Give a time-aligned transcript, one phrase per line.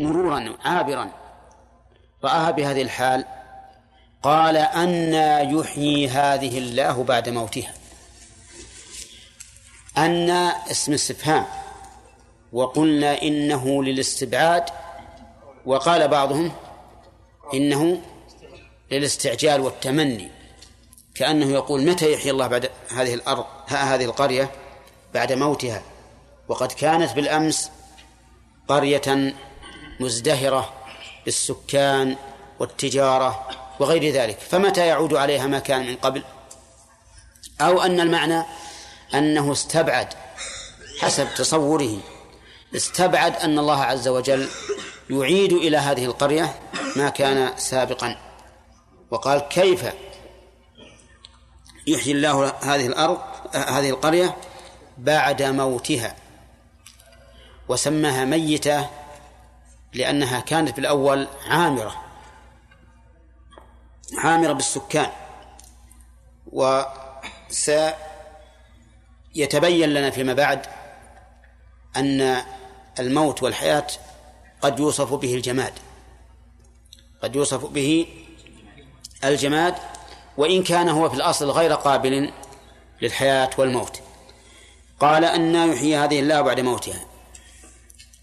[0.00, 1.10] مرورا عابرا.
[2.24, 3.24] رآها بهذه الحال
[4.22, 7.74] قال أنا يحيي هذه الله بعد موتها.
[9.98, 10.30] أن
[10.70, 11.46] اسم استفهام.
[12.52, 14.64] وقلنا إنه للاستبعاد.
[15.66, 16.52] وقال بعضهم
[17.54, 18.00] إنه
[18.90, 20.28] للاستعجال والتمني.
[21.14, 24.50] كأنه يقول متى يحيي الله بعد هذه الأرض هذه القرية
[25.14, 25.82] بعد موتها؟
[26.48, 27.70] وقد كانت بالأمس
[28.68, 29.34] قرية
[30.00, 30.72] مزدهرة
[31.24, 32.16] بالسكان
[32.58, 33.48] والتجارة
[33.80, 36.22] وغير ذلك فمتى يعود عليها ما كان من قبل؟
[37.60, 38.42] أو أن المعنى
[39.14, 40.08] أنه استبعد
[41.00, 41.98] حسب تصوره
[42.76, 44.48] استبعد أن الله عز وجل
[45.10, 46.54] يعيد إلى هذه القرية
[46.96, 48.16] ما كان سابقا.
[49.10, 49.84] وقال كيف
[51.86, 53.18] يحيي الله هذه الأرض
[53.54, 54.36] هذه القرية؟
[54.98, 56.16] بعد موتها
[57.68, 58.99] وسماها ميتة
[59.94, 62.04] لأنها كانت بالأول عامرة.
[64.18, 65.10] عامرة بالسكان.
[69.32, 70.66] وسيتبين لنا فيما بعد
[71.96, 72.42] أن
[72.98, 73.86] الموت والحياة
[74.60, 75.72] قد يوصف به الجماد.
[77.22, 78.06] قد يوصف به
[79.24, 79.74] الجماد
[80.36, 82.32] وإن كان هو في الأصل غير قابل
[83.02, 84.00] للحياة والموت.
[85.00, 87.00] قال أن يحيي هذه الله بعد موتها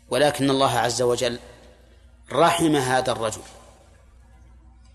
[0.10, 1.40] ولكن الله عز وجل
[2.31, 3.42] رحم هذا الرجل.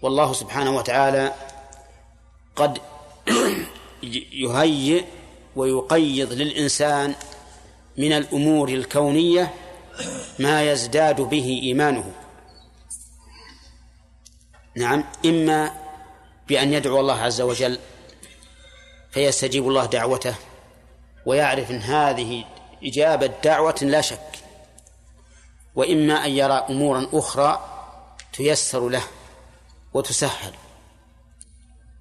[0.02, 1.34] والله سبحانه وتعالى
[2.56, 2.78] قد
[4.32, 5.04] يهيئ
[5.56, 7.14] ويقيض للإنسان
[7.98, 9.54] من الأمور الكونية
[10.38, 12.12] ما يزداد به إيمانه.
[14.76, 15.72] نعم إما
[16.48, 17.78] بأن يدعو الله عز وجل
[19.10, 20.34] فيستجيب الله دعوته
[21.26, 22.44] ويعرف أن هذه
[22.84, 24.31] إجابة دعوة لا شك.
[25.74, 27.68] وإما أن يرى أمورا أخرى
[28.32, 29.02] تيسر له
[29.94, 30.52] وتسهل.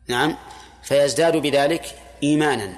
[0.08, 0.38] نعم
[0.84, 2.78] فيزداد بذلك إيمانا.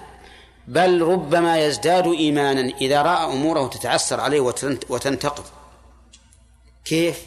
[0.68, 4.40] بل ربما يزداد إيمانا إذا رأى أموره تتعسر عليه
[4.90, 5.46] وتنتقض
[6.86, 7.22] كيف؟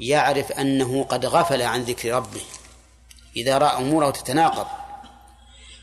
[0.00, 2.42] يعرف أنه قد غفل عن ذكر ربه.
[3.36, 4.66] إذا رأى أموره تتناقض.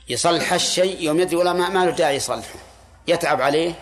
[0.10, 2.60] يصلح الشيء يوم يدري ولا ما له داعي يصلحه.
[3.08, 3.74] يتعب عليه.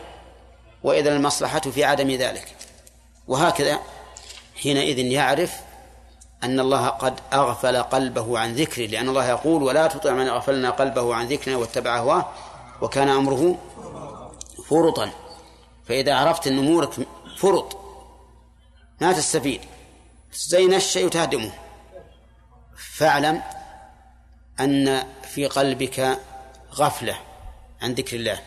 [0.84, 2.56] وإذا المصلحة في عدم ذلك.
[3.28, 3.80] وهكذا
[4.56, 5.54] حينئذ يعرف
[6.44, 11.16] أن الله قد أغفل قلبه عن ذكره لأن الله يقول ولا تطع من أغفلنا قلبه
[11.16, 12.26] عن ذكرنا واتبع هواه
[12.82, 13.58] وكان أمره
[14.70, 15.12] فرطا.
[15.88, 16.94] فإذا عرفت أن أمورك
[17.38, 17.78] فرط
[19.02, 19.62] ما تستفيد.
[20.34, 21.52] زي الشيء وتهدمه
[22.94, 23.42] فاعلم
[24.60, 25.04] أن
[25.34, 26.20] في قلبك
[26.74, 27.18] غفلة
[27.82, 28.40] عن ذكر الله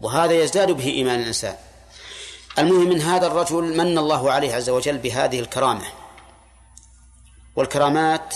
[0.00, 1.56] وهذا يزداد به إيمان الإنسان.
[2.58, 5.84] المهم من هذا الرجل من الله عليه عز وجل بهذه الكرامة.
[7.56, 8.34] والكرامات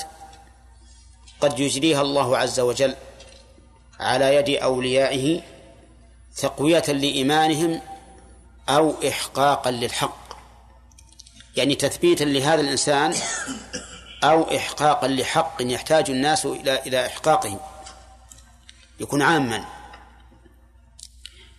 [1.40, 2.94] قد يجريها الله عز وجل
[4.00, 5.40] على يد أوليائه
[6.36, 7.80] تقوية لإيمانهم
[8.68, 10.22] أو إحقاقا للحق.
[11.56, 13.14] يعني تثبيتا لهذا الإنسان
[14.24, 17.60] أو إحقاقا لحق يحتاج الناس إلى إلى إحقاقه
[19.00, 19.64] يكون عاما.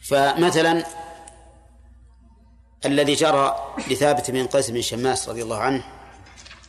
[0.03, 0.85] فمثلا
[2.85, 5.83] الذي جرى لثابت بن قيس بن شماس رضي الله عنه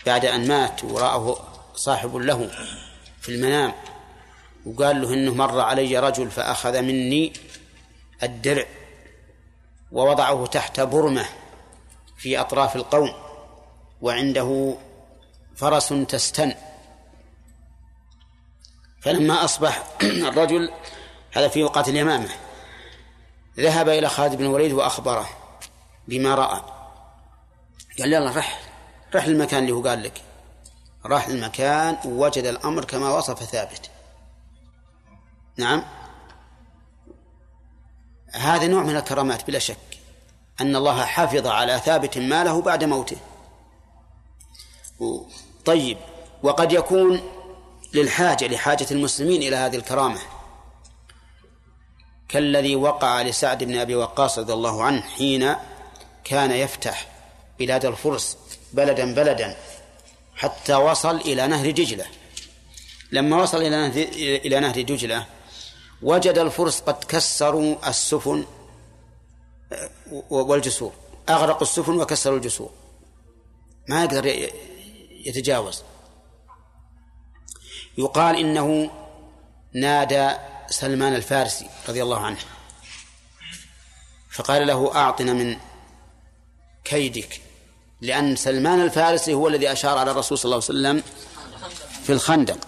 [0.07, 1.37] بعد أن مات ورآه
[1.75, 2.51] صاحب له
[3.21, 3.73] في المنام
[4.67, 7.33] وقال له إنه مر علي رجل فأخذ مني
[8.23, 8.65] الدرع
[9.93, 11.25] ووضعه تحت برمة
[12.17, 13.13] في أطراف القوم
[14.01, 14.77] وعنده
[15.57, 16.55] فرس تستن.
[19.01, 19.83] فلما أصبح
[20.29, 20.71] الرجل
[21.33, 22.29] هذا في وقت اليمامة
[23.61, 25.29] ذهب إلى خالد بن الوليد وأخبره.
[26.09, 26.61] بما رأى.
[27.99, 28.61] قال يلا رح
[29.15, 30.23] رح المكان اللي هو قال لك.
[31.07, 33.91] راح المكان ووجد الأمر كما وصف ثابت.
[35.57, 35.85] نعم؟
[38.33, 39.77] هذا نوع من الكرامات بلا شك
[40.61, 43.17] أن الله حفظ على ثابت ماله بعد موته.
[45.65, 45.99] طيب
[46.43, 47.23] وقد يكون
[47.95, 50.21] للحاجة لحاجة المسلمين إلى هذه الكرامة.
[52.29, 55.55] كالذي وقع لسعد بن أبي وقاص رضي الله عنه حين
[56.25, 57.09] كان يفتح
[57.59, 58.38] بلاد الفرس
[58.73, 59.56] بلدا بلدا
[60.37, 62.06] حتى وصل إلى نهر دجلة
[63.12, 64.03] لما وصل إلى نهر
[64.47, 65.26] إلى نهر دجلة
[66.03, 68.44] وجد الفرس قد كسروا السفن
[70.31, 70.93] والجسور.
[71.29, 72.71] أغرقوا السفن وكسروا الجسور.
[73.88, 74.26] ما يقدر
[75.26, 75.82] يتجاوز.
[77.99, 78.91] يقال إنه
[79.75, 80.31] نادى
[80.71, 82.38] سلمان الفارسي رضي الله عنه
[84.31, 85.56] فقال له أعطنا من
[86.85, 87.41] كيدك
[88.01, 91.03] لأن سلمان الفارسي هو الذي أشار على الرسول صلى الله عليه وسلم
[92.03, 92.59] في الخندق.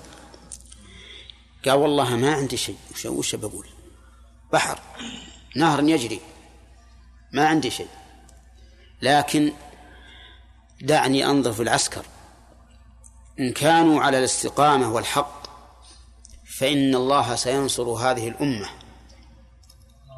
[1.65, 2.77] قال والله ما عندي شيء.
[3.05, 3.67] وش بقول؟
[4.53, 4.81] بحر
[5.57, 6.21] نهر يجري.
[7.33, 7.89] ما عندي شيء.
[9.03, 9.53] لكن
[10.81, 12.05] دعني انظر في العسكر.
[13.41, 15.47] إن كانوا على الاستقامة والحق
[16.59, 18.69] فإن الله سينصر هذه الأمة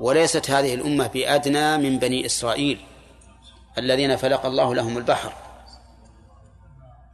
[0.01, 2.87] وليست هذه الأمة بأدنى من بني إسرائيل.
[3.79, 5.33] الذين فلق الله لهم البحر.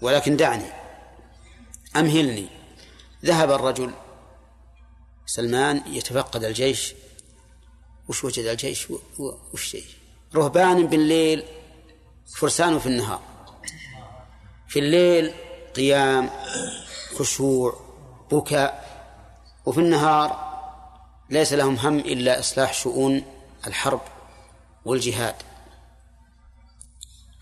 [0.02, 0.66] ولكن دعني
[1.96, 2.48] أمهلني.
[3.24, 3.90] ذهب الرجل
[5.26, 6.94] سلمان يتفقد الجيش.
[8.08, 8.88] وش وجد الجيش؟
[9.52, 9.84] وش شيء؟
[10.34, 11.44] رهبان بالليل
[12.36, 13.20] فرسان في النهار.
[14.68, 15.34] في الليل
[15.76, 16.30] قيام
[17.18, 17.80] خشوع
[18.32, 18.84] بكاء.
[19.66, 20.54] وفي النهار
[21.30, 23.22] ليس لهم هم إلا إصلاح شؤون
[23.66, 24.00] الحرب
[24.84, 25.34] والجهاد.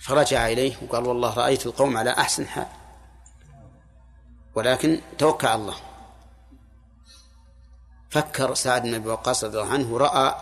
[0.03, 2.67] فرجع إليه وقال والله رأيت القوم على أحسن حال.
[4.55, 5.77] ولكن توكل على الله.
[8.11, 10.35] فكر سعد بن أبي وقاص رضي الله عنه راى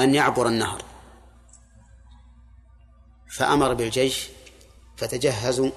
[0.00, 0.82] أن يعبر النهر.
[3.30, 4.28] فأمر بالجيش
[4.96, 5.70] فتجهزوا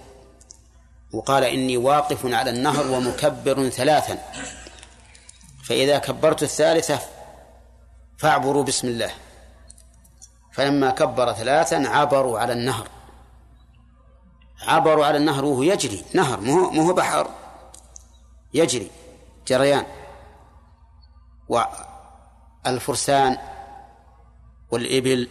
[1.14, 4.18] وقال إني واقف على النهر ومكبر ثلاثا.
[5.64, 7.00] فإذا كبرت الثالثة
[8.18, 9.12] فاعبروا بسم الله.
[10.58, 12.88] فلما كبر ثلاثا عبروا على النهر.
[14.68, 16.06] عبروا على النهر وهو يجري.
[16.14, 17.30] نهر مو هو بحر.
[18.54, 18.92] يجري
[19.48, 19.86] جريان.
[22.66, 23.38] والفرسان
[24.72, 25.30] والإبل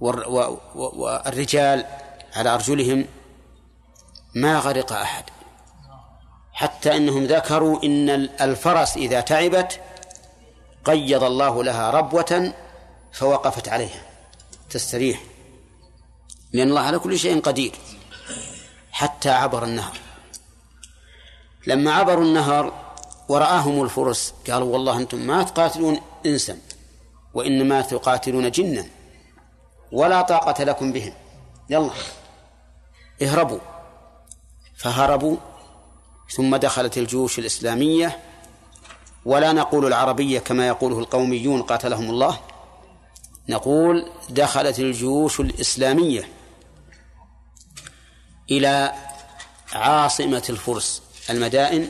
[0.00, 1.84] والرجال
[2.36, 3.06] على أرجلهم.
[4.34, 5.24] ما غرق أحد.
[6.52, 8.10] حتى أنهم ذكروا إن
[8.40, 9.80] الفرس إذا تعبت
[10.84, 12.52] قيض الله لها ربوة
[13.12, 14.05] فوقفت عليها.
[14.76, 15.22] تستريح
[16.52, 17.72] لأن الله على كل شيء قدير
[18.92, 19.96] حتى عبر النهر.
[21.66, 22.72] لما عبروا النهر
[23.28, 26.58] ورآهم الفرس قالوا والله أنتم ما تقاتلون إنسا
[27.34, 28.86] وإنما تقاتلون جنا
[29.92, 31.12] ولا طاقة لكم بهم.
[31.70, 31.90] يلا
[33.22, 33.58] اهربوا.
[34.76, 35.36] فهربوا
[36.30, 38.18] ثم دخلت الجيوش الإسلامية
[39.24, 42.40] ولا نقول العربية كما يقوله القوميون قاتلهم الله
[43.48, 46.28] نقول دخلت الجيوش الإسلامية
[48.50, 48.92] إلى
[49.72, 51.88] عاصمة الفرس المدائن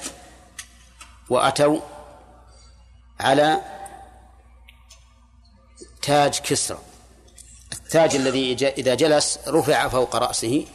[1.30, 1.80] وأتوا
[3.20, 3.60] على
[6.02, 6.78] تاج كسرى.
[7.72, 10.66] التاج الذي إذا جلس رفع فوق رأسه.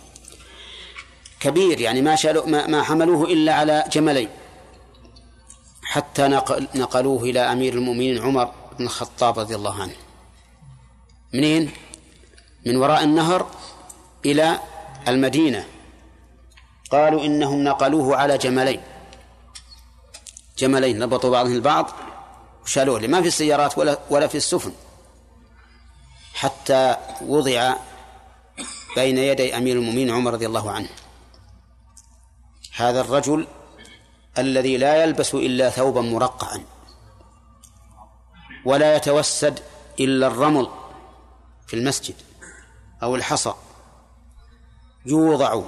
[1.40, 4.30] كبير يعني ما شالوا ما, حملوه إلا على جملين.
[5.84, 9.96] حتى نقل نقلوه إلى أمير المؤمنين عمر بن الخطاب رضي الله عنه.
[11.34, 11.72] منين؟
[12.66, 13.48] من وراء النهر
[14.26, 14.60] إلى
[15.08, 15.68] المدينة.
[16.92, 18.82] قالوا إنهم نقلوه على جملين.
[20.58, 21.92] جملين ربطوا بعضهم البعض
[22.64, 24.72] وشالوه ما في السيارات ولا ولا في السفن.
[26.34, 27.74] حتى وضع
[28.96, 30.90] بين يدي أمير المؤمنين عمر رضي الله عنه.
[32.76, 33.48] هذا الرجل
[34.38, 36.64] الذي لا يلبس إلا ثوبا مرقعا
[38.66, 39.60] ولا يتوسد
[40.00, 40.68] إلا الرمل.
[41.72, 42.16] في المسجد
[43.04, 43.54] أو الحصى.
[45.06, 45.64] يوضع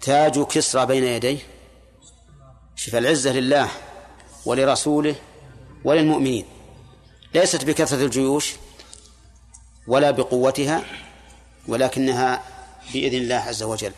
[0.00, 1.38] تاج كسرى بين يديه
[2.76, 3.68] شف العزة لله
[4.46, 5.14] ولرسوله
[5.84, 6.46] وللمؤمنين.
[7.34, 8.52] ليست بكثرة الجيوش
[9.86, 10.84] ولا بقوتها
[11.68, 12.42] ولكنها
[12.92, 13.92] بإذن الله عز وجل.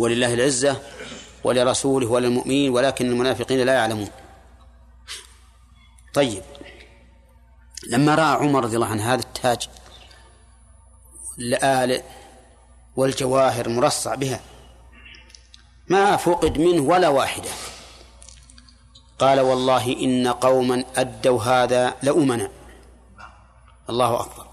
[0.00, 0.82] ولله العزة
[1.44, 4.10] ولرسوله وللمؤمنين ولكن المنافقين لا يعلمون.
[6.14, 6.42] طيب
[7.86, 9.68] لما رأى عمر رضي الله عنه هذا التاج
[11.38, 12.02] الآلئ
[12.96, 14.40] والجواهر مرصع بها.
[15.88, 17.50] ما فقد منه ولا واحدة.
[19.18, 22.50] قال والله إن قوما أدوا هذا لأمنا.
[23.90, 24.46] الله أكبر.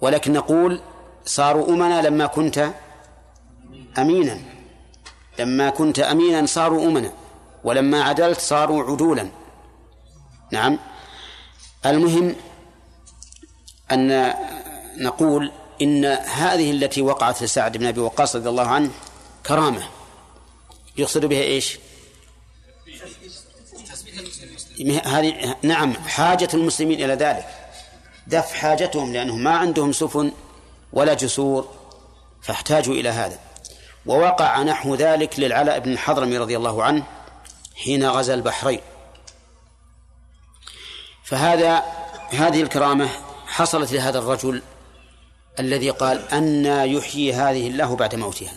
[0.00, 0.80] ولكن نقول
[1.24, 2.70] صاروا أمنا لما كنت
[3.98, 4.40] أمينا.
[5.38, 7.12] لما كنت أمينا صاروا أمنا.
[7.64, 9.28] ولما عدلت صاروا عدولا.
[10.52, 10.78] نعم.
[11.86, 12.36] المهم
[13.92, 14.34] أن
[14.96, 18.90] نقول إن هذه التي وقعت لسعد بن أبي وقاص رضي الله عنه
[19.46, 19.88] كرامة.
[20.96, 21.78] يقصد بها إيش؟
[25.04, 27.46] هذه نعم حاجة المسلمين إلى ذلك.
[28.26, 30.32] دفع حاجتهم لأنهم ما عندهم سفن
[30.92, 31.68] ولا جسور
[32.42, 33.38] فاحتاجوا إلى هذا.
[34.06, 37.04] ووقع نحو ذلك للعلاء بن الحضرمي رضي الله عنه
[37.76, 38.80] حين غزا البحرين.
[41.24, 41.82] فهذا
[42.30, 43.08] هذه الكرامة
[43.54, 44.62] حصلت لهذا الرجل
[45.60, 48.52] الذي قال أن يحيي هذه الله بعد موتها.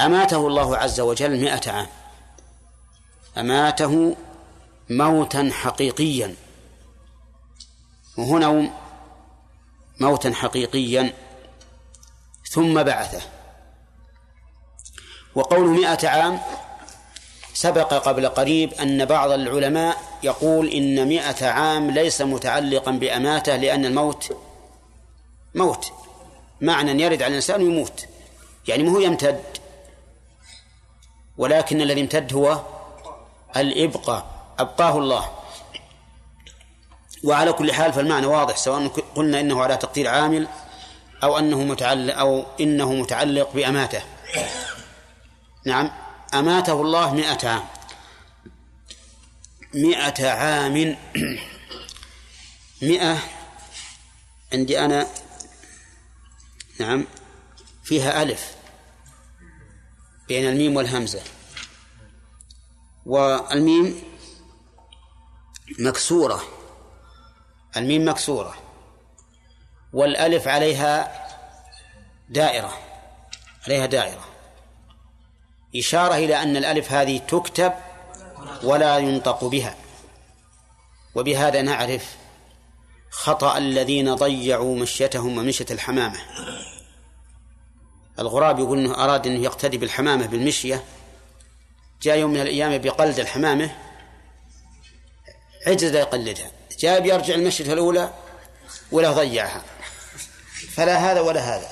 [0.00, 1.86] أماته الله عز وجل مئة عام.
[3.38, 4.16] أماته
[4.90, 6.34] موتا حقيقيا.
[8.18, 8.70] وهنا
[10.00, 11.14] موتا حقيقيا
[12.50, 13.22] ثم بعثه.
[15.34, 16.40] وقول مئة عام
[17.54, 24.36] سبق قبل قريب أن بعض العلماء يقول إن مئة عام ليس متعلقا بأماتة لأن الموت
[25.54, 25.92] موت.
[26.60, 28.06] معنى يرد على الإنسان ويموت
[28.68, 29.42] يعني ما هو يمتد
[31.38, 32.60] ولكن الذي امتد هو
[33.56, 34.26] الإبقاء
[34.58, 35.30] أبقاه الله.
[37.24, 40.48] وعلى كل حال فالمعنى واضح سواء قلنا إنه على تقدير عامل
[41.22, 44.02] أو أنه متعلق أو إنه متعلق بأماته.
[45.66, 45.90] نعم.
[46.34, 47.64] أماته الله مئة عام.
[49.74, 50.96] مئة عام.
[52.82, 53.18] مئة
[54.52, 55.06] عندي أنا.
[56.80, 57.06] نعم.
[57.84, 58.54] فيها ألف
[60.28, 61.22] بين الميم والهمزة.
[63.06, 64.02] والميم
[65.78, 66.42] مكسورة.
[67.76, 68.54] الميم مكسورة.
[69.92, 71.26] والألف عليها
[72.28, 72.78] دائرة.
[73.66, 74.29] عليها دائرة.
[75.76, 77.72] إشارة إلى أن الألف هذه تكتب
[78.62, 79.76] ولا ينطق بها.
[81.14, 82.16] وبهذا نعرف
[83.10, 86.18] خطأ الذين ضيعوا مشيتهم ومشية الحمامة.
[88.18, 90.84] الغراب يقول إنه أراد إنه يقتدي بالحمامة بالمشية.
[92.02, 93.76] جاء يوم من الأيام بقلد الحمامة.
[95.66, 96.50] عجز يقلدها.
[96.78, 98.14] جاء بيرجع المشية الأولى
[98.92, 99.62] ولا ضيعها.
[100.74, 101.68] فلا هذا ولا هذا.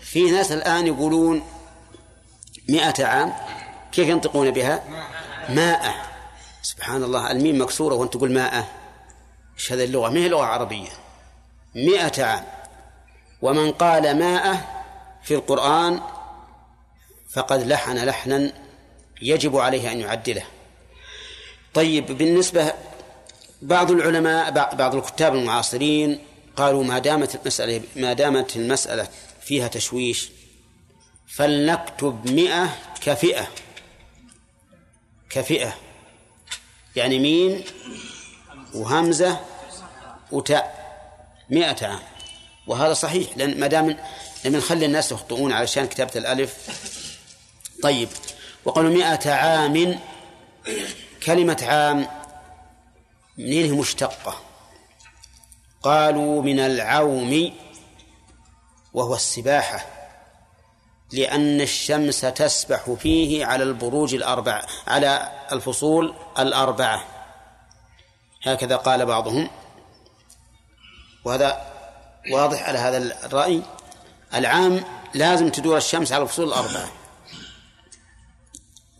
[0.00, 1.42] في ناس الآن يقولون
[2.68, 3.32] مئة عام
[3.92, 4.82] كيف ينطقون بها؟
[5.48, 5.94] ماء.
[6.62, 8.66] سبحان الله الميم مكسورة وأنت تقول ماء.
[9.58, 10.90] إيش هذه اللغة؟ ما هي لغة عربية.
[11.74, 12.44] مئة عام.
[13.42, 14.56] ومن قال ماء
[15.22, 16.00] في القرآن
[17.32, 18.52] فقد لحن لحنا
[19.22, 20.44] يجب عليه أن يعدله.
[21.74, 22.72] طيب بالنسبة
[23.62, 26.18] بعض العلماء بعض الكتاب المعاصرين
[26.56, 29.08] قالوا ما دامت المسألة ما دامت المسألة
[29.40, 30.30] فيها تشويش
[31.34, 33.48] فلنكتب مئة كفئة.
[35.30, 35.76] كفئة.
[36.96, 37.64] يعني مين
[38.74, 39.40] وهمزة
[40.32, 40.82] وتاء.
[41.50, 42.02] مئة عام.
[42.66, 43.96] وهذا صحيح لأن ما دام
[44.44, 46.56] لم نخلي الناس يخطئون علشان كتابة الألف.
[47.82, 48.08] طيب
[48.64, 50.00] وقالوا مئة عام
[51.22, 52.08] كلمة عام
[53.38, 54.40] منين هي مشتقة؟
[55.82, 57.52] قالوا من العوم
[58.92, 59.91] وهو السباحة.
[61.12, 67.04] لأن الشمس تسبح فيه على البروج الأربعة على الفصول الأربعة.
[68.42, 69.50] هكذا قال بعضهم.
[71.24, 71.72] وهذا
[72.30, 73.62] واضح على هذا الرأي.
[74.34, 76.92] العام لازم تدور الشمس على الفصول الأربعة.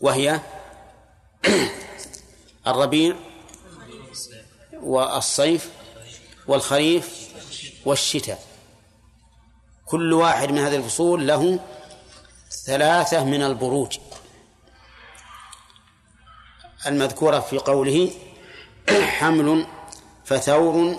[0.01, 0.39] وهي
[2.67, 3.15] الربيع
[4.73, 5.69] والصيف
[6.47, 7.29] والخريف
[7.85, 8.43] والشتاء.
[9.85, 11.59] كل واحد من هذه الفصول له
[12.65, 13.97] ثلاثة من البروج.
[16.87, 18.11] المذكورة في قوله
[18.89, 19.65] حمل
[20.25, 20.95] فثور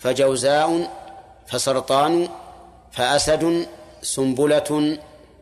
[0.00, 0.90] فجوزاء
[1.46, 2.28] فسرطان
[2.92, 3.66] فأسد
[4.02, 4.98] سنبلة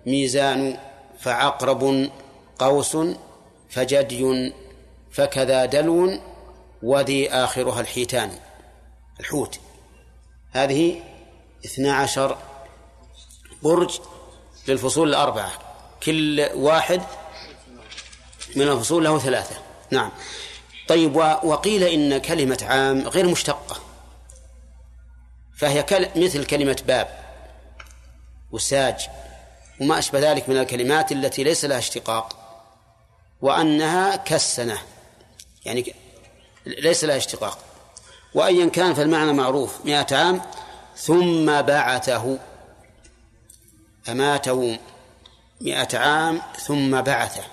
[0.07, 0.79] ميزان
[1.19, 2.11] فعقرب
[2.59, 2.97] قوس
[3.71, 4.53] فجدي
[5.11, 6.19] فكذا دلو
[6.83, 8.31] وذي آخرها الحيتان.
[9.21, 9.61] الحوت.
[10.51, 11.03] هذه
[11.65, 12.39] اثنا عشر
[13.63, 14.01] برج
[14.69, 15.53] للفصول الأربعة.
[16.03, 17.03] كل واحد
[18.57, 19.57] من الفصول له ثلاثة.
[19.91, 20.11] نعم.
[20.89, 23.77] طيب وقيل إن كلمة عام غير مشتقة.
[25.57, 27.21] فهي مثل كلمة باب
[28.53, 29.09] وساج
[29.81, 32.37] وما أشبه ذلك من الكلمات التي ليس لها اشتقاق
[33.41, 34.79] وأنها كالسنة
[35.65, 35.95] يعني
[36.67, 37.59] ليس لها اشتقاق.
[38.35, 39.85] وأيا كان فالمعنى معروف.
[39.85, 40.43] مئة عام
[40.97, 42.39] ثم بعثه.
[44.11, 44.79] أماته
[45.61, 47.45] مئة عام ثم بعثه.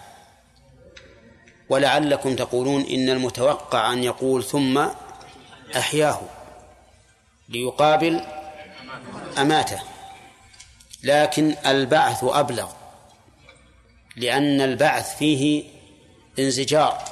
[1.70, 4.88] ولعلكم تقولون إن المتوقع أن يقول ثم
[5.78, 6.22] أحياه
[7.50, 8.22] ليقابل
[9.38, 9.82] أماته.
[11.04, 12.72] لكن البعث أبلغ
[14.16, 15.64] لأن البعث فيه
[16.40, 17.04] انزجار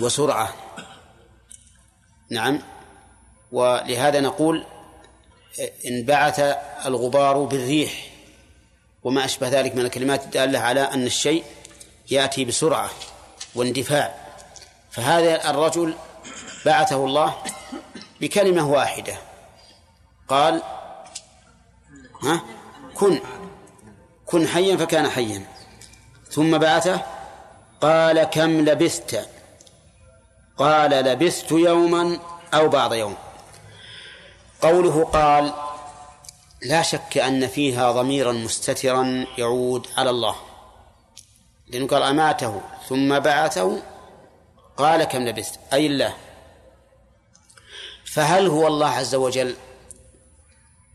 [0.00, 0.54] وسرعة.
[2.30, 2.62] نعم
[3.52, 4.66] ولهذا نقول
[5.86, 6.40] إن بعث
[6.86, 8.10] الغبار بالريح
[9.04, 11.44] وما أشبه ذلك من الكلمات الدالة على أن الشيء
[12.10, 12.90] يأتي بسرعة
[13.54, 14.14] واندفاع.
[14.90, 15.94] فهذا الرجل
[16.66, 17.34] بعثه الله
[18.20, 19.18] بكلمة واحدة.
[20.28, 20.62] قال
[22.22, 22.42] ها؟
[22.94, 23.20] كن.
[24.26, 25.46] كن حيا فكان حيا.
[26.30, 27.00] ثم بعثه
[27.80, 29.28] قال كم لبثت
[30.56, 32.18] قال لبثت يوما
[32.54, 33.16] أو بعض يوم.
[34.62, 35.52] قوله قال
[36.62, 40.36] لا شك أن فيها ضميرا مستترا يعود على الله.
[41.68, 43.82] لأنه قال أماته ثم بعثه؟
[44.76, 46.14] قال كم لبثت؟ أي الله.
[48.04, 49.56] فهل هو الله عز وجل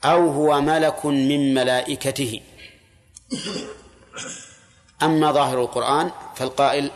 [0.05, 2.41] أو هو ملك من ملائكته؟
[5.03, 6.91] أما ظاهر القرآن فالقائل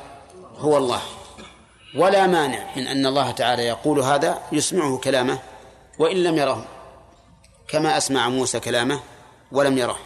[0.57, 1.01] هو الله.
[1.95, 5.39] ولا مانع من أن الله تعالى يقول هذا يسمعه كلامه.
[5.99, 6.65] وإن لم يره
[7.67, 8.99] كما أسمع موسى كلامه
[9.51, 9.97] ولم يره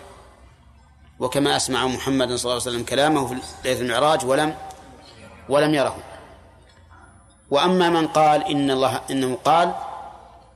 [1.20, 4.56] وكما أسمع محمد صلى الله عليه وسلم كلامه في ليلة المعراج ولم
[5.50, 5.98] ولم يره.
[7.52, 9.76] وأما من قال إن الله إنه قال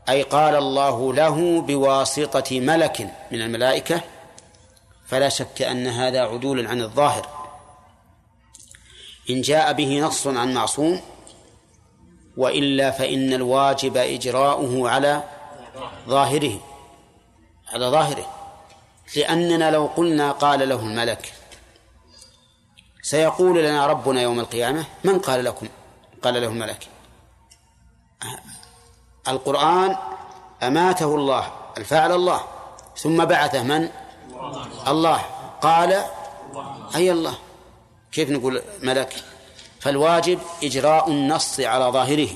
[0.10, 4.02] أي قال الله له بواسطة ملك من الملائكة
[5.08, 7.28] فلا شك أن هذا عدول عن الظاهر.
[9.30, 11.02] إن جاء به نص عن معصوم
[12.38, 15.24] وإلا فإن الواجب إجراؤه على
[16.08, 16.60] ظاهره
[17.74, 18.25] على ظاهره.
[19.16, 21.34] لأننا لو قلنا قال له الملك
[23.02, 25.68] سيقول لنا ربنا يوم القيامة من قال لكم؟
[26.24, 26.88] قال له الملك.
[29.28, 29.98] القرآن
[30.63, 32.42] أماته الله الفاعل الله
[32.98, 33.90] ثم بعثه من؟
[34.88, 35.22] الله.
[35.62, 36.04] قال
[36.96, 37.36] أي الله.
[38.12, 39.24] كيف نقول ملك؟
[39.84, 42.30] فالواجب إجراء النص على ظاهره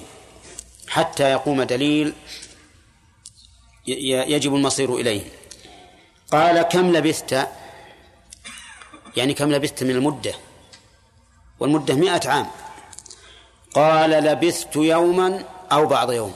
[0.87, 2.13] حتى يقوم دليل
[3.87, 5.21] يجب المصير إليه.
[6.31, 7.47] قال كم لبثت؟
[9.17, 10.33] يعني كم لبثت من المدة؟
[11.59, 12.47] والمدة مئة عام.
[13.75, 16.33] قال لبثت يوما أو بعض يوم.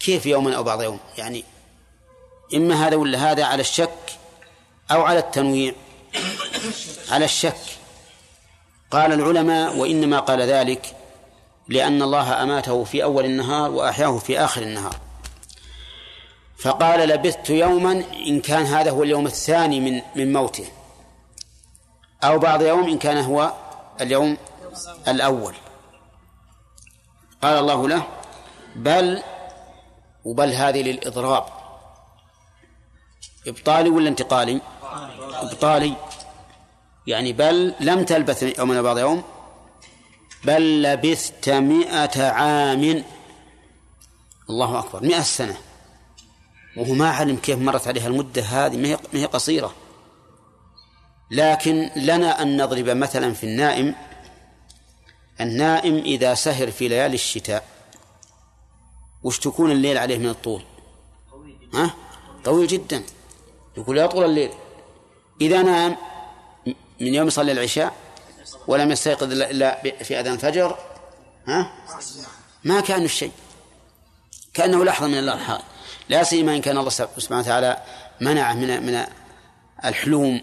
[0.00, 1.44] كيف يوما أو بعض يوم؟ يعني
[2.54, 4.18] إما هذا ولا هذا على الشك
[4.90, 5.74] أو على التنويع.
[7.10, 7.69] على الشك.
[8.90, 10.96] قال العلماء وإنما قال ذلك
[11.68, 14.96] لأن الله أماته في أول النهار وأحياه في آخر النهار.
[16.58, 20.68] فقال لبثت يوما إن كان هذا هو اليوم الثاني من من موته.
[22.24, 23.52] أو بعض يوم إن كان هو
[24.00, 24.36] اليوم
[25.08, 25.54] الأول.
[27.42, 28.02] قال الله له
[28.76, 29.22] بل
[30.24, 31.44] وبل هذه للإضراب.
[33.46, 34.60] إبطالي ولا انتقالي؟
[35.32, 35.94] إبطالي.
[37.10, 39.22] يعني بل لم تلبث يوما بعض يوم
[40.44, 43.04] بل لبثت مئة عام.
[44.50, 45.56] الله أكبر مئة سنة.
[46.76, 49.74] وهو ما علم كيف مرت عليها المدة هذه ما هي قصيرة.
[51.30, 53.94] لكن لنا أن نضرب مثلا في النائم.
[55.40, 57.64] النائم إذا سهر في ليالي الشتاء
[59.22, 60.62] وش تكون الليل عليه من الطول؟
[61.74, 61.94] ها؟
[62.44, 63.02] طويل جدا.
[63.76, 64.50] يقول يا طول الليل.
[65.40, 65.96] إذا نام
[67.00, 67.92] من يوم يصلي العشاء
[68.66, 70.78] ولم يستيقظ إلا في أذان الفجر
[71.46, 71.72] ها؟
[72.64, 73.32] ما كان الشيء
[74.54, 75.62] كأنه لحظة من الله الحال
[76.08, 77.76] لا سيما إن كان الله سبحانه وتعالى
[78.20, 79.06] منعه من من
[79.84, 80.40] الحلوم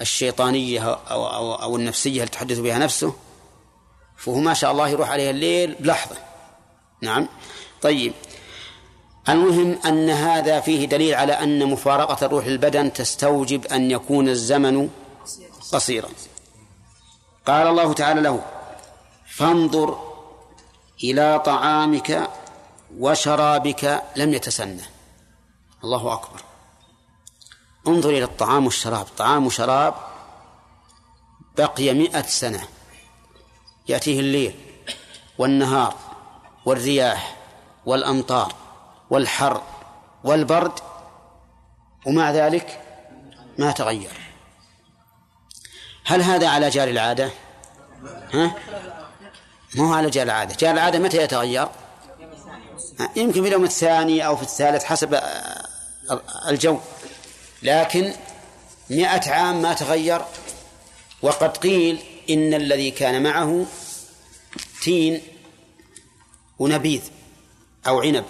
[0.00, 3.14] الشيطانية أو, أو, أو النفسية اللي تحدث بها نفسه.
[4.16, 6.16] فهو ما شاء الله يروح عليه الليل بلحظة.
[7.02, 7.28] نعم.
[7.82, 8.12] طيب.
[9.28, 14.88] المهم أن هذا فيه دليل على أن مفارقة الروح للبدن تستوجب أن يكون الزمن
[15.72, 16.08] قصيرا
[17.46, 18.44] قال الله تعالى له
[19.36, 20.12] فانظر
[21.04, 22.30] إلى طعامك
[22.98, 24.82] وشرابك لم يتسنى
[25.84, 26.40] الله أكبر.
[27.88, 29.06] انظر إلى الطعام والشراب.
[29.18, 29.94] طعام وشراب
[31.56, 32.68] بقي مئة سنة.
[33.88, 34.54] يأتيه الليل
[35.38, 35.94] والنهار
[36.64, 37.36] والرياح
[37.86, 38.54] والأمطار
[39.10, 39.62] والحر
[40.24, 40.80] والبرد
[42.06, 42.82] ومع ذلك
[43.58, 44.31] ما تغير.
[46.04, 47.30] هل هذا على جار العادة؟
[48.32, 48.54] ها؟
[49.74, 51.68] ما هو على جار العادة جار العادة متى يتغير؟
[53.16, 55.20] يمكن في اليوم الثاني أو في الثالث حسب
[56.48, 56.78] الجو
[57.62, 58.12] لكن
[58.90, 60.22] مئة عام ما تغير
[61.22, 61.98] وقد قيل
[62.30, 63.66] إن الذي كان معه
[64.82, 65.22] تين
[66.58, 67.02] ونبيذ
[67.86, 68.24] أو عنب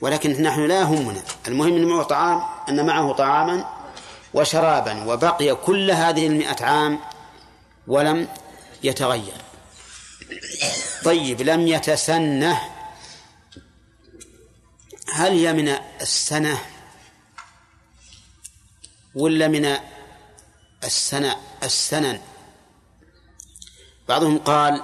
[0.00, 3.79] ولكن نحن لا يهمنا المهم أن معه طعام أن معه طعاما
[4.34, 7.00] وشرابا وبقي كل هذه المئة عام
[7.86, 8.28] ولم
[8.82, 9.42] يتغير.
[11.04, 12.60] طيب لم يتسنه.
[15.12, 15.68] هل هي من
[16.00, 16.58] السنة
[19.14, 19.76] ولا من
[20.84, 22.20] السنة السنن؟
[24.08, 24.82] بعضهم قال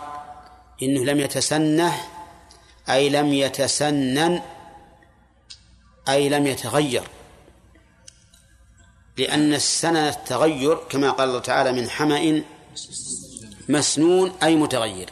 [0.83, 2.01] إنه لم يتسنه
[2.89, 4.43] أي لم يتسنن
[6.09, 7.09] أي لم يتغير.
[9.19, 12.43] لأن السنة التغير كما قال الله تعالى من حمأ
[13.69, 15.11] مسنون أي متغير.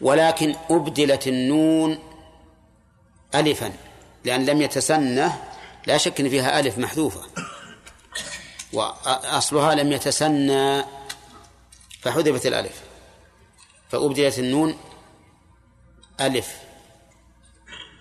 [0.00, 1.98] ولكن أبدلت النون
[3.34, 3.72] ألفا
[4.24, 5.42] لأن لم يتسنه
[5.86, 7.22] لا شك أن فيها ألف محذوفة.
[8.72, 10.84] وأصلها لم يتسنى
[12.00, 12.82] فحذفت الألف.
[13.88, 14.78] فأبدلت النون
[16.20, 16.56] ألف.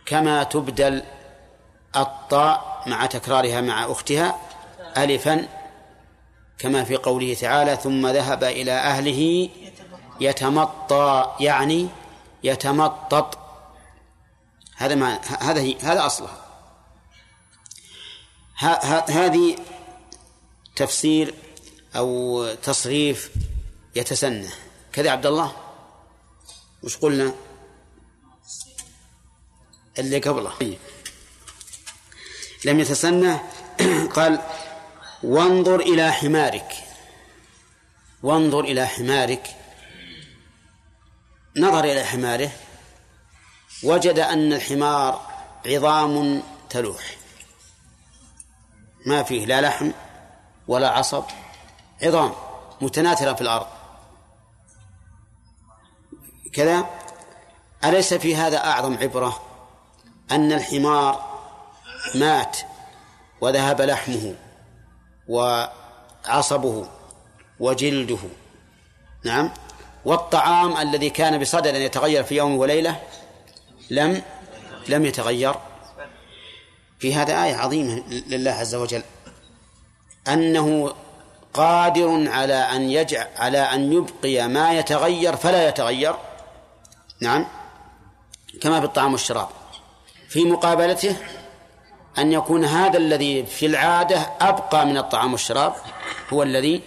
[0.05, 1.03] كما تبدل
[1.95, 4.39] الطاء مع تكرارها مع أختها
[4.97, 5.47] ألفا
[6.59, 9.49] كما في قوله تعالى ثم ذهب إلى أهله
[10.19, 11.87] يتمطى يعني
[12.43, 13.37] يتمطط.
[14.75, 16.43] هذا ما هذا هي هذا أصلها.
[19.09, 19.55] هذه
[20.75, 21.33] تفسير
[21.95, 23.31] أو تصريف
[23.95, 24.49] يتسنى.
[24.93, 25.51] كذا عبد الله؟
[26.83, 27.33] وش قلنا؟
[29.99, 30.77] اللي قبله.
[32.65, 33.37] لم يتسنى
[34.13, 34.41] قال
[35.23, 36.73] وانظر إلى حمارك.
[38.23, 39.55] وانظر إلى حمارك.
[41.57, 42.51] نظر إلى حماره
[43.83, 45.31] وجد أن الحمار
[45.65, 47.17] عظام تلوح.
[49.05, 49.91] ما فيه لا لحم
[50.67, 51.23] ولا عصب
[52.03, 52.33] عظام
[52.81, 53.67] متناثرة في الأرض.
[56.53, 56.89] كذا
[57.83, 59.41] أليس في هذا أعظم عبرة؟
[60.31, 61.26] أن الحمار
[62.15, 62.57] مات
[63.41, 64.35] وذهب لحمه
[65.27, 66.87] وعصبه
[67.59, 68.19] وجلده.
[69.25, 69.51] نعم.
[70.05, 73.01] والطعام الذي كان بصدد أن يتغير في يوم وليلة
[73.89, 74.21] لم
[74.87, 75.55] لم يتغير.
[76.99, 79.03] في هذا آية عظيمة لله عز وجل.
[80.27, 80.93] أنه
[81.53, 86.15] قادر على أن يجعل على أن يبقي ما يتغير فلا يتغير.
[87.21, 87.47] نعم.
[88.61, 89.47] كما في الطعام والشراب.
[90.29, 91.15] في مقابلته
[92.17, 95.73] أن يكون هذا الذي في العادة أبقى من الطعام والشراب
[96.33, 96.81] هو الذي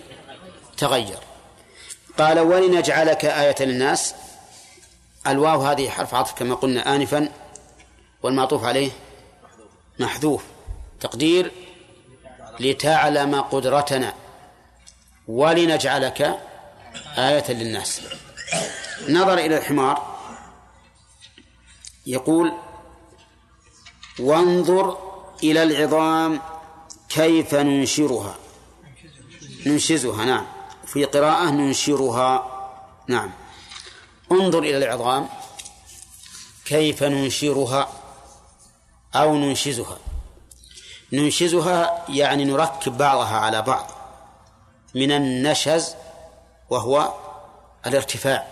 [0.77, 1.19] تغير.
[2.19, 4.15] قال ولنجعلك آية للناس.
[5.27, 7.29] الواو هذه حرف عطف كما قلنا آنفا
[8.23, 8.91] والمعطوف عليه
[9.99, 10.45] محذوف.
[11.01, 11.53] تقدير
[12.61, 14.15] لتعلم قدرتنا.
[15.29, 16.41] ولنجعلك
[17.19, 18.01] آية للناس.
[19.09, 20.19] نظر إلى الحمار.
[22.07, 22.53] يقول
[24.19, 25.10] وانظر
[25.43, 26.41] إلى العظام
[27.09, 28.35] كيف ننشرها؟
[29.67, 30.47] ننشزها نعم.
[30.87, 32.47] في قراءة ننشرها
[33.09, 33.31] نعم.
[34.33, 35.29] انظر إلى العظام
[36.65, 37.89] كيف ننشرها
[39.15, 39.99] أو ننشزها.
[41.13, 43.91] ننشزها يعني نركب بعضها على بعض
[44.95, 45.95] من النشز
[46.71, 47.13] وهو
[47.87, 48.47] الارتفاع.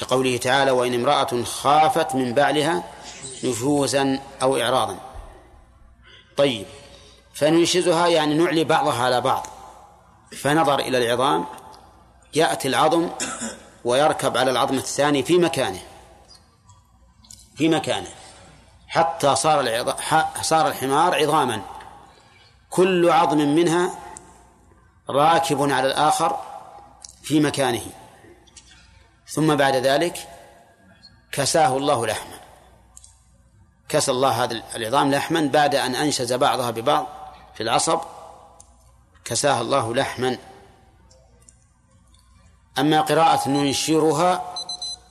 [0.00, 2.84] كقوله تعالى وإن امرأة خافت من بعلها
[3.44, 5.07] نشوزا أو إعراضا.
[6.38, 6.66] طيب
[7.34, 9.46] فننشزها يعني نعلي بعضها على بعض.
[10.42, 11.44] فنظر إلى العظام
[12.34, 13.08] يأتي العظم
[13.84, 15.80] ويركب على العظم الثاني في مكانه
[17.56, 18.08] في مكانه
[18.88, 19.94] حتى صار
[20.42, 21.62] صار الحمار عظاما.
[22.70, 23.90] كل عظم منها
[25.10, 26.36] راكب على الآخر
[27.22, 27.82] في مكانه.
[29.28, 30.28] ثم بعد ذلك
[31.32, 32.37] كساه الله لحما.
[33.88, 37.06] كسى الله هذا العظام لحما بعد أن أنشز بعضها ببعض
[37.54, 38.00] في العصب
[39.24, 40.38] كساها الله لحما.
[42.78, 44.54] أما قراءة ننشرها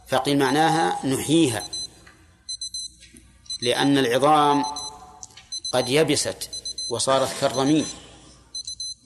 [0.08, 1.63] فقيل معناها نحييها
[3.62, 4.66] لأن العظام
[5.74, 6.50] قد يبست
[6.92, 7.86] وصارت كالرميم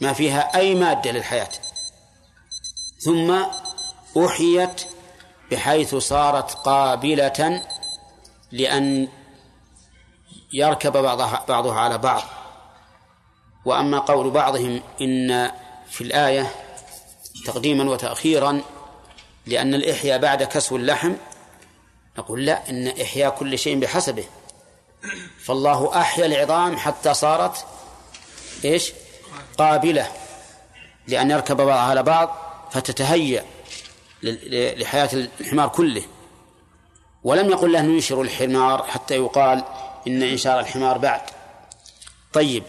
[0.01, 1.51] ما فيها أي مادة للحياة.
[2.99, 3.43] ثم
[4.25, 4.81] أحيت
[5.51, 7.61] بحيث صارت قابلة
[8.51, 9.07] لأن
[10.53, 12.21] يركب بعضها بعضها على بعض.
[13.65, 15.51] وأما قول بعضهم إن
[15.89, 16.51] في الآية
[17.45, 18.61] تقديما وتأخيرا
[19.45, 21.13] لأن الإحياء بعد كسو اللحم
[22.17, 24.23] نقول لا إن إحياء كل شيء بحسبه.
[25.43, 27.65] فالله أحيا العظام حتى صارت
[28.65, 28.93] إيش؟
[29.57, 30.11] قابلة.
[31.07, 32.37] لأن يركب بعضها على بعض
[32.71, 33.45] فتتهيأ
[34.23, 35.09] لحياة
[35.39, 36.03] الحمار كله.
[37.23, 39.63] ولم يقل له ننشر الحمار حتى يقال
[40.07, 41.21] إن إنشار الحمار بعد.
[42.33, 42.63] طيب.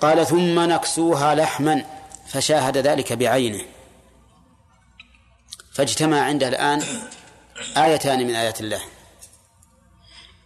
[0.00, 1.84] قال ثم نكسوها لحما
[2.28, 3.64] فشاهد ذلك بعينه.
[5.74, 6.82] فاجتمع عنده الآن
[7.76, 8.80] آيتان من آيات الله.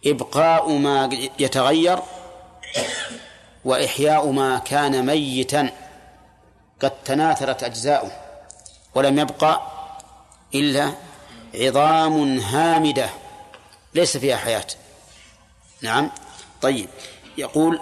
[0.05, 1.99] إبقاء ما يتغير
[3.65, 5.69] وإحياء ما كان ميتا.
[6.81, 8.11] قد تناثرت أجزاؤه
[8.95, 9.61] ولم يبقى
[10.55, 10.91] إلا
[11.55, 13.09] عظام هامدة
[13.93, 14.65] ليس فيها حياة.
[15.81, 16.11] نعم.
[16.61, 16.89] طيب.
[17.37, 17.79] يقول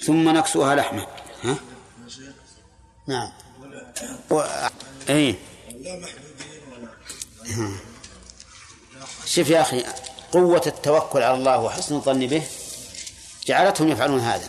[0.00, 1.06] ثم نكسوها لحما
[1.42, 1.56] ها؟
[3.06, 3.32] نعم.
[4.30, 4.42] و...
[5.08, 5.36] اي
[9.26, 9.84] شوف يا أخي
[10.32, 12.42] قوة التوكل على الله وحسن الظن به
[13.46, 14.48] جعلتهم يفعلون هذا.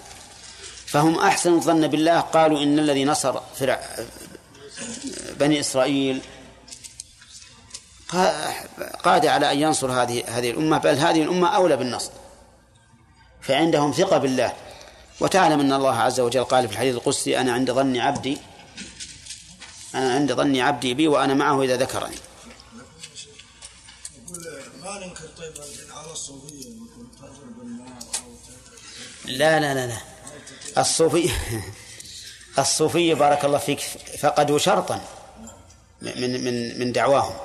[0.86, 3.82] فهم أحسن الظن بالله قالوا إن الذي نصر فرع
[5.40, 6.22] بني إسرائيل
[9.04, 12.12] قادر على أن ينصر هذه هذه الأمة بل هذه الأمة أولى بالنصر.
[13.44, 14.54] فعندهم ثقة بالله.
[15.20, 18.38] وتعلم أن الله عز وجل قال في الحديث القدسي أنا عند ظن عبدي
[19.96, 22.16] أنا عند ظن عبدي بي وأنا معه إذا ذكرني.
[24.84, 25.54] ما ننكر طيب
[25.92, 26.66] على الصوفية
[29.26, 29.98] لا لا لا لا.
[30.78, 31.32] الصوفية
[32.60, 33.80] الصوفية بارك الله فيك
[34.20, 35.02] فقدوا شرطا
[36.02, 37.36] من من من دعواهم.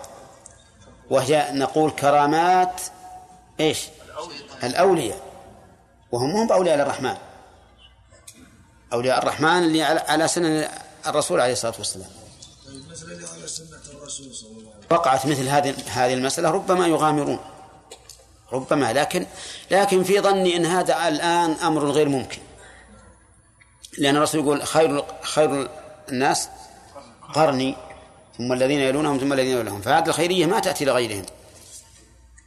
[1.10, 2.80] وهي نقول كرامات
[3.60, 3.78] إيش؟
[4.62, 5.27] الأولياء.
[6.12, 7.16] وهم هم بأولياء الرحمن
[8.92, 10.68] أولياء الرحمن اللي على سنة
[11.06, 12.08] الرسول عليه الصلاة والسلام.
[14.90, 17.38] وقعت مثل هذه هذه المسألة ربما يغامرون.
[18.52, 19.26] ربما لكن
[19.70, 22.40] لكن في ظني إن هذا الآن أمر غير ممكن.
[23.98, 25.68] لأن الرسول يقول خير خير
[26.08, 26.48] الناس
[27.34, 27.76] قرني
[28.38, 29.80] ثم الذين يلونهم ثم الذين يلونهم.
[29.80, 31.26] فهذه الخيرية ما تأتي لغيرهم.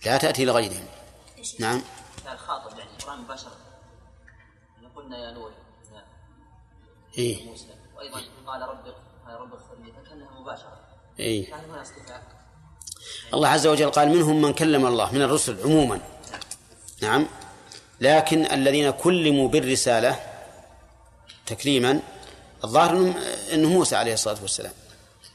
[0.06, 0.86] لا تأتي لغيرهم.
[1.60, 1.82] نعم.
[2.34, 3.52] الخاطب يعني القران مباشره
[4.96, 5.52] قلنا يا نور
[7.18, 7.66] إيه؟ موسى.
[7.98, 8.86] وأيضا قال رب
[9.28, 10.80] رب اغفر لي مباشرة.
[11.20, 12.24] إيه؟ يعني هنا اصطفاء
[13.34, 16.02] الله عز وجل قال منهم من كلم الله من الرسل عموما.
[17.02, 17.28] نعم.
[18.02, 20.20] لكن الذين كلموا بالرسالة
[21.46, 22.00] تكريما
[22.64, 23.14] الظاهر
[23.54, 24.74] انه موسى عليه الصلاة والسلام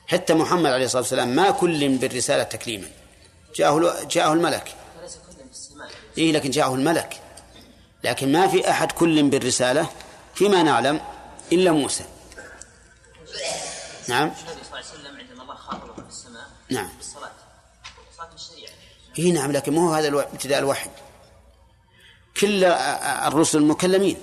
[0.07, 2.89] حتى محمد عليه الصلاة والسلام ما كلم بالرسالة تكليما
[3.55, 4.75] جاءه جاءه الملك.
[6.19, 7.21] اي لكن جاءه الملك.
[8.05, 9.91] لكن ما في أحد كلم بالرسالة
[10.35, 11.01] فيما نعلم
[11.53, 12.05] إلا موسى.
[14.09, 14.23] نعم.
[14.23, 16.89] النبي صلى الله عليه وسلم عندما الله خاطبه في السماء نعم.
[16.97, 17.31] بالصلاه
[19.19, 20.91] اي نعم لكن مو هذا ابتداء الوحي.
[22.41, 24.17] كل الرسل مكلمين.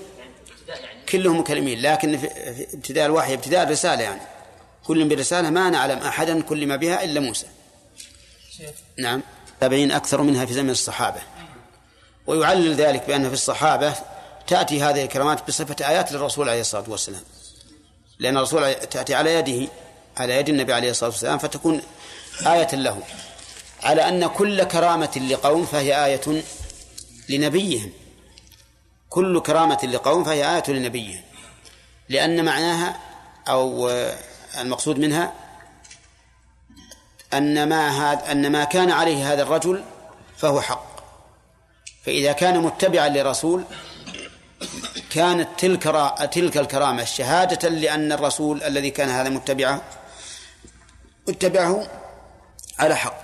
[1.10, 2.28] كلهم مكلمين لكن في
[2.74, 4.22] ابتداء الوحي ابتداء الرسالة يعني.
[4.84, 7.48] كل برسالة ما نعلم أحدا كلم بها إلا موسى.
[9.00, 9.22] نعم.
[9.60, 11.22] تابعين أكثر منها في زمن الصحابة.
[12.28, 13.94] ويعلل ذلك بأن في الصحابة
[14.48, 17.22] تأتي هذه الكرامات بصفة آيات للرسول عليه الصلاة والسلام.
[18.20, 19.72] لأن الرسول تأتي على يده
[20.18, 21.82] على يد النبي عليه الصلاة والسلام فتكون
[22.48, 23.02] آية له.
[23.84, 26.44] على أن كل كرامة لقوم فهي آية
[27.30, 27.92] لنبيهم.
[29.10, 31.22] كل كرامة لقوم فهي آية لنبيهم.
[32.10, 33.00] لأن معناها
[33.48, 33.90] أو
[34.60, 35.34] المقصود منها
[37.34, 39.84] أن ما هذا أن ما كان عليه هذا الرجل
[40.38, 40.93] فهو حق.
[42.06, 43.64] فإذا كان متبعا لرسول
[45.12, 45.84] كانت تلك
[46.32, 49.82] تلك الكرامة شهادة لأن الرسول الذي كان هذا متبعه
[51.30, 51.88] اتبعه
[52.80, 53.24] على حق.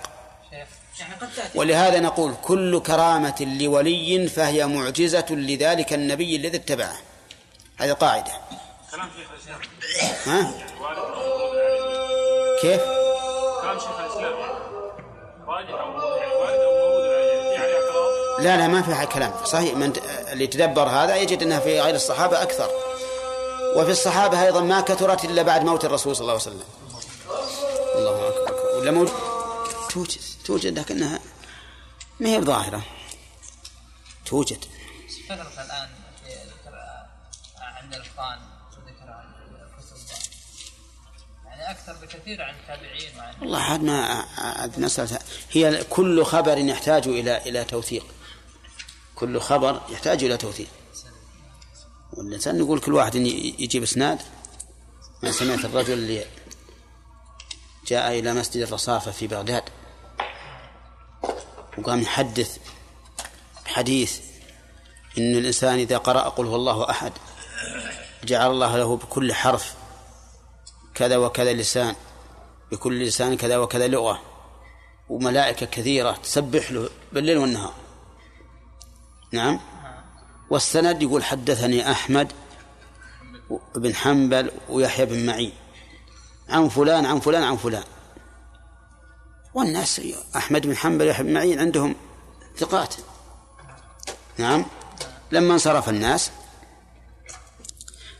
[1.55, 6.95] ولهذا نقول كل كرامة لولي فهي معجزة لذلك النبي الذي اتبعه.
[7.77, 8.31] هذه قاعدة.
[10.25, 10.53] ها؟
[12.61, 12.81] كيف؟
[13.61, 14.33] كلام شيخ الإسلام.
[18.39, 19.34] لا لا ما فيها كلام.
[19.45, 19.93] صحيح من
[20.32, 22.69] اللي يتدبر هذا يجد إنها في غير الصحابة أكثر.
[23.75, 26.63] وفي الصحابة أيضا ما كثرت إلا بعد موت الرسول صلى الله عليه وسلم.
[27.95, 28.78] الله أكبر.
[28.78, 29.13] ولا موجود
[29.89, 31.19] توجد توجد لكنها
[32.19, 32.82] ما هي بظاهرة.
[34.25, 34.65] توجد.
[35.32, 35.89] الآن
[37.60, 39.13] عند وذكر
[39.78, 39.97] الكتب
[41.45, 45.19] يعني أكثر بكثير عن التابعين وعن والله عاد ما مسألة
[45.52, 48.06] هي كل خبر يحتاج إلى إلى توثيق.
[49.19, 50.67] كل خبر يحتاج إلى توثيق.
[52.13, 54.19] والإنسان يقول كل واحد يجيب إسناد.
[55.23, 56.25] ما سمعت الرجل اللي
[57.88, 59.63] جاء إلى مسجد الرصافة في بغداد
[61.77, 62.58] وقام يحدث
[63.65, 64.19] حديث
[65.17, 67.12] إن الإنسان إذا قرأ قل هو الله أحد
[68.23, 69.75] جعل الله له بكل حرف
[70.95, 71.95] كذا وكذا لسان
[72.71, 74.21] بكل لسان كذا وكذا لغة
[75.10, 77.73] وملائكة كثيرة تسبح له بالليل والنهار.
[79.31, 79.59] نعم.
[80.49, 82.31] والسند يقول حدثني أحمد
[83.75, 85.53] بن حنبل ويحيى بن معين.
[86.49, 87.83] عن فلان عن فلان عن فلان.
[89.53, 90.01] والناس
[90.35, 91.95] أحمد بن حنبل يحيى بن معين عندهم
[92.57, 92.95] ثقات.
[94.37, 94.65] نعم.
[95.31, 96.31] لما انصرف الناس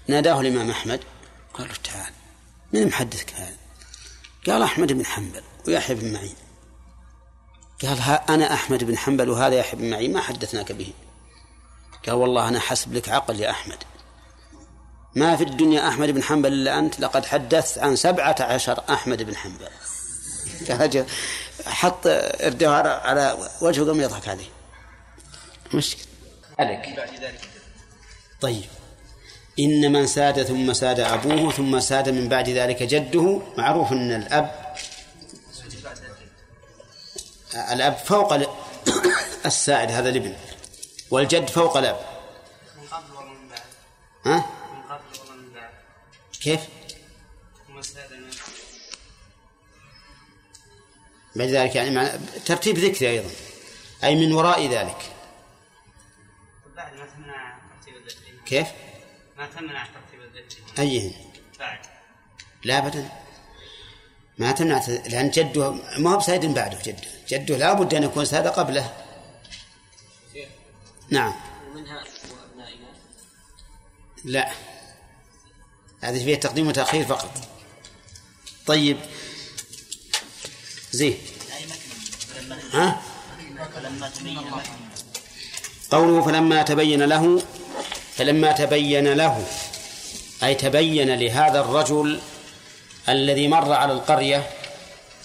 [0.08, 1.00] ناداه الإمام أحمد.
[1.54, 2.14] قال له تعال
[2.74, 3.58] من محدثك هذا؟
[4.48, 6.36] قال أحمد بن حنبل ويحيى بن معين.
[7.82, 10.94] قال ها أنا أحمد بن حنبل وهذا يحيى بن معين ما حدثناك به.
[12.06, 13.78] قال والله أنا حسب لك عقل يا أحمد.
[15.16, 19.36] ما في الدنيا أحمد بن حنبل إلا أنت لقد حدثت عن سبعة عشر أحمد بن
[19.36, 19.68] حنبل.
[21.66, 24.50] حط الدوار على وجهه قام يضحك عليه.
[25.74, 26.06] مشكلة.
[26.60, 26.96] عليك.
[28.42, 28.64] طيب.
[29.60, 34.69] إن من ساد ثم ساد أبوه ثم ساد من بعد ذلك جده معروف أن الأب
[37.54, 38.34] الأب فوق
[39.46, 40.36] السائد هذا الابن
[41.12, 42.00] والجد فوق الأب
[42.78, 43.62] من قبل ومن بعد
[44.26, 45.70] ها؟ من قبل ومن بعد
[46.42, 46.62] كيف؟
[51.36, 53.30] بعد ذلك يعني ترتيب ذكري أيضا
[54.04, 55.12] أي من وراء ذلك
[56.76, 58.68] بعد ما تمنع ترتيب كيف؟
[59.38, 61.14] ما تمنع ترتيب الذكري أيهن؟
[61.60, 61.80] بعد
[62.64, 63.10] لا أبدا
[64.38, 68.48] ما تمنع لأن جده ما هو بسيد بعده جده جده لا بد أن يكون ساد
[68.48, 68.94] قبله.
[71.10, 71.34] نعم.
[71.72, 72.88] ومنها وأبنائنا
[74.26, 74.52] لا.
[76.02, 77.32] هذه فيها تقديم وتأخير فقط.
[78.66, 78.98] طيب.
[80.92, 81.18] زين.
[82.74, 83.02] ها؟
[85.92, 87.44] قوله فلما تبين له
[88.16, 89.48] فلما تبين له
[90.44, 92.22] أي تبين لهذا الرجل
[93.10, 94.50] الذي مر على القرية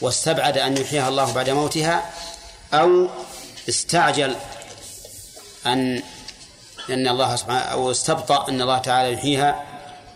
[0.00, 2.10] واستبعد أن يحييها الله بعد موتها
[2.74, 3.08] أو
[3.68, 4.34] استعجل
[5.66, 6.02] أن
[6.90, 9.64] أن الله سبحانه أو استبطأ أن الله تعالى يحييها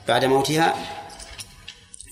[0.09, 0.75] بعد موتها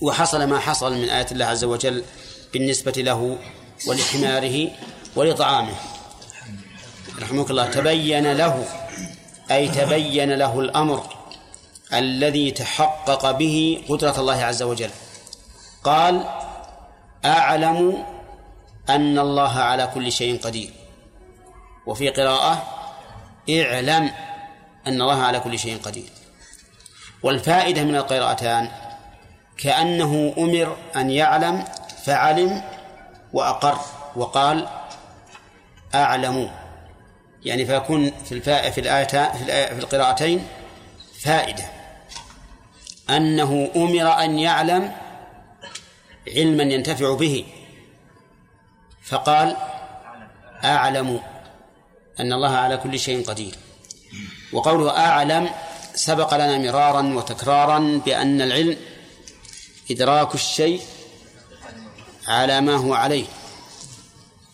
[0.02, 2.04] وحصل ما حصل من آيات الله عز وجل
[2.52, 3.38] بالنسبة له
[3.86, 4.70] ولحماره
[5.16, 5.74] ولطعامه.
[7.18, 7.70] رحمك الله.
[7.70, 8.64] تبين له
[9.50, 11.16] أي تبين له الأمر
[11.92, 14.90] الذي تحقق به قدرة الله عز وجل.
[15.84, 16.24] قال
[17.26, 18.04] أعلم
[18.90, 20.70] أن الله على كل شيء قدير.
[21.86, 22.62] وفي قراءة
[23.50, 24.10] اعلم
[24.86, 26.08] أن الله على كل شيء قدير.
[27.22, 28.68] والفائدة من القراءتان
[29.58, 31.64] كأنه أمر أن يعلم
[32.04, 32.62] فعلم
[33.32, 33.78] وأقر.
[34.16, 34.68] وقال
[35.94, 36.50] أعلم.
[37.44, 40.46] يعني فيكون في الفاء في الآية في, الآية في القراءتين
[41.20, 41.64] فائدة.
[43.10, 44.92] أنه أمر أن يعلم
[46.28, 47.44] علما ينتفع به.
[49.02, 49.56] فقال
[50.64, 51.20] أعلم
[52.20, 53.54] أن الله على كل شيء قدير.
[54.52, 55.50] وقوله أعلم
[55.94, 58.76] سبق لنا مرارا وتكرارا بأن العلم
[59.90, 60.82] إدراك الشيء
[62.26, 63.24] على ما هو عليه.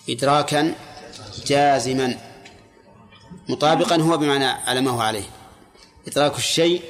[0.08, 0.74] إدراكا
[1.46, 2.18] جازما.
[3.48, 5.24] مطابقا هو بمعنى على ما هو عليه.
[6.08, 6.82] إدراك الشيء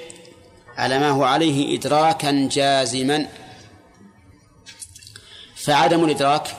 [0.77, 3.29] على ما هو عليه إدراكا جازما.
[5.65, 6.57] فعدم الإدراك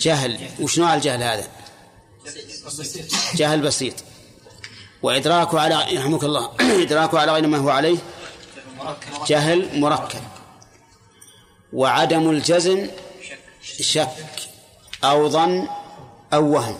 [0.00, 0.38] جهل.
[0.60, 1.48] وش نوع الجهل هذا؟
[3.34, 3.94] جهل بسيط.
[5.02, 6.50] وإدراكه على يرحمك الله.
[6.84, 7.98] إدراكه على غير ما هو عليه
[9.26, 10.20] جهل مركب.
[11.72, 12.90] وعدم الجزم
[13.80, 14.08] شك
[15.04, 15.68] أو ظن
[16.32, 16.78] أو وهم.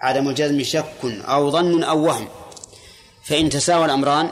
[0.00, 2.28] عدم الجزم شك أو ظن أو وهم.
[3.24, 4.30] فإن تساوى الأمران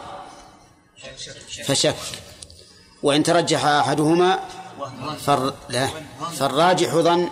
[1.64, 2.23] فشك.
[3.04, 4.40] وإن ترجح أحدهما
[5.26, 5.54] فر...
[5.68, 5.90] لا.
[6.36, 7.30] فالراجح ظن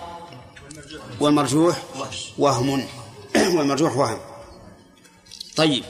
[1.21, 1.83] والمرجوح
[2.39, 2.87] وهم.
[3.57, 4.19] والمرجوح وهم.
[5.57, 5.85] طيب.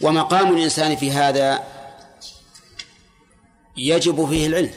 [0.00, 1.62] ومقام الإنسان في هذا
[3.76, 4.70] يجب فيه العلم.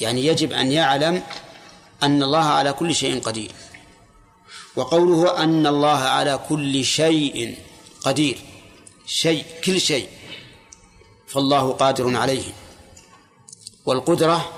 [0.00, 1.22] يعني يجب أن يعلم
[2.02, 3.52] أن الله على كل شيء قدير.
[4.76, 7.58] وقوله أن الله على كل شيء
[8.02, 8.38] قدير.
[9.06, 10.08] شيء كل شيء.
[11.26, 12.67] فالله قادر عليه.
[13.88, 14.50] والقدرة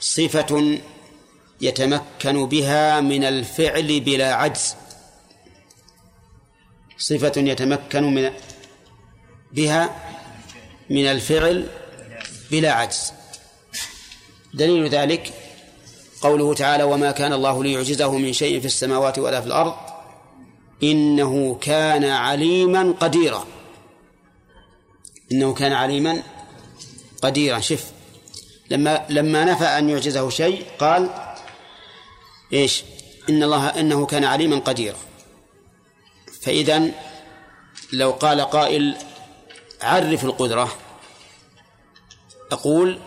[0.00, 0.78] صفة
[1.60, 4.74] يتمكن بها من الفعل بلا عجز.
[6.98, 8.30] صفة يتمكن من
[9.52, 9.96] بها
[10.90, 11.68] من الفعل
[12.50, 13.12] بلا عجز.
[14.54, 15.32] دليل ذلك
[16.20, 19.74] قوله تعالى وما كان الله ليعجزه من شيء في السماوات ولا في الأرض
[20.82, 23.46] إنه كان عليما قديرا.
[25.32, 26.22] إنه كان عليما
[27.22, 27.60] قديرا.
[27.60, 27.95] شف
[28.70, 31.10] لما لما نفى أن يعجزه شيء قال
[32.52, 32.84] إيش؟
[33.28, 34.96] إن الله إنه كان عليما قديرا.
[36.42, 36.90] فإذا
[37.92, 38.96] لو قال قائل
[39.82, 40.76] عرف القدرة
[42.52, 43.00] أقول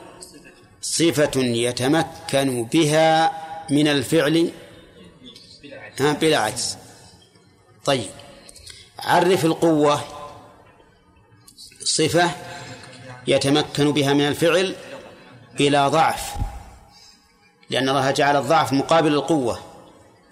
[0.82, 3.32] صفة يتمكن بها
[3.70, 4.52] من الفعل
[6.00, 6.78] بلا عجز.
[7.86, 8.10] طيب
[9.00, 10.04] عرف القوة
[11.84, 12.32] صفة
[13.28, 14.76] يتمكن بها من الفعل
[15.60, 16.34] بلا ضعف
[17.70, 19.60] لأن الله جعل الضعف مقابل القوة.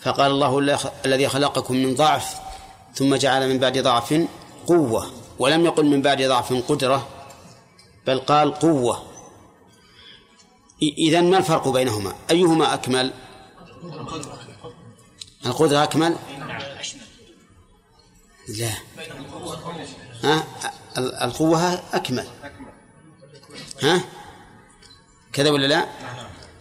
[0.02, 2.36] فقال الله الذي خلقكم من ضعف
[2.96, 4.28] ثم جعل من بعد ضعف
[4.68, 5.12] قوة.
[5.40, 7.08] ولم يقل من بعد ضعف قدرة
[8.08, 9.04] بل قال قوة.
[10.82, 13.14] إذا ما الفرق بينهما؟ أيهما أكمل؟
[15.46, 16.16] القدرة أكمل؟
[18.48, 18.72] لا.
[20.24, 20.44] ها؟
[20.98, 22.28] القوة أكمل.
[23.84, 24.02] ها؟
[25.38, 25.88] كذا ولا لا؟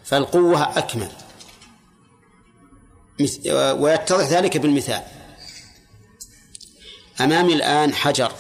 [0.04, 1.10] فالقوة أكمل.
[3.80, 5.02] ويتضح ذلك بالمثال.
[7.20, 8.32] أمامي الآن حجر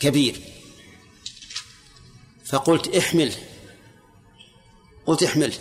[0.00, 0.40] كبير.
[2.44, 3.36] فقلت احمله
[5.06, 5.58] قلت احمله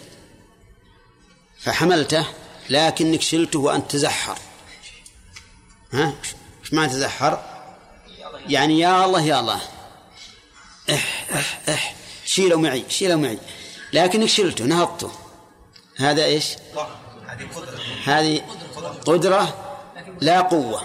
[1.59, 2.25] فحملته
[2.69, 4.37] لكنك شلته وأنت تزحر.
[5.93, 6.13] ها؟
[6.63, 7.63] إيش معنى تزحر؟
[8.47, 9.61] يعني يا الله يا الله.
[10.89, 11.95] إح إح إح.
[12.25, 13.39] شيلوا معي شيلوا معي.
[13.93, 15.11] لكنك شلته نهضته.
[15.97, 16.55] هذا إيش؟
[18.05, 18.41] هذه
[19.05, 19.75] قدرة
[20.21, 20.81] لا قوة.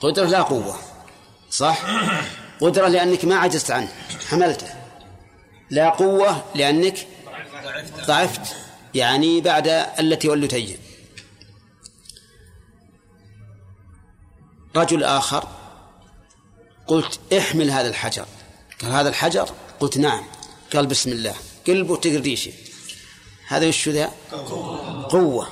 [0.00, 0.78] قدرة لا قوة.
[1.50, 1.78] صح؟
[2.60, 3.88] قدرة لأنك ما عجزت عنه
[4.28, 4.66] حملته.
[5.70, 7.06] لا قوة لأنك
[8.06, 8.56] ضعفت
[8.94, 9.68] يعني بعد
[9.98, 10.78] التي ولتين
[14.76, 15.48] رجل آخر
[16.86, 18.26] قلت احمل هذا الحجر.
[18.82, 19.50] قال هذا الحجر؟
[19.80, 20.24] قلت نعم.
[20.72, 21.34] قال بسم الله.
[21.66, 22.52] قلبه تقرديشه
[23.48, 24.12] هذا وش ذا؟
[25.10, 25.48] قوة.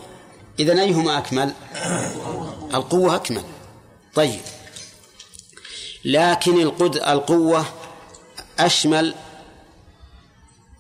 [0.59, 1.53] إذا أيهما أكمل؟
[2.75, 3.43] القوة أكمل.
[4.15, 4.41] طيب.
[6.05, 7.67] لكن القد القوة
[8.59, 9.15] أشمل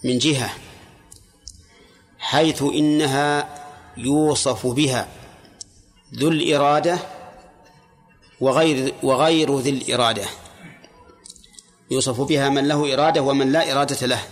[0.04, 0.54] من جهة
[2.18, 3.48] حيث إنها
[3.96, 5.08] يوصف بها
[6.14, 6.98] ذو الإرادة
[8.40, 10.26] وغير وغير ذي الإرادة.
[11.90, 14.22] يوصف بها من له إرادة ومن لا إرادة له.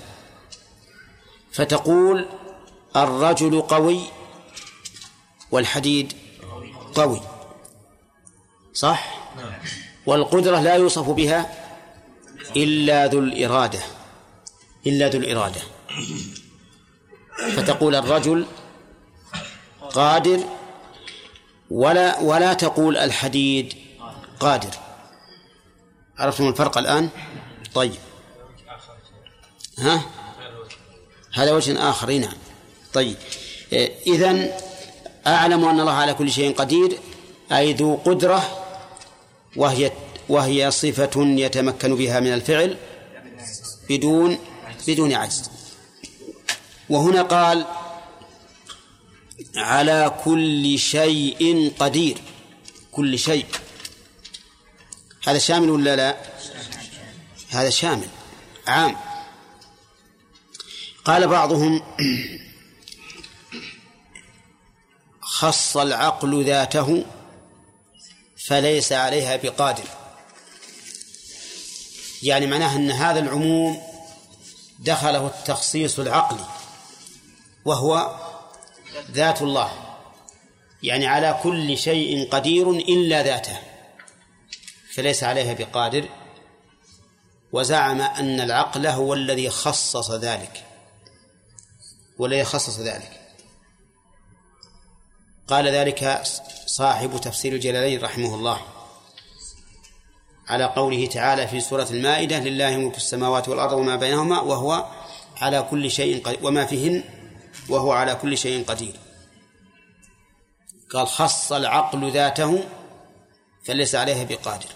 [1.58, 2.26] فتقول
[2.96, 4.00] الرجل قوي
[5.50, 6.12] والحديد
[6.94, 7.20] قوي.
[8.72, 9.18] صح؟
[10.06, 11.54] والقدرة لا يوصف بها
[12.56, 13.78] إلا ذو الإرادة
[14.86, 15.60] إلا ذو الإرادة.
[17.56, 18.46] فتقول الرجل
[19.80, 20.40] قادر
[21.70, 23.74] ولا ولا تقول الحديد
[24.40, 24.74] قادر.
[26.18, 27.08] عرفتم الفرق الآن؟
[27.74, 27.94] طيب.
[29.78, 30.17] ها؟
[31.38, 32.36] هذا وجه آخر نعم.
[32.94, 33.16] طيب.
[34.06, 34.52] إذن
[35.26, 36.98] أعلم أن الله على كل شيء قدير
[37.52, 38.64] أي ذو قدرة
[39.56, 39.92] وهي
[40.28, 42.76] وهي صفة يتمكن بها من الفعل
[43.90, 44.38] بدون
[44.88, 45.50] بدون عجز.
[46.90, 47.66] وهنا قال
[49.56, 52.18] على كل شيء قدير
[52.92, 53.46] كل شيء.
[55.26, 56.16] هذا شامل ولا لا؟
[57.50, 58.08] هذا شامل
[58.66, 59.07] عام.
[61.08, 61.80] قال بعضهم
[65.20, 67.04] خص العقل ذاته
[68.46, 69.84] فليس عليها بقادر.
[72.22, 73.82] يعني معناه أن هذا العموم
[74.78, 76.44] دخله التخصيص العقلي
[77.64, 78.16] وهو
[79.10, 79.72] ذات الله.
[80.82, 83.58] يعني على كل شيء قدير إلا ذاته
[84.94, 86.08] فليس عليها بقادر.
[87.52, 90.67] وزعم أن العقل هو الذي خصص ذلك.
[92.18, 93.20] والذي خصص ذلك.
[95.48, 96.22] قال ذلك
[96.66, 98.60] صاحب تفسير الجلالين رحمه الله.
[100.48, 104.86] على قوله تعالى في سورة المائدة لله ملك السماوات والأرض وما بينهما وهو
[105.36, 107.04] على كل شيء قدير وما فيهن
[107.68, 108.96] وهو على كل شيء قدير.
[110.92, 112.64] قال خص العقل ذاته
[113.64, 114.68] فليس عليها بقادر.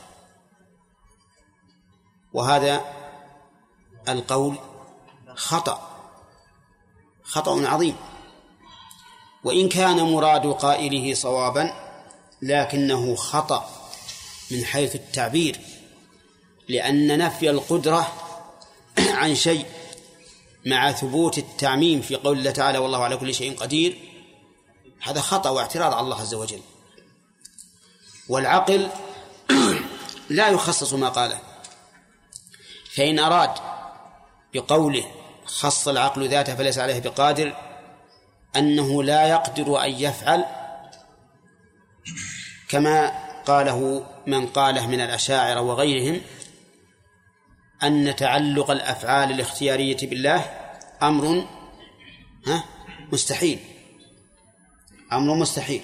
[2.32, 2.84] وهذا
[4.08, 4.58] القول
[5.36, 5.91] خطأ.
[7.24, 7.96] خطأ عظيم.
[9.44, 11.72] وإن كان مراد قائله صوابا
[12.42, 13.70] لكنه خطأ
[14.50, 15.60] من حيث التعبير
[16.68, 18.12] لأن نفي القدرة
[18.98, 19.66] عن شيء
[20.66, 23.98] مع ثبوت التعميم في قول الله تعالى والله على كل شيء قدير
[25.02, 26.60] هذا خطأ واعتراض على الله عز وجل.
[28.28, 28.88] والعقل
[30.30, 31.38] لا يخصص ما قاله.
[32.94, 33.50] فإن أراد
[34.54, 35.04] بقوله
[35.52, 37.56] خص العقل ذاته فليس عليه بقادر
[38.56, 40.44] أنه لا يقدر أن يفعل
[42.68, 43.12] كما
[43.46, 46.20] قاله من قاله من الأشاعرة وغيرهم
[47.82, 50.40] أن تعلق الأفعال الاختيارية بالله
[51.02, 51.46] أمر
[52.46, 52.64] ها
[53.12, 53.58] مستحيل.
[55.12, 55.82] أمر مستحيل.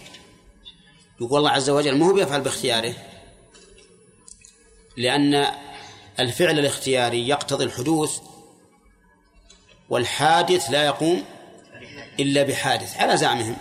[1.20, 2.94] يقول الله عز وجل ما هو بيفعل باختياره؟
[4.96, 5.46] لأن
[6.20, 8.20] الفعل الاختياري يقتضي الحدوث
[9.90, 11.24] والحادث لا يقوم
[12.20, 13.56] إلا بحادث على زعمهم.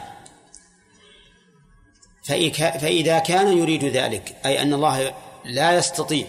[2.24, 5.14] فإذا كان يريد ذلك أي أن الله
[5.46, 6.28] لا يستطيع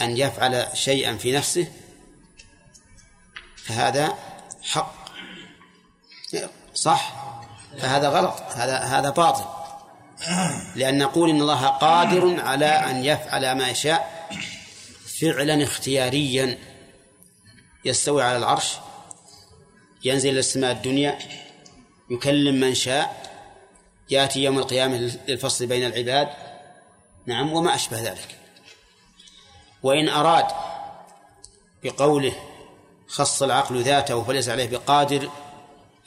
[0.00, 1.66] أن يفعل شيئا في نفسه
[3.56, 4.14] فهذا
[4.62, 4.94] حق.
[6.74, 7.12] صح؟
[7.78, 9.44] فهذا غلط هذا هذا باطل.
[10.76, 14.28] لأن نقول إن الله قادر على أن يفعل ما يشاء
[15.20, 16.58] فعلا اختياريا
[17.84, 18.72] يستوي على العرش
[20.06, 21.18] ينزل إلى السماء الدنيا
[22.10, 23.26] يكلم من شاء
[24.10, 24.96] يأتي يوم القيامة
[25.28, 26.28] للفصل بين العباد.
[27.26, 28.38] نعم وما أشبه ذلك.
[29.82, 30.46] وإن أراد
[31.84, 32.32] بقوله
[33.08, 35.30] خص العقل ذاته فليس عليه بقادر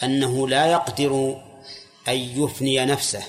[0.03, 1.41] أنه لا يقدر
[2.07, 3.23] أن يفني نفسه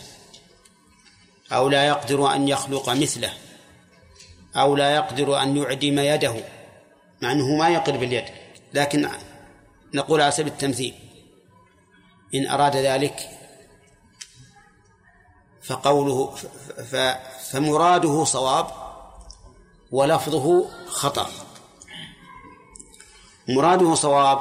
[1.53, 3.33] أو لا يقدر أن يخلق مثله
[4.57, 6.35] أو لا يقدر أن يعدم يده
[7.23, 8.25] مع أنه ما يقدر باليد
[8.75, 9.09] لكن
[9.95, 10.95] نقول على سبيل التمثيل.
[12.35, 13.31] إن أراد ذلك
[15.63, 16.35] فقوله
[17.51, 18.67] فمراده صواب
[19.91, 21.31] ولفظه خطأ.
[23.49, 24.39] مراده صواب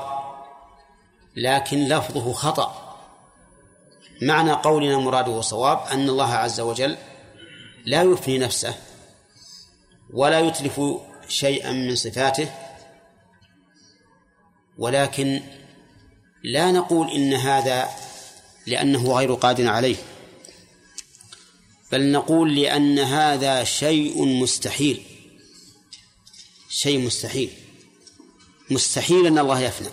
[1.36, 2.98] لكن لفظه خطأ.
[4.22, 6.98] معنى قولنا مراده صواب أن الله عز وجل
[7.86, 8.76] لا يفني نفسه
[10.14, 10.82] ولا يتلف
[11.28, 12.50] شيئا من صفاته
[14.80, 15.42] ولكن
[16.44, 17.90] لا نقول إن هذا
[18.68, 19.96] لأنه غير قادر عليه
[21.92, 25.02] بل نقول لأن هذا شيء مستحيل
[26.70, 27.50] شيء مستحيل
[28.70, 29.90] مستحيل أن الله يفنى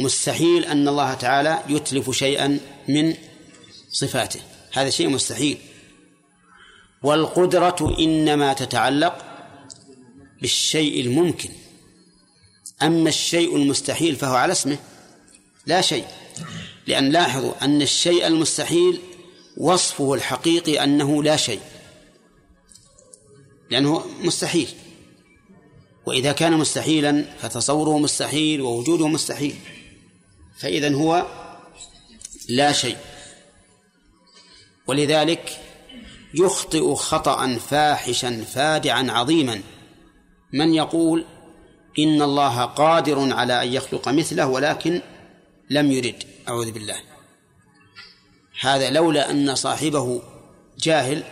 [0.00, 3.14] مستحيل أن الله تعالى يتلف شيئا من
[3.90, 4.40] صفاته
[4.72, 5.58] هذا شيء مستحيل
[7.02, 9.24] والقدرة إنما تتعلق
[10.40, 11.50] بالشيء الممكن.
[12.82, 14.78] أما الشيء المستحيل فهو على اسمه
[15.66, 16.06] لا شيء.
[16.86, 19.00] لأن لاحظوا أن الشيء المستحيل
[19.56, 21.60] وصفه الحقيقي أنه لا شيء.
[23.70, 24.68] لأنه مستحيل.
[26.06, 29.56] وإذا كان مستحيلا فتصوره مستحيل ووجوده مستحيل.
[30.58, 31.26] فإذا هو
[32.48, 32.96] لا شيء.
[34.86, 35.60] ولذلك
[36.34, 39.60] يخطئ خطأ فاحشا فادعا عظيما.
[40.52, 41.24] من يقول
[41.98, 45.02] إن الله قادر على أن يخلق مثله ولكن
[45.70, 46.24] لم يرد.
[46.48, 47.00] أعوذ بالله.
[48.60, 50.22] هذا لولا أن صاحبه
[50.78, 51.24] جاهل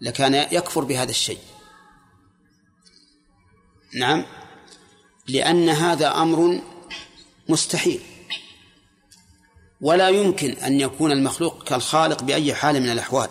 [0.00, 1.38] لكان يكفر بهذا الشيء.
[3.94, 4.24] نعم.
[5.28, 6.60] لأن هذا أمر
[7.48, 8.00] مستحيل.
[9.80, 13.28] ولا يمكن أن يكون المخلوق كالخالق بأي حال من الأحوال.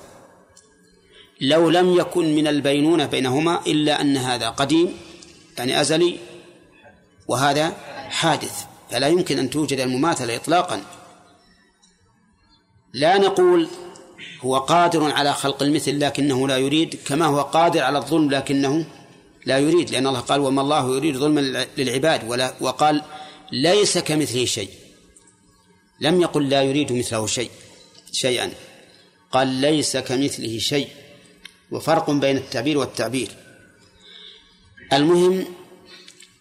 [1.41, 4.97] لو لم يكن من البينونة بينهما إلا أن هذا قديم
[5.57, 6.19] يعني أزلي
[7.27, 7.69] وهذا
[8.09, 8.65] حادث.
[8.91, 10.81] فلا يمكن أن توجد المماثلة إطلاقا.
[12.93, 13.67] لا نقول
[14.41, 18.85] هو قادر على خلق المثل لكنه لا يريد كما هو قادر على الظلم لكنه
[19.45, 23.01] لا يريد لأن الله قال وما الله يريد ظلما للعباد ولا وقال
[23.51, 24.69] ليس كمثله شيء
[25.99, 27.51] لم يقل لا يريد مثله شيء
[28.11, 28.51] شيئا.
[29.31, 30.87] قال ليس كمثله شيء
[31.71, 33.31] وفرق بين التعبير والتعبير.
[34.93, 35.45] المهم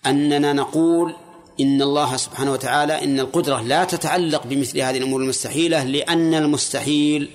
[0.07, 1.17] أننا نقول
[1.61, 7.31] إن الله سبحانه وتعالى إن القدرة لا تتعلق بمثل هذه الأمور المستحيلة لأن المستحيل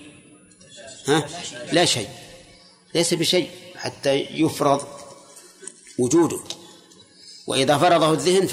[1.07, 1.25] ها؟
[1.71, 2.09] لا شيء.
[2.95, 4.87] ليس بشيء حتى يفرض
[5.99, 6.39] وجوده.
[7.47, 8.47] وإذا فرضه الذهن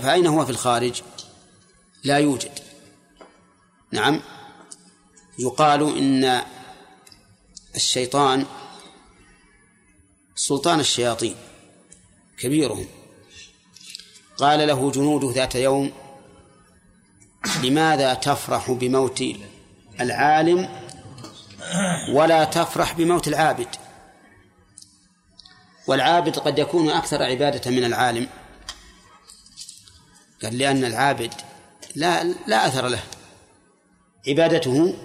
[0.00, 1.02] فأين هو في الخارج؟
[2.04, 2.58] لا يوجد.
[3.92, 4.20] نعم.
[5.38, 6.42] يقال إن
[7.76, 8.46] الشيطان
[10.34, 11.36] سلطان الشياطين.
[12.38, 12.86] كبيرهم.
[14.36, 15.92] قال له جنوده ذات يوم
[17.62, 19.24] لماذا تفرح بموت
[20.00, 20.68] العالم
[22.12, 23.68] ولا تفرح بموت العابد؟
[25.86, 28.28] والعابد قد يكون أكثر عبادة من العالم.
[30.42, 31.34] قال لأن العابد
[31.94, 33.02] لا لا أثر له.
[34.28, 34.96] عبادته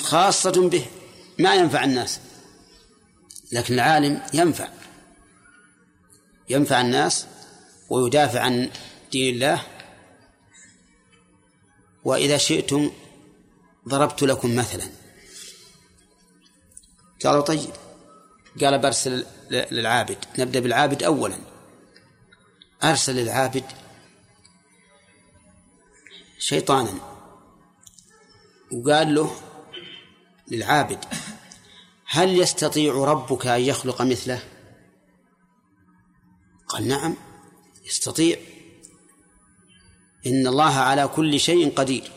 [0.00, 0.86] خاصة به
[1.38, 2.20] ما ينفع الناس
[3.52, 4.68] لكن العالم ينفع.
[6.52, 7.26] ينفع الناس
[7.90, 8.70] ويدافع عن
[9.12, 9.62] دين الله؟
[12.04, 12.92] وإذا شئتم
[13.88, 14.88] ضربت لكم مثلا.
[17.24, 17.70] قالوا طيب.
[18.60, 20.16] قال برسل للعابد.
[20.38, 21.38] نبدأ بالعابد أولا.
[22.84, 23.64] أرسل للعابد
[26.38, 26.94] شيطانا.
[28.72, 29.36] وقال له
[30.48, 31.04] للعابد
[32.06, 34.42] هل يستطيع ربك أن يخلق مثله؟
[36.72, 37.16] قال نعم
[37.84, 38.38] يستطيع.
[40.26, 42.12] إن الله على كل شيء قدير.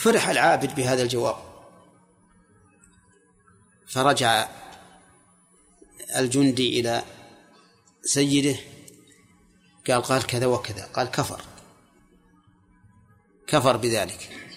[0.00, 1.36] فرح العابد بهذا الجواب.
[3.88, 4.48] فرجع
[6.16, 7.02] الجندي إلى
[8.02, 8.56] سيده
[9.88, 11.40] قال قال كذا وكذا قال كفر.
[13.46, 14.52] كفر بذلك.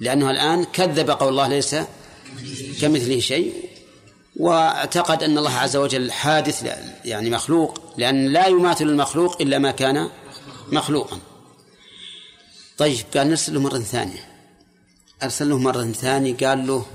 [0.00, 1.76] لأنه الآن كذب قول الله ليس
[2.80, 3.69] كمثله شيء.
[4.36, 6.62] واعتقد أن الله عز وجل حادث
[7.04, 10.10] يعني مخلوق لأن لا يماثل المخلوق إلا ما كان
[10.72, 11.18] مخلوقا.
[12.78, 14.30] طيب قال نرسل له مرة ثانية.
[15.22, 16.86] أرسل له مرة ثانية قال له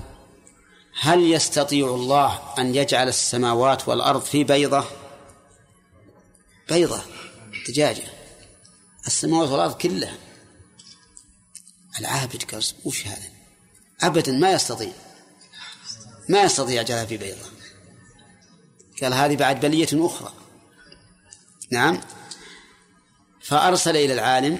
[1.00, 4.84] هل يستطيع الله أن يجعل السماوات والأرض في بيضة؟
[6.68, 7.02] بيضة
[7.68, 8.04] دجاجة.
[9.06, 10.14] السماوات والأرض كلها.
[12.00, 13.28] العابد قال وش هذا؟
[14.02, 14.92] أبدا ما يستطيع.
[16.28, 17.50] ما يستطيع جعلها في بيضة.
[19.02, 20.32] قال هذه بعد بلية أخرى.
[21.70, 22.00] نعم.
[23.40, 24.58] فأرسل إلى العالم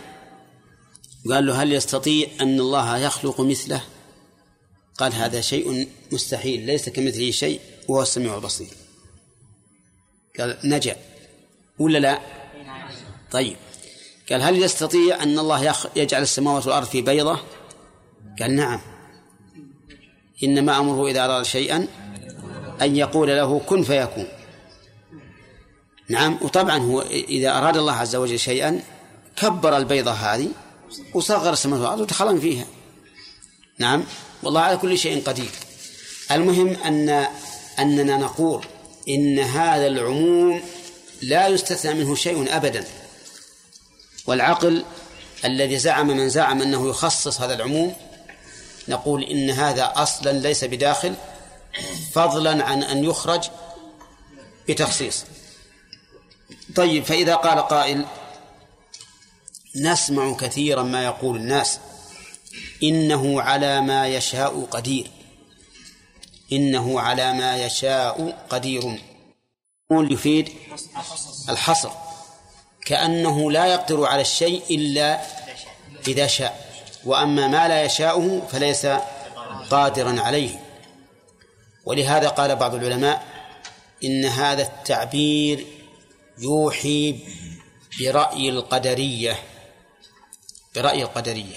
[1.30, 3.82] قال له هل يستطيع أن الله يخلق مثله؟
[4.98, 8.68] قال هذا شيء مستحيل ليس كمثله شيء وهو السميع البصير.
[10.38, 10.96] قال نجا.
[11.78, 12.20] ولا لا؟
[13.30, 13.56] طيب.
[14.30, 17.40] قال هل يستطيع أن الله يجعل السماوات والأرض في بيضة؟
[18.40, 18.95] قال نعم.
[20.44, 21.86] إنما أمره إذا أراد شيئا
[22.82, 24.28] أن يقول له كن فيكون.
[26.08, 28.82] نعم وطبعا هو إذا أراد الله عز وجل شيئا
[29.36, 30.48] كبر البيضة هذه
[31.14, 32.66] وصغر السماوات والأرض ودخلن فيها.
[33.78, 34.04] نعم
[34.42, 35.50] والله على كل شيء قدير.
[36.30, 37.26] المهم أن
[37.78, 38.64] أننا نقول
[39.08, 40.60] إن هذا العموم
[41.22, 42.84] لا يستثنى منه شيء أبدا.
[44.26, 44.84] والعقل
[45.44, 47.94] الذي زعم من زعم أنه يخصص هذا العموم
[48.88, 51.14] نقول إن هذا أصلا ليس بداخل
[52.12, 53.48] فضلا عن أن يخرج
[54.68, 55.24] بتخصيص.
[56.76, 58.06] طيب فإذا قال قائل
[59.76, 61.78] نسمع كثيرا ما يقول الناس
[62.82, 65.10] إنه على ما يشاء قدير
[66.52, 69.00] إنه على ما يشاء قدير.
[69.90, 70.52] يقول يفيد
[71.48, 71.90] الحصر
[72.86, 75.20] كأنه لا يقدر على الشيء إلا
[76.08, 76.65] إذا شاء.
[77.06, 78.86] وأما ما لا يشاءه فليس
[79.70, 80.60] قادرا عليه.
[81.84, 83.24] ولهذا قال بعض العلماء
[84.04, 85.66] إن هذا التعبير
[86.38, 87.18] يوحي
[88.00, 89.38] برأي القدرية.
[90.74, 91.56] برأي القدرية.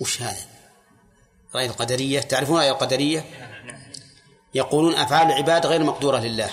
[0.00, 0.46] وش هذا؟
[1.54, 3.24] رأي القدرية؟ تعرفون رأي القدرية؟
[4.54, 6.50] يقولون أفعال العباد غير مقدورة لله.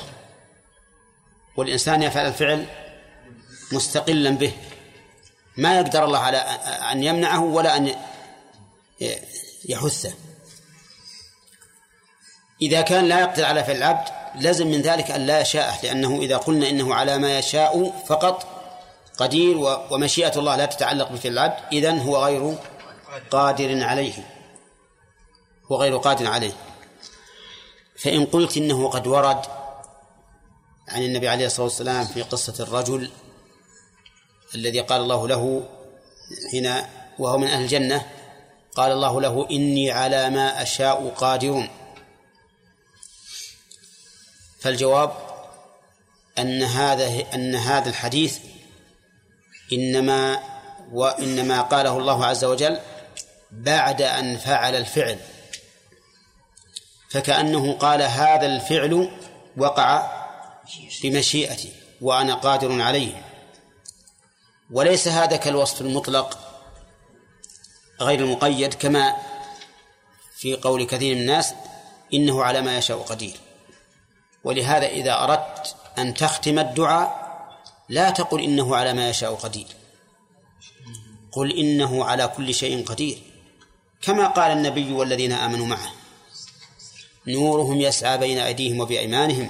[1.57, 2.65] والإنسان يفعل الفعل
[3.71, 4.53] مستقلا به.
[5.57, 6.37] ما يقدر الله على
[6.91, 7.95] أن يمنعه ولا أن
[9.69, 10.13] يحثه.
[12.61, 16.37] إذا كان لا يقدر على فعل العبد لازم من ذلك أن لا يشاءه لأنه إذا
[16.37, 18.47] قلنا إنه على ما يشاء فقط
[19.17, 19.57] قدير
[19.91, 22.57] ومشيئة الله لا تتعلق بفعل العبد إذن هو غير
[23.31, 24.13] قادر عليه.
[25.71, 26.53] هو غير قادر عليه.
[27.97, 29.41] فإن قلت إنه قد ورد
[30.87, 33.11] عن النبي عليه الصلاة والسلام في قصة الرجل
[34.55, 35.63] الذي قال الله له
[36.51, 36.73] حين
[37.19, 38.05] وهو من أهل الجنة
[38.75, 41.69] قال الله له إني على ما أشاء قادر
[44.59, 45.13] فالجواب
[46.39, 48.39] أن هذا أن هذا الحديث
[49.73, 50.39] إنما
[50.91, 52.79] وإنما قاله الله عز وجل
[53.51, 55.19] بعد أن فعل الفعل.
[57.09, 59.11] فكأنه قال هذا الفعل
[59.57, 60.11] وقع
[61.03, 61.71] بمشيئتي
[62.01, 63.30] وأنا قادر عليه.
[64.71, 66.39] وليس هذا كالوصف المطلق
[68.01, 69.15] غير المقيد كما
[70.37, 71.53] في قول كثير من الناس
[72.13, 73.35] إنه على ما يشاء قدير.
[74.43, 77.31] ولهذا إذا أردت أن تختم الدعاء
[77.89, 79.67] لا تقل إنه على ما يشاء قدير.
[81.31, 83.17] قل إنه على كل شيء قدير.
[84.01, 85.91] كما قال النبي والذين آمنوا معه
[87.27, 89.49] نورهم يسعى بين أيديهم وبأيمانهم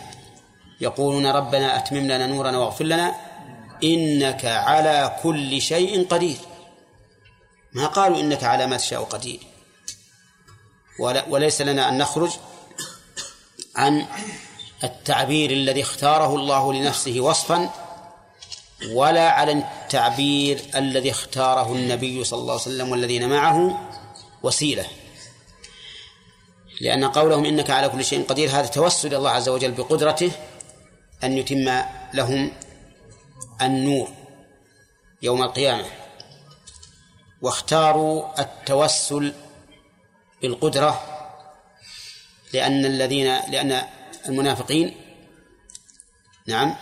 [0.82, 3.16] يقولون ربنا أتمم لنا نورنا واغفر لنا
[3.84, 6.38] إنك على كل شيء قدير.
[7.74, 9.40] ما قالوا إنك على ما تشاء قدير.
[11.28, 12.32] وليس لنا أن نخرج
[13.76, 14.06] عن
[14.84, 17.70] التعبير الذي اختاره الله لنفسه وصفا
[18.94, 23.90] ولا على التعبير الذي اختاره النبي صلى الله عليه وسلم والذين معه
[24.44, 24.86] وسيلة.
[26.82, 30.32] لأن قولهم إنك على كل شيء قدير هذا توسل الله عز وجل بقدرته
[31.24, 32.52] أن يتم لهم
[33.62, 34.10] النور
[35.22, 35.86] يوم القيامة.
[37.42, 39.34] واختاروا التوسل
[40.42, 41.02] بالقدرة
[42.54, 43.82] لأن الذين لأن
[44.26, 44.96] المنافقين
[46.48, 46.76] نعم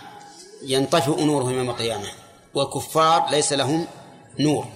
[0.62, 2.08] ينطفئ نورهم يوم القيامة
[2.54, 3.86] والكفار ليس لهم
[4.38, 4.68] نور.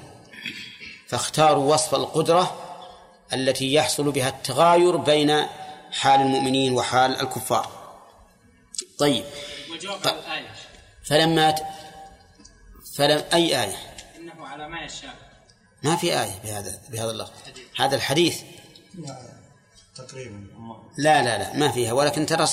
[1.08, 2.60] فاختاروا وصف القدرة
[3.32, 5.46] التي يحصل بها التغاير بين
[5.92, 7.68] حال المؤمنين وحال الكفار.
[8.98, 9.24] طيب.
[11.04, 11.54] فلما.
[12.96, 13.76] فلم أي آية؟
[14.16, 15.14] إنه على ما يشاء.
[15.82, 17.30] ما في آية بهذا بهذا اللفظ.
[17.76, 18.40] هذا الحديث.
[19.96, 20.46] تقريبا.
[20.98, 21.92] لا لا لا ما فيها.
[21.92, 22.48] ولكن ترى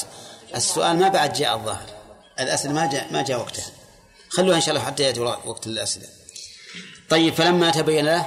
[0.56, 1.90] السؤال ما بعد جاء الظاهر.
[2.40, 3.66] الأسئلة ما جاء ما جاء وقتها.
[4.30, 6.08] خلوها إن شاء الله حتى يأتي وقت الأسئلة.
[7.10, 8.26] طيب فلما تبين له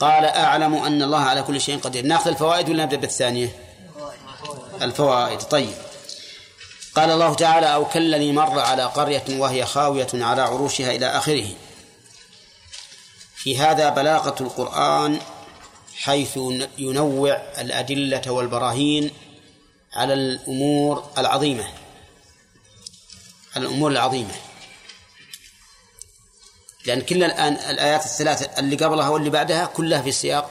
[0.00, 2.06] قال أعلم أن الله على كل شيء قدير.
[2.06, 3.48] ناخذ الفوائد ولا نبدأ بالثانية؟
[4.82, 5.40] الفوائد.
[5.40, 5.74] طيب.
[6.94, 11.48] قال الله تعالى أو كالذي مر على قرية وهي خاوية على عروشها إلى آخره.
[13.36, 15.20] في هذا بلاغة القرآن
[15.96, 16.38] حيث
[16.78, 19.10] ينوع الأدلة والبراهين
[19.92, 21.68] على الأمور العظيمة.
[23.56, 24.34] الأمور العظيمة.
[26.86, 30.50] لأن كل الآن الآيات الثلاثة اللي قبلها واللي بعدها كلها في سياق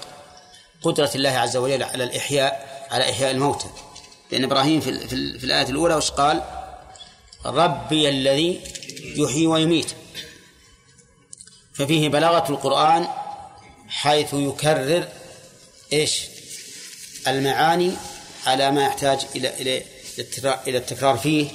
[0.82, 3.68] قدرة الله عز وجل على الإحياء على إحياء الموتى.
[4.34, 6.44] لأن إبراهيم في, في, في الآية الأولى وش قال؟
[7.46, 8.62] ربي الذي
[9.16, 9.88] يحيي ويميت.
[11.74, 13.08] ففيه بلاغة القرآن
[13.88, 15.08] حيث يكرر
[15.94, 16.22] إيش؟
[17.28, 17.92] المعاني
[18.46, 19.84] على ما يحتاج إلى إلى
[20.68, 21.48] إلى التكرار فيه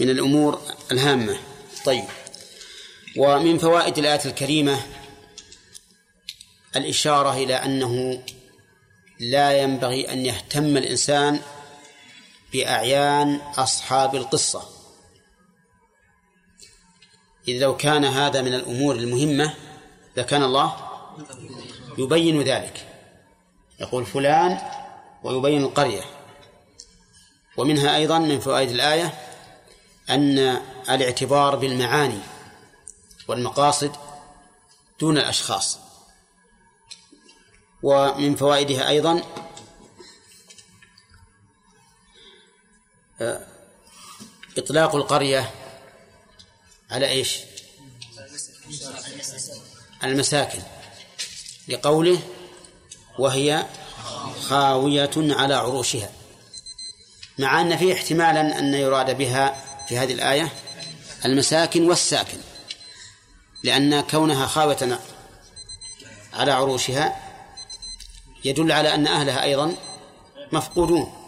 [0.00, 0.60] من الأمور
[0.92, 1.38] الهامة.
[1.84, 2.04] طيب.
[3.16, 4.82] ومن فوائد الآية الكريمة
[6.76, 8.22] الإشارة إلى أنه
[9.20, 11.40] لا ينبغي أن يهتم الإنسان
[12.56, 14.62] بأعيان أصحاب القصة.
[17.48, 19.54] إذ لو كان هذا من الأمور المهمة
[20.16, 20.76] لكان الله
[21.98, 22.86] يبين ذلك.
[23.80, 24.58] يقول فلان
[25.22, 26.02] ويبين القرية.
[27.56, 29.14] ومنها أيضا من فوائد الآية
[30.10, 30.38] أن
[30.90, 32.20] الاعتبار بالمعاني
[33.28, 33.96] والمقاصد
[35.00, 35.78] دون الأشخاص.
[37.82, 39.22] ومن فوائدها أيضا
[44.58, 45.50] إطلاق القرية
[46.90, 47.38] على إيش؟
[50.04, 50.62] المساكن.
[51.68, 52.18] لقوله
[53.18, 53.66] وهي
[54.42, 56.10] خاوية على عروشها.
[57.38, 60.52] مع أن فيه احتمالا أن يراد بها في هذه الآية
[61.24, 62.38] المساكن والساكن.
[63.62, 65.00] لأن كونها خاوية
[66.32, 67.22] على عروشها
[68.44, 69.76] يدل على أن أهلها أيضا
[70.52, 71.25] مفقودون.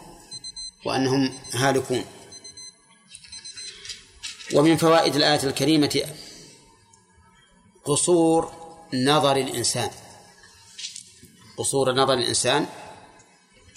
[0.89, 2.05] وأنهم هالكون.
[4.53, 6.03] ومن فوائد الآية الكريمة
[7.85, 8.51] قصور
[8.93, 9.89] نظر الإنسان.
[11.57, 12.67] قصور نظر الإنسان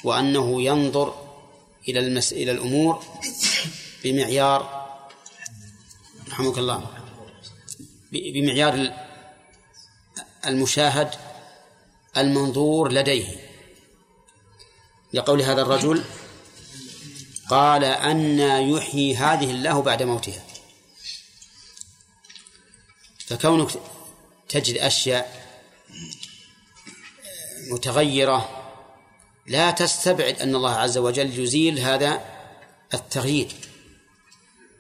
[0.05, 1.39] وأنه ينظر
[1.89, 2.33] إلى المس...
[2.33, 3.05] إلى الأمور
[4.05, 4.61] بمعيار
[6.29, 6.91] رحمك الله
[8.13, 8.95] بمعيار
[10.47, 11.11] المشاهد
[12.17, 13.27] المنظور لديه.
[15.13, 16.05] لقول هذا الرجل
[17.53, 18.39] قال أن
[18.75, 20.43] يحيي هذه الله بعد موتها.
[23.27, 23.71] فكونك
[24.49, 25.47] تجد أشياء
[27.71, 28.41] متغيرة
[29.47, 32.25] لا تستبعد أن الله عز وجل يزيل هذا
[32.95, 33.53] التغيير.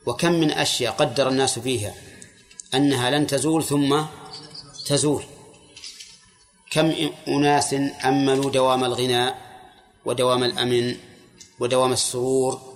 [0.06, 1.94] وكم من أشياء قدر الناس فيها
[2.74, 4.02] أنها لن تزول ثم
[4.86, 5.24] تزول.
[6.70, 9.38] كم أناس أملوا دوام الغناء
[10.04, 11.11] ودوام الأمن
[11.61, 12.72] ودوام السرور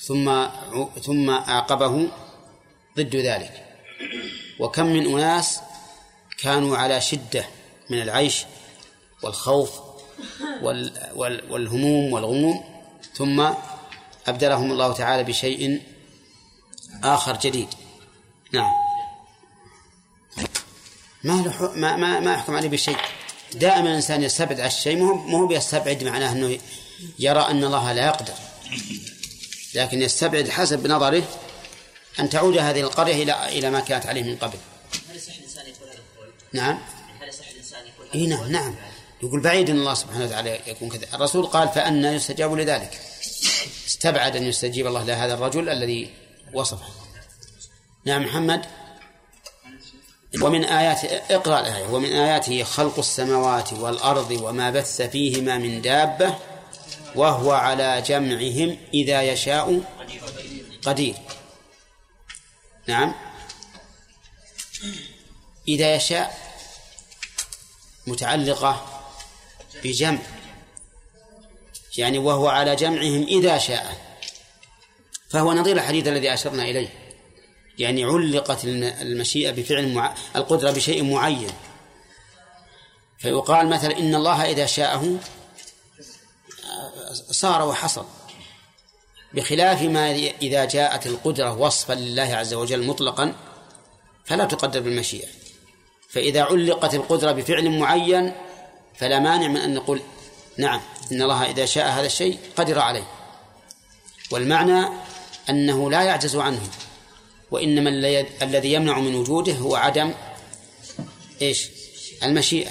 [0.00, 0.46] ثم
[1.02, 2.08] ثم أعقبه
[2.96, 3.64] ضد ذلك.
[4.58, 5.60] وكم من أناس
[6.38, 7.44] كانوا على شدة
[7.90, 8.44] من العيش
[9.22, 9.70] والخوف
[10.62, 12.64] وال وال والهموم والغموم
[13.14, 13.46] ثم
[14.26, 15.82] أبدلهم الله تعالى بشيء
[17.04, 17.68] آخر جديد.
[18.52, 18.72] نعم.
[21.24, 21.34] ما
[21.74, 22.96] ما ما ما يحكم عليه بشيء.
[23.54, 26.58] دائما الإنسان يستبعد على الشيء مو مو بيستبعد معناه أنه
[27.18, 28.34] يرى أن الله لا يقدر.
[29.74, 31.22] لكن يستبعد حسب نظره
[32.20, 34.58] أن تعود هذه القرية إلى إلى ما كانت عليه من قبل.
[35.10, 36.78] هل يصح الإنسان يقول هذا القول؟ نعم.
[37.20, 38.74] هل يصح الإنسان يقول هذا نعم نعم.
[39.22, 41.06] يقول بعيد أن الله سبحانه وتعالى يكون كذا.
[41.14, 43.00] الرسول قال فأنا يستجاب لذلك.
[43.86, 46.10] استبعد أن يستجيب الله لهذا الرجل الذي
[46.52, 46.86] وصفه.
[48.04, 48.64] نعم محمد.
[50.42, 51.86] ومن آيات اقرأ الآية.
[51.86, 56.34] ومن آياته خلق السماوات والأرض وما بث فيهما من دابة
[57.14, 59.82] وهو على جمعهم إذا يشاء
[60.82, 61.14] قدير.
[62.86, 63.14] نعم.
[65.68, 66.38] إذا يشاء
[68.06, 69.02] متعلقة
[69.84, 70.18] بجمع.
[71.96, 74.14] يعني وهو على جمعهم إذا شاء.
[75.28, 76.88] فهو نظير الحديث الذي أشرنا إليه.
[77.78, 80.14] يعني علقت المشيئة بفعل مع...
[80.36, 81.50] القدرة بشيء معين.
[83.18, 85.18] فيقال مثلا إن الله إذا شاءه
[87.14, 88.04] صار وحصل.
[89.34, 90.12] بخلاف ما
[90.42, 93.34] إذا جاءت القدرة وصفا لله عز وجل مطلقا
[94.24, 95.28] فلا تقدر بالمشيئة.
[96.08, 98.32] فإذا علقت القدرة بفعل معين
[98.94, 100.00] فلا مانع من أن نقول
[100.58, 100.80] نعم
[101.12, 103.06] إن الله إذا شاء هذا الشيء قدر عليه.
[104.30, 104.88] والمعنى
[105.50, 106.62] أنه لا يعجز عنه
[107.50, 107.90] وإنما
[108.42, 110.12] الذي يمنع من وجوده هو عدم
[111.42, 111.68] إيش؟
[112.22, 112.70] المشيئة.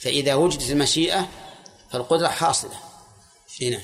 [0.00, 1.28] فإذا وجدت المشيئة
[1.90, 2.91] فالقدرة حاصلة.
[3.60, 3.80] هنا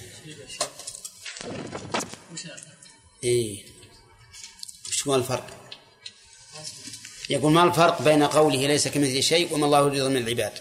[3.24, 3.64] إيه.
[4.88, 5.46] وش هو الفرق؟
[7.30, 10.52] يقول ما الفرق بين قوله ليس كمثله شيء وما الله يريد من العباد؟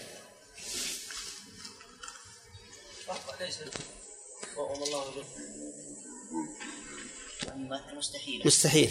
[7.98, 8.42] مستحيل.
[8.46, 8.90] مستحيل.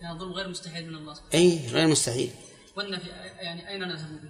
[0.00, 1.16] يعني الظلم غير مستحيل من الله.
[1.34, 2.30] اي غير مستحيل.
[2.76, 3.08] والنفي
[3.40, 4.28] يعني أين نذهب؟ به؟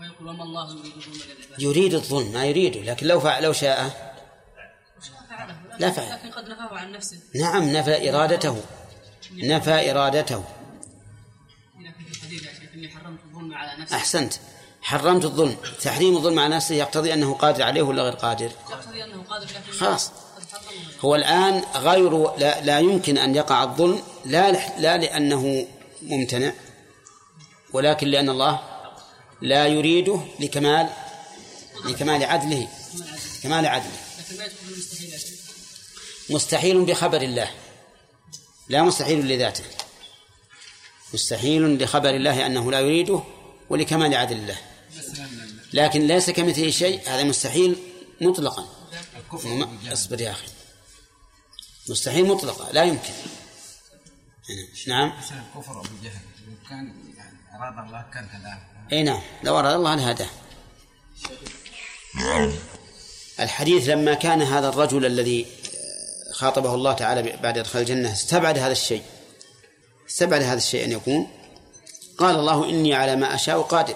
[0.00, 4.11] ويقول وما الله يريد الظلم للعباد يريد الظلم ما يريده لكن لو فعل لو شاء
[5.78, 7.16] فعل لكن قد نفاه عن نفسه.
[7.34, 8.62] نعم نفى إرادته.
[9.32, 10.44] نفى إرادته.
[13.92, 14.34] أحسنت.
[14.82, 15.56] حرمت الظلم.
[15.82, 19.72] تحريم الظلم على نفسه يقتضي أنه قادر عليه ولا غير قادر؟ يقتضي أنه قادر لكن
[19.72, 20.10] خلاص.
[21.00, 25.66] هو الآن غير لا, لا يمكن أن يقع الظلم لا لا لأنه
[26.02, 26.52] ممتنع
[27.72, 28.60] ولكن لأن الله
[29.42, 30.88] لا يريده لكمال
[31.84, 32.68] لكمال عدله
[33.42, 33.98] كمال عدله.
[36.32, 37.50] مستحيل بخبر الله.
[38.68, 39.64] لا مستحيل لذاته.
[41.14, 43.22] مستحيل لخبر الله أنه لا يريده
[43.70, 44.58] ولكمال عدل الله.
[45.72, 47.76] لكن ليس كمثله شيء هذا مستحيل
[48.20, 48.68] مطلقا.
[49.92, 50.46] اصبر يا أخي.
[51.88, 53.12] مستحيل مطلقة لا يمكن.
[54.86, 55.12] نعم.
[55.54, 58.58] كفر أبو جهل لو كان يعني أراد الله كان هداه
[58.92, 60.28] أي نعم لو أراد الله لهداه
[63.40, 65.46] الحديث لما كان هذا الرجل الذي
[66.32, 69.02] خاطبه الله تعالى بعد إدخال الجنة استبعد هذا الشيء.
[70.08, 71.28] استبعد هذا الشيء أن يكون.
[72.18, 73.94] قال الله إني على ما أشاء قادر.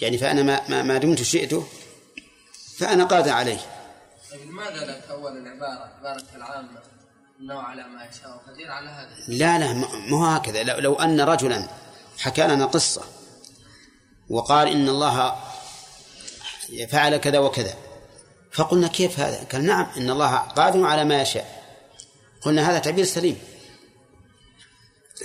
[0.00, 1.66] يعني فأنا ما, ما دمت شئته
[2.78, 3.60] فأنا قادر عليه.
[4.30, 6.80] طيب لماذا لا تأول العبارة عبارة العامة
[7.40, 9.72] أنه على ما يشاء قدير على هذا؟ لا لا
[10.08, 10.62] مو هكذا.
[10.62, 11.68] لو أن رجلا
[12.18, 13.02] حكى لنا قصة
[14.30, 15.34] وقال إن الله
[16.88, 17.74] فعل كذا وكذا
[18.58, 21.62] فقلنا كيف هذا؟ قال نعم إن الله قادر على ما يشاء.
[22.42, 23.38] قلنا هذا تعبير سليم.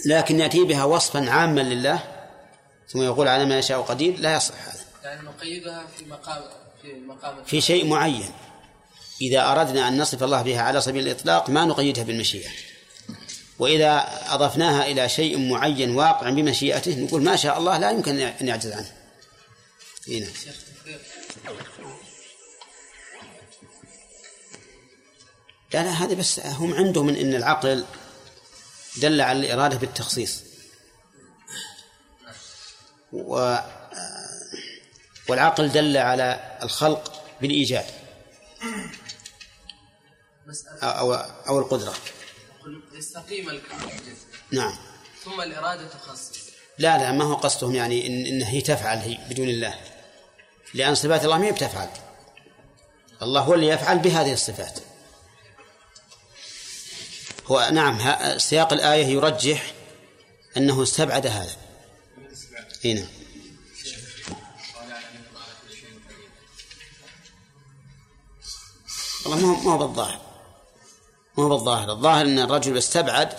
[0.06, 2.00] لكن يأتي بها وصفا عاما لله
[2.90, 4.84] ثم يقول على ما يشاء قدير لا يصح هذا.
[5.04, 6.44] يعني نقيدها في مقام
[6.82, 8.32] في مقام في شيء معين.
[9.22, 12.50] إذا أردنا أن نصف الله بها على سبيل الإطلاق ما نقيدها بالمشيئة.
[13.60, 18.72] وإذا أضفناها إلى شيء معين واقع بمشيئته نقول ما شاء الله لا يمكن أن يعجز
[18.72, 18.92] عنه.
[20.08, 20.28] هنا
[25.74, 27.86] لا لا هذه بس هم عندهم من إن العقل
[28.98, 30.44] دل على الإرادة بالتخصيص.
[33.14, 33.58] و
[35.30, 37.86] والعقل دل على الخلق بالإيجاد.
[40.84, 41.94] أو أو القدرة.
[42.94, 43.92] يستقيم الكون
[44.52, 44.76] نعم.
[45.24, 46.40] ثم الإرادة تخصص.
[46.78, 49.80] لا لا ما هو قصدهم يعني إن, إن هي تفعل هي بدون الله.
[50.74, 51.90] لأن صفات الله ما هي بتفعل.
[53.22, 54.80] الله هو اللي يفعل بهذه الصفات.
[57.46, 58.00] هو نعم
[58.38, 59.74] سياق الآية يرجح
[60.58, 61.56] أنه استبعد هذا.
[62.86, 63.08] هنا نعم.
[69.26, 70.22] والله ما هو بالظاهر
[71.38, 71.92] ما هو بالظاهر.
[71.92, 73.34] الظاهر أن الرجل استبعد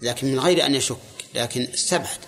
[0.00, 0.96] لكن من غير أن يشك
[1.34, 2.18] لكن استبعد.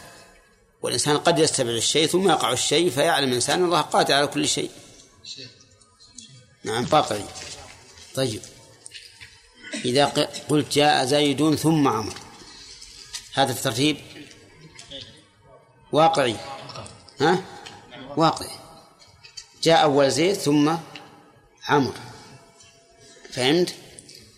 [0.83, 4.71] والإنسان قد يستبعد الشيء ثم يقع الشيء فيعلم الإنسان الله قادر على كل شيء.
[6.65, 7.21] نعم باقي.
[8.15, 8.43] طيب.
[9.87, 10.05] إذا
[10.49, 12.15] قلت جاء زيد ثم عمر
[13.35, 13.97] هذا الترتيب؟
[15.93, 16.37] واقعي.
[17.21, 17.43] ها؟
[18.17, 18.51] واقعي.
[19.63, 20.77] جاء أول زيد ثم
[21.69, 21.95] عمر
[23.31, 23.75] فهمت؟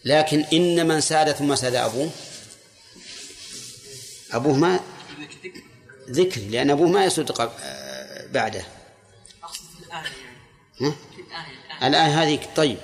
[0.05, 2.11] لكن إن من ساد ثم ساد أبوه.
[4.33, 4.81] أبوه ما
[6.11, 7.33] ذكر لأن أبوه ما يسود
[8.33, 8.65] بعده.
[10.81, 10.95] ها؟
[11.83, 12.79] الآية هذه طيب.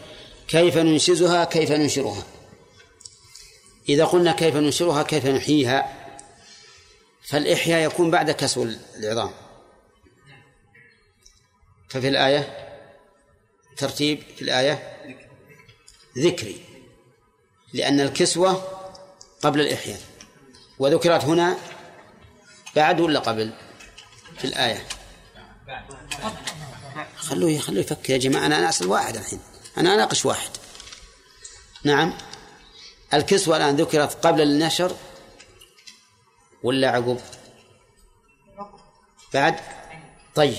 [0.48, 2.22] كيف ننشزها؟ كيف ننشرها؟
[3.88, 6.06] إذا قلنا كيف ننشرها كيف نحييها
[7.22, 8.66] فالإحياء يكون بعد كسو
[8.96, 9.30] العظام.
[11.88, 12.68] ففي الآية
[13.76, 14.96] ترتيب في الآية
[16.18, 16.64] ذكري
[17.72, 18.52] لأن الكسوة
[19.42, 20.00] قبل الإحياء.
[20.78, 21.58] وذكرت هنا
[22.76, 23.52] بعد ولا قبل؟
[24.38, 24.86] في الآية.
[27.16, 29.40] خلوه خلوه يفكر يا جماعة أنا أسأل واحد الحين.
[29.78, 30.50] أنا أناقش واحد.
[31.84, 32.14] نعم.
[33.16, 34.96] الكسوة الآن ذكرت قبل النشر
[36.62, 37.20] ولا عقب؟
[39.34, 39.56] بعد؟
[40.34, 40.56] طيب.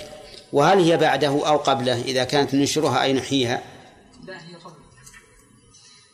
[0.54, 3.64] وهل هي بعده أو قبله؟ إذا كانت ننشرها أي نحييها
[4.24, 4.76] لا هي قبل.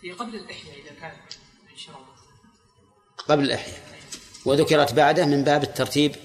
[0.04, 1.12] هي قبل الإحياء إذا كان
[1.72, 2.16] انشراها
[3.28, 3.82] قبل الإحياء.
[4.46, 6.16] وذكرت بعده من باب الترتيب؟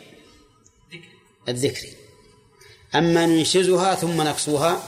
[0.92, 1.08] ذكر
[1.48, 1.94] الذكري
[2.94, 4.82] أما ننشزها ثم نكسوها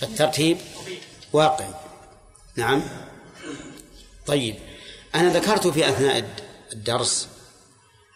[0.00, 0.58] فالترتيب
[1.32, 1.74] واقعي
[2.56, 2.82] نعم.
[4.26, 4.54] طيب
[5.14, 6.24] أنا ذكرت في أثناء
[6.72, 7.28] الدرس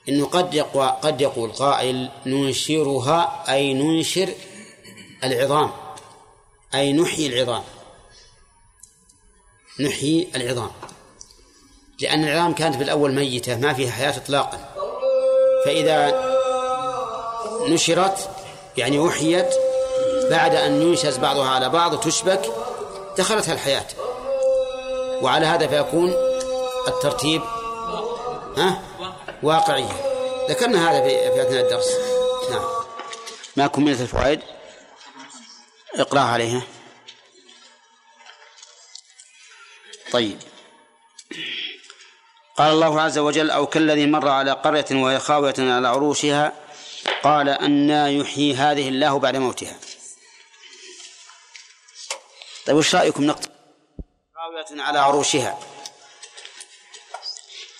[0.08, 4.34] أنه قد يقوى قد يقول قائل ننشرها أي ننشر
[5.24, 5.70] العظام
[6.74, 7.62] أي نحيي العظام.
[9.80, 10.70] نحيي العظام.
[12.00, 14.74] لأن العظام كانت بالأول ميتة ما فيها حياة إطلاقا.
[15.64, 16.30] فإذا
[17.68, 18.30] نشرت
[18.76, 19.54] يعني أحيت
[20.30, 22.42] بعد أن ينشز بعضها على بعض تشبك
[23.18, 23.86] دخلتها الحياة.
[25.22, 26.14] وعلى هذا فيكون
[26.88, 27.42] الترتيب
[28.56, 28.82] ها؟
[29.42, 30.10] واقعيا
[30.48, 31.96] ذكرنا هذا في أثناء الدرس.
[32.50, 32.62] نعم.
[33.56, 34.40] ما كملت الفوائد؟
[35.94, 36.62] اقرأها عليها.
[40.12, 40.38] طيب.
[42.56, 46.52] قال الله عز وجل أو كالذي مر على قرية وهي خاوية على عروشها
[47.22, 49.76] قال أنا يحيي هذه الله بعد موتها.
[52.66, 53.49] طيب وش رأيكم نقطة
[54.50, 55.58] خاوية على عروشها.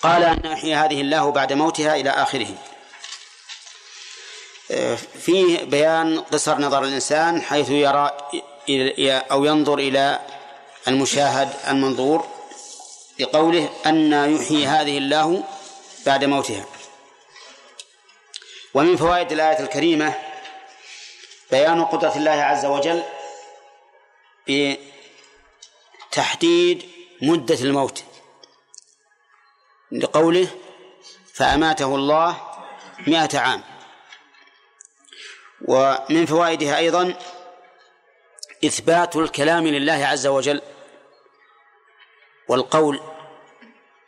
[0.03, 2.49] قال أن يحيي هذه الله بعد موتها إلى آخره.
[5.21, 8.11] فيه بيان قصر نظر الإنسان حيث يرى
[9.31, 10.21] أو ينظر إلى
[10.89, 12.29] المشاهد المنظور
[13.19, 15.45] بقوله أن يحيي هذه الله
[16.07, 16.65] بعد موتها.
[18.75, 20.15] ومن فوائد الآية الكريمة
[21.51, 23.03] بيان قدرة الله عز وجل
[26.11, 26.91] بتحديد
[27.23, 28.05] مدة الموت.
[29.93, 30.49] لقوله
[31.35, 32.41] فأماته الله
[33.07, 33.65] مئة عام.
[35.69, 37.15] ومن فوائدها أيضا
[38.65, 40.63] إثبات الكلام لله عز وجل
[42.49, 43.01] والقول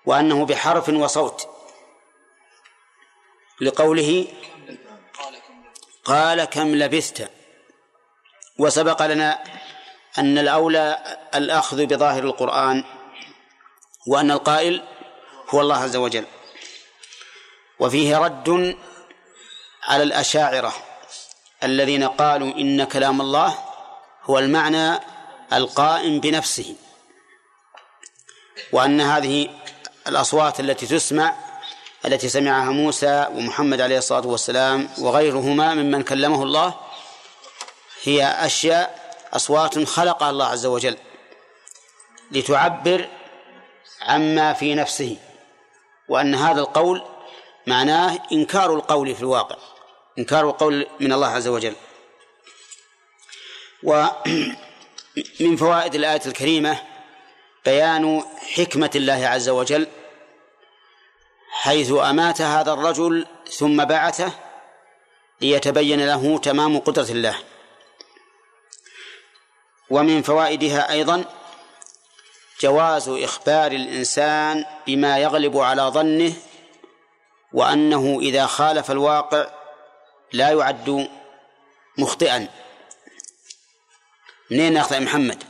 [0.07, 1.49] وأنه بحرف وصوت.
[3.61, 4.27] لقوله
[6.05, 7.31] قال كم لبثت
[8.59, 9.45] وسبق لنا
[10.19, 12.85] أن الأولى الأخذ بظاهر القرآن
[14.07, 14.83] وأن القائل
[15.51, 16.25] هو الله عز وجل.
[17.79, 18.77] وفيه رد
[19.89, 20.73] على الأشاعرة
[21.63, 23.59] الذين قالوا إن كلام الله
[24.25, 25.01] هو المعنى
[25.53, 26.77] القائم بنفسه
[28.73, 29.49] وأن هذه
[30.09, 31.35] الأصوات التي تسمع
[32.05, 36.75] التي سمعها موسى ومحمد عليه الصلاة والسلام وغيرهما ممن كلمه الله
[38.03, 39.02] هي أشياء
[39.33, 40.97] أصوات خلقها الله عز وجل
[42.31, 43.09] لتعبر
[44.03, 45.17] عما في نفسه
[46.09, 47.03] وأن هذا القول
[47.67, 49.57] معناه إنكار القول في الواقع
[50.19, 51.75] إنكار القول من الله عز وجل.
[53.83, 56.79] ومن فوائد الآية الكريمة
[57.65, 58.23] بيان
[58.55, 59.87] حكمة الله عز وجل
[61.51, 64.33] حيث أمات هذا الرجل ثم بعثه
[65.41, 67.39] ليتبين له تمام قدرة الله.
[69.91, 71.25] ومن فوائدها أيضا
[72.61, 76.33] جواز إخبار الإنسان بما يغلب على ظنه
[77.53, 79.47] وأنه إذا خالف الواقع
[80.33, 81.09] لا يعد
[81.99, 82.49] مخطئا.
[84.51, 85.45] منين ناخذ محمد؟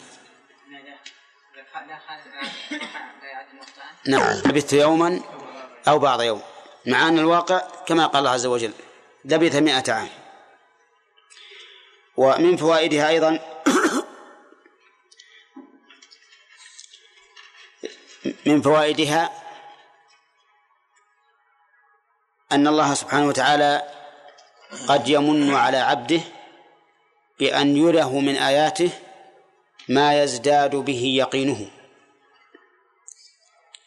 [4.07, 4.37] نعم.
[4.47, 5.21] لبثت يوما
[5.89, 6.43] أو بعض يوم.
[6.87, 8.73] مع أن الواقع كما قال الله عز وجل
[9.25, 10.09] لبث مئة عام.
[12.17, 13.52] ومن فوائدها أيضا
[18.47, 19.33] من فوائدها
[22.53, 23.83] أن الله سبحانه وتعالى
[24.89, 26.21] قد يمن على عبده
[27.39, 28.91] بأن يره من آياته
[29.89, 31.71] ما يزداد به يقينه.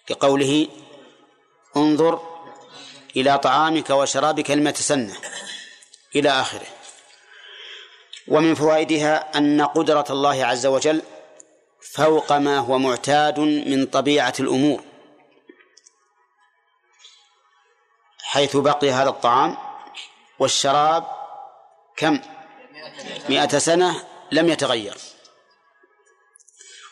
[0.08, 0.68] كقوله
[1.78, 2.36] انظر
[3.16, 5.14] إلى طعامك وشرابك المتسنة
[6.16, 6.68] إلى آخره.
[8.28, 11.02] ومن فوائدها أن قدرة الله عز وجل
[11.94, 14.84] فوق ما هو معتاد من طبيعة الأمور.
[18.24, 19.58] حيث بقي هذا الطعام
[20.40, 21.08] والشراب
[21.98, 22.20] كم؟
[23.30, 24.98] مئة سنة لم يتغير.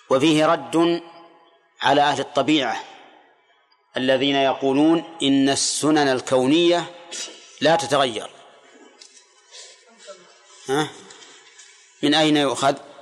[0.10, 1.04] وفيه رد
[1.82, 2.84] على أهل الطبيعة
[3.98, 6.96] الذين يقولون إن السنن الكونية
[7.62, 8.30] لا تتغير.
[10.70, 10.90] ها؟
[12.04, 12.93] من أين يؤخذ؟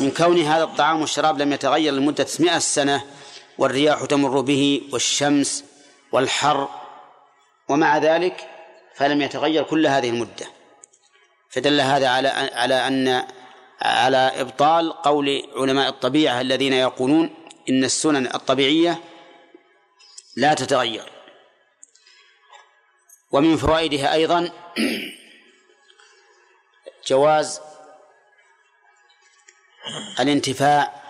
[0.00, 3.04] من كون هذا الطعام والشراب لم يتغير لمدة مئة سنة
[3.58, 5.64] والرياح تمر به والشمس
[6.12, 6.68] والحر
[7.68, 8.48] ومع ذلك
[8.94, 10.46] فلم يتغير كل هذه المدة.
[11.50, 13.26] فدل هذا على على أن
[13.82, 17.34] على إبطال قول علماء الطبيعة الذين يقولون
[17.68, 19.00] إن السنن الطبيعية
[20.36, 21.12] لا تتغير.
[23.32, 24.50] ومن فوائدها أيضا
[27.08, 27.60] جواز
[30.20, 31.02] الانتفاع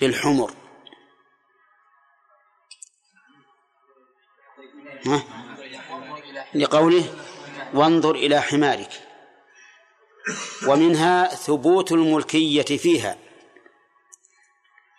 [0.00, 0.54] بالحمر.
[6.54, 7.04] لقوله
[7.74, 9.08] وانظر إلى حمارك.
[10.68, 13.18] ومنها ثبوت الملكية فيها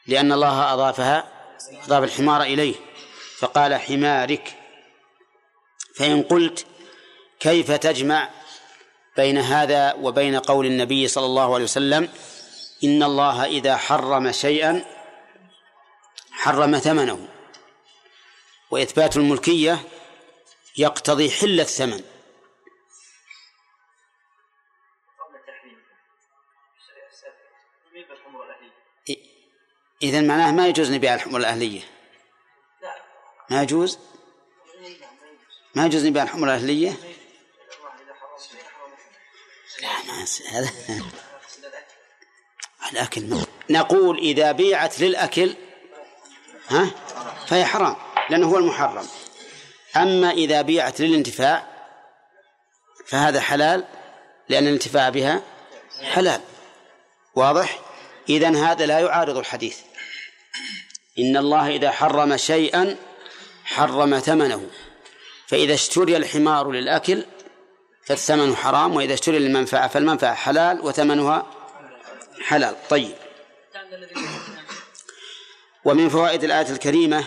[0.07, 1.47] لأن الله أضافها
[1.84, 2.76] أضاف الحمار إليه
[3.38, 4.59] فقال حمارك.
[5.95, 6.65] فإن قلت
[7.39, 8.30] كيف تجمع
[9.17, 12.09] بين هذا وبين قول النبي صلى الله عليه وسلم
[12.84, 14.86] إن الله إذا حرم شيئا
[16.31, 17.27] حرم ثمنه
[18.71, 19.79] وإثبات الملكية
[20.77, 22.03] يقتضي حل الثمن.
[30.03, 31.81] إذا معناه ما يجوز نبيع الحمر الأهلية؟
[33.49, 33.99] ما يجوز؟
[35.75, 36.97] ما يجوز نبيع الحمر الأهلية؟
[39.81, 40.71] لا ما هذا
[42.91, 43.38] الأكل.
[43.69, 45.53] نقول إذا بيعت للأكل
[46.67, 46.91] ها
[47.47, 47.95] فهي حرام
[48.29, 49.07] لأنه هو المحرم.
[49.95, 51.67] أما إذا بيعت للانتفاع
[53.05, 53.84] فهذا حلال
[54.49, 55.41] لأن الانتفاع بها
[56.01, 56.41] حلال.
[57.36, 57.79] واضح؟
[58.29, 59.77] إذن هذا لا يعارض الحديث.
[61.19, 62.95] إن الله إذا حرم شيئا
[63.65, 64.69] حرم ثمنه.
[65.47, 67.25] فإذا اشتري الحمار للأكل
[68.05, 71.45] فالثمن حرام وإذا اشتري للمنفعة فالمنفعة حلال وثمنها
[72.41, 72.75] حلال.
[72.89, 73.15] طيب.
[75.86, 77.25] ومن فوائد الآية الكريمة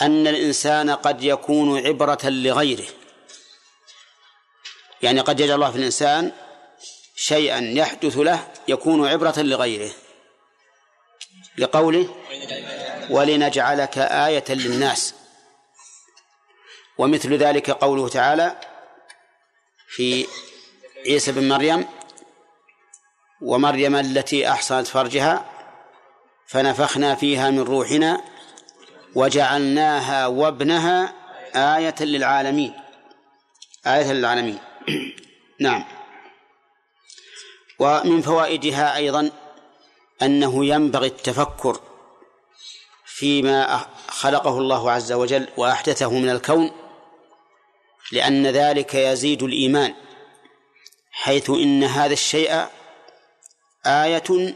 [0.00, 2.86] أن الإنسان قد يكون عبرة لغيره.
[5.02, 6.32] يعني قد يجعل الله في الإنسان
[7.16, 9.90] شيئا يحدث له يكون عبرة لغيره.
[11.58, 12.16] لقوله
[13.10, 15.14] ولنجعلك آية للناس.
[16.98, 18.60] ومثل ذلك قوله تعالى
[19.88, 20.26] في
[21.06, 21.97] عيسى بن مريم
[23.40, 25.44] ومريم التي أحصنت فرجها
[26.46, 28.20] فنفخنا فيها من روحنا
[29.14, 31.14] وجعلناها وابنها
[31.54, 32.72] آية للعالمين.
[33.86, 34.58] آية للعالمين.
[35.60, 35.84] نعم.
[37.78, 39.30] ومن فوائدها أيضا
[40.22, 41.80] أنه ينبغي التفكر
[43.04, 46.70] فيما خلقه الله عز وجل وأحدثه من الكون
[48.12, 49.94] لأن ذلك يزيد الإيمان
[51.10, 52.66] حيث إن هذا الشيء
[53.86, 54.54] آية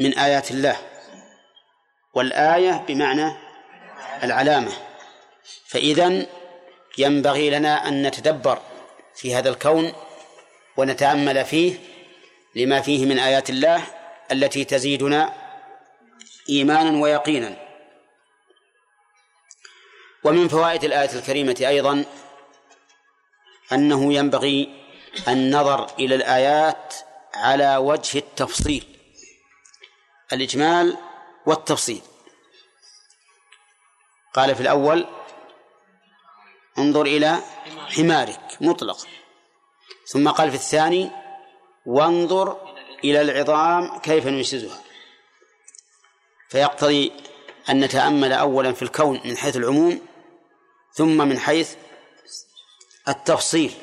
[0.00, 0.76] من آيات الله
[2.14, 3.32] والآية بمعنى
[4.22, 4.72] العلامة.
[5.66, 6.26] فإذا
[6.98, 8.58] ينبغي لنا أن نتدبر
[9.14, 9.92] في هذا الكون
[10.76, 11.78] ونتأمل فيه
[12.54, 13.82] لما فيه من آيات الله
[14.32, 15.32] التي تزيدنا
[16.48, 17.56] إيمانا ويقينا.
[20.24, 22.04] ومن فوائد الآية الكريمة أيضا
[23.72, 24.68] أنه ينبغي
[25.28, 26.94] النظر إلى الآيات
[27.34, 28.98] على وجه التفصيل.
[30.32, 30.98] الإجمال
[31.46, 32.02] والتفصيل.
[34.34, 35.06] قال في الأول
[36.78, 37.42] انظر إلى
[37.96, 39.06] حمارك مطلق.
[40.06, 41.10] ثم قال في الثاني
[41.86, 42.74] وانظر
[43.04, 44.82] إلى العظام كيف ننشزها.
[46.48, 47.12] فيقتضي
[47.70, 50.06] أن نتأمل أولا في الكون من حيث العموم
[50.92, 51.74] ثم من حيث
[53.08, 53.74] التفصيل.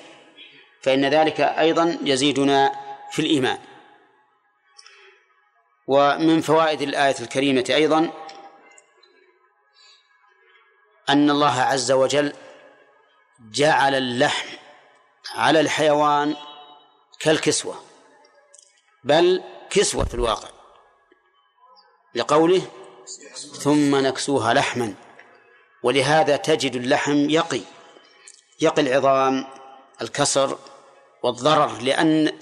[0.82, 2.81] فإن ذلك أيضا يزيدنا
[3.12, 3.60] في الإيمان.
[5.88, 8.12] ومن فوائد الآية الكريمة أيضا
[11.10, 12.34] أن الله عز وجل
[13.40, 14.48] جعل اللحم
[15.36, 16.36] على الحيوان
[17.20, 17.84] كالكسوة
[19.04, 20.50] بل كسوة في الواقع
[22.16, 22.62] لقوله
[23.36, 24.94] ثم نكسوها لحما
[25.84, 27.62] ولهذا تجد اللحم يقي
[28.62, 29.48] يقي العظام
[30.02, 30.58] الكسر
[31.24, 32.40] والضرر لأن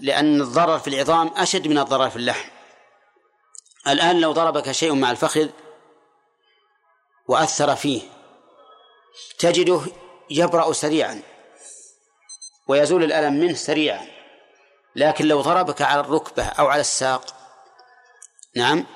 [0.00, 2.48] لأن الضرر في العظام أشد من الضرر في اللحم.
[3.88, 5.48] الآن لو ضربك شيء مع الفخذ
[7.28, 8.02] وأثر فيه
[9.38, 9.80] تجده
[10.30, 11.22] يبرأ سريعا
[12.68, 14.06] ويزول الألم منه سريعا
[14.96, 17.34] لكن لو ضربك على الركبة أو على الساق
[18.56, 18.86] نعم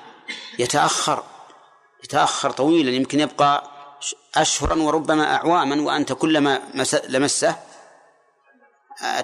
[0.59, 1.23] يتأخر
[2.03, 3.63] يتأخر طويلا يمكن يبقى
[4.35, 6.61] أشهرا وربما أعواما وأنت كلما
[7.09, 7.55] لمسه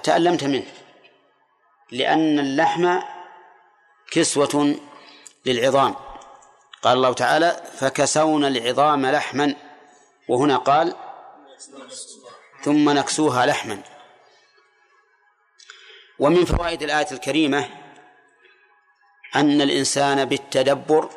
[0.02, 0.72] تألمت منه.
[1.92, 2.98] لأن اللحم
[4.10, 4.76] كسوة
[5.46, 5.94] للعظام.
[6.82, 9.54] قال الله تعالى فكسونا العظام لحما
[10.28, 10.96] وهنا قال
[12.62, 13.82] ثم نكسوها لحما.
[16.18, 17.68] ومن فوائد الآية الكريمة
[19.36, 21.10] أن الإنسان بالتدبر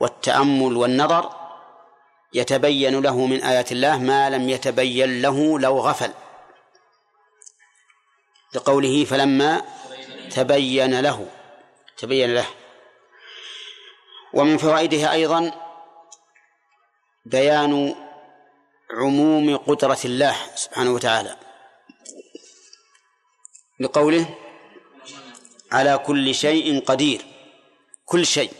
[0.00, 1.30] والتأمل والنظر
[2.32, 6.12] يتبين له من آيات الله ما لم يتبين له لو غفل.
[8.54, 9.62] لقوله فلما
[10.30, 11.28] تبين له
[11.96, 12.46] تبين له.
[14.32, 15.52] ومن فوائدها أيضا
[17.24, 17.94] بيان
[18.90, 21.36] عموم قدرة الله سبحانه وتعالى.
[23.80, 24.38] لقوله
[25.72, 27.26] على كل شيء قدير
[28.04, 28.52] كل شيء.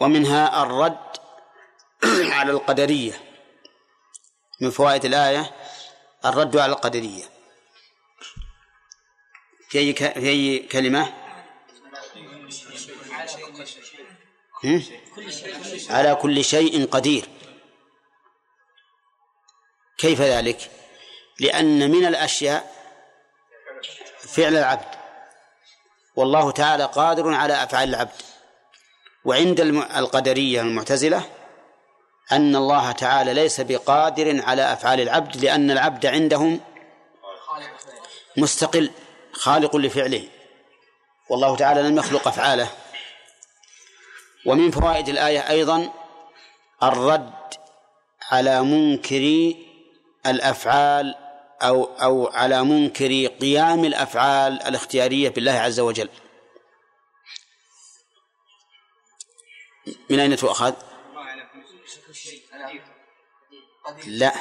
[0.00, 1.16] ومنها الرد
[2.04, 3.20] على القدرية.
[4.60, 5.50] من فوائد الآية
[6.24, 7.33] الرد على القدرية.
[9.74, 11.12] في أي في أي كلمة؟
[14.64, 14.82] هم؟
[15.90, 17.28] على كل شيء قدير
[19.98, 20.70] كيف ذلك؟
[21.40, 22.74] لأن من الأشياء
[24.18, 24.94] فعل العبد
[26.16, 28.22] والله تعالى قادر على أفعال العبد
[29.24, 29.60] وعند
[29.96, 31.30] القدرية المعتزلة
[32.32, 36.60] أن الله تعالى ليس بقادر على أفعال العبد لأن العبد عندهم
[38.36, 38.90] مستقل
[39.34, 40.28] خالق لفعله.
[41.30, 42.70] والله تعالى لم يخلق أفعاله.
[44.46, 45.92] ومن فوائد الآية أيضا
[46.82, 47.54] الرد
[48.30, 49.54] على منكر
[50.26, 51.14] الأفعال
[51.62, 56.08] أو أو على منكر قيام الأفعال الاختيارية بالله عز وجل.
[60.10, 60.74] من أين تؤخذ؟
[64.06, 64.32] لا.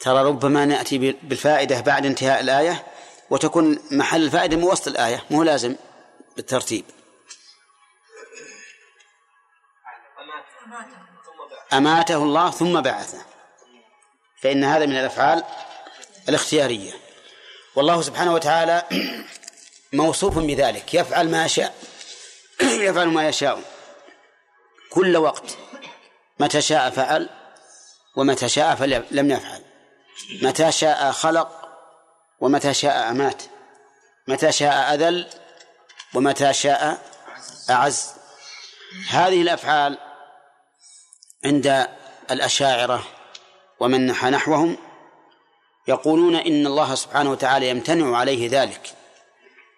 [0.00, 2.86] ترى ربما نأتي بالفائدة بعد انتهاء الآية
[3.30, 5.76] وتكون محل الفائدة من وسط الآية مو لازم
[6.36, 6.84] بالترتيب.
[11.72, 13.18] أماته الله ثم بعثه.
[14.42, 15.44] فإن هذا من الأفعال
[16.28, 16.92] الاختيارية.
[17.76, 18.82] والله سبحانه وتعالى
[19.92, 20.94] موصوف بذلك.
[20.94, 21.74] يفعل ما يشاء.
[22.88, 23.62] يفعل ما يشاء.
[24.90, 25.58] كل وقت.
[26.38, 27.28] متى شاء فعل
[28.16, 29.69] ومتى شاء فلم يفعل.
[30.42, 31.68] متى شاء خلق
[32.40, 33.42] ومتى شاء أمات
[34.28, 35.28] متى شاء أذل
[36.14, 36.98] ومتى شاء
[37.70, 38.12] أعز.
[39.08, 39.98] هذه الأفعال
[41.44, 41.88] عند
[42.30, 43.06] الأشاعرة
[43.80, 44.76] ومن نحى نحوهم
[45.88, 48.94] يقولون إن الله سبحانه وتعالى يمتنع عليه ذلك.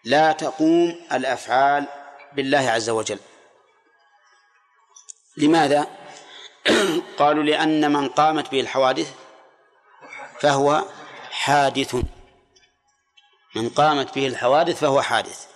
[0.05, 1.87] لا تقوم الأفعال
[2.33, 3.19] بالله عز وجل.
[5.37, 5.87] لماذا؟
[7.19, 9.22] قالوا لأن من قامت به الحوادث
[10.43, 10.85] فهو
[11.31, 11.97] حادث.
[13.57, 15.47] من قامت به الحوادث فهو حادث.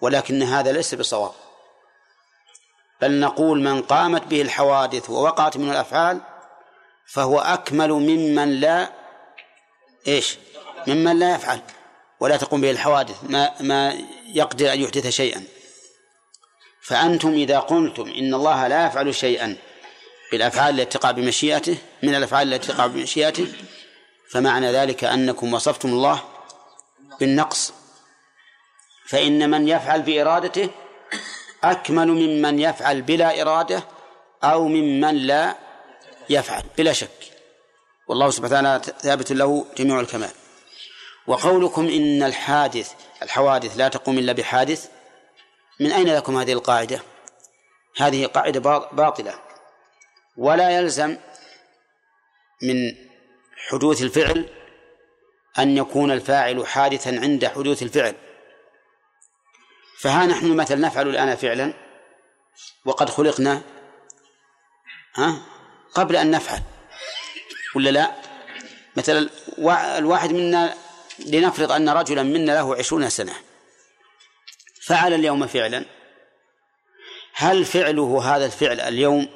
[0.00, 1.32] ولكن هذا ليس بصواب.
[3.00, 6.20] بل نقول من قامت به الحوادث ووقعت منه الأفعال
[7.06, 8.92] فهو أكمل ممن لا
[10.08, 10.38] إيش؟
[10.86, 11.60] ممن لا يفعل.
[12.20, 15.44] ولا تقوم به الحوادث ما ما يقدر أن يحدث شيئا.
[16.82, 19.56] فأنتم إذا قلتم إن الله لا يفعل شيئا
[20.32, 23.52] بالأفعال التي تقع بمشيئته من الأفعال التي تقع بمشيئته.
[24.30, 26.22] فمعنى ذلك أنكم وصفتم الله
[27.20, 27.72] بالنقص.
[29.06, 30.70] فإن من يفعل بإرادته
[31.64, 33.82] أكمل ممن يفعل بلا إرادة
[34.44, 35.56] أو ممن لا
[36.30, 37.32] يفعل بلا شك.
[38.08, 40.30] والله سبحانه وتعالى ثابت له جميع الكمال.
[41.26, 42.92] وقولكم إن الحادث
[43.22, 44.88] الحوادث لا تقوم إلا بحادث
[45.80, 47.00] من أين لكم هذه القاعدة؟
[47.96, 48.60] هذه قاعدة
[48.92, 49.45] باطلة.
[50.36, 51.16] ولا يلزم
[52.62, 52.94] من
[53.68, 54.48] حدوث الفعل
[55.58, 58.14] أن يكون الفاعل حادثا عند حدوث الفعل.
[60.00, 61.72] فها نحن مثلا نفعل الآن فعلا
[62.84, 63.62] وقد خلقنا
[65.14, 65.42] ها
[65.94, 66.62] قبل أن نفعل
[67.76, 68.14] ولا لا؟
[68.96, 69.28] مثلا
[69.98, 70.74] الواحد منا
[71.26, 73.32] لنفرض أن رجلا منا له عشرون سنة
[74.82, 75.84] فعل اليوم فعلا.
[77.34, 79.28] هل فعله هذا الفعل اليوم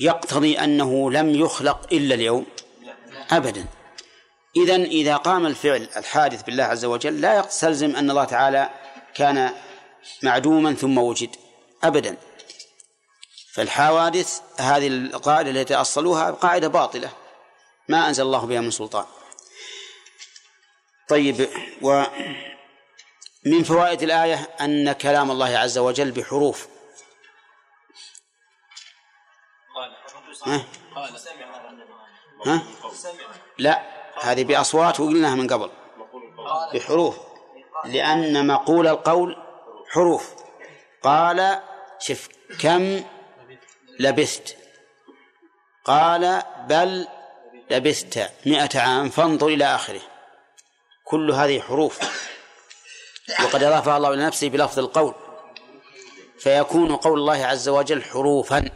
[0.00, 2.46] يقتضي أنه لم يخلق إلا اليوم.
[3.30, 3.66] أبدا.
[4.56, 8.70] إذا إذا قام الفعل الحادث بالله عز وجل لا يستلزم أن الله تعالى
[9.14, 9.52] كان
[10.22, 11.36] معدوما ثم وجد.
[11.84, 12.16] أبدا.
[13.52, 17.10] فالحوادث هذه القاعدة التي أصلوها قاعدة باطلة.
[17.88, 19.04] ما أنزل الله بها من سلطان.
[21.08, 21.48] طيب
[21.82, 26.68] ومن فوائد الآية أن كلام الله عز وجل بحروف.
[30.46, 30.64] ها؟
[33.58, 33.82] لا
[34.20, 35.70] هذه بأصوات وقلناها من قبل.
[36.74, 37.18] بحروف.
[37.84, 39.36] لأن مقول القول
[39.90, 40.34] حروف.
[41.02, 41.60] قال
[41.98, 42.28] شف
[42.60, 43.04] كم
[44.00, 44.56] لبثت
[45.84, 47.08] قال بل
[47.70, 50.00] لبثت مئة عام فانظر إلى آخره.
[51.04, 51.98] كل هذه حروف.
[53.44, 55.14] وقد أضافها الله إلى نفسه بلفظ القول.
[56.38, 58.70] فيكون قول الله عز وجل حروفا.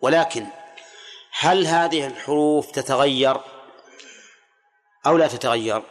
[0.00, 0.46] ولكن
[1.38, 3.40] هل هذه الحروف تتغير
[5.06, 5.82] أو لا تتغير؟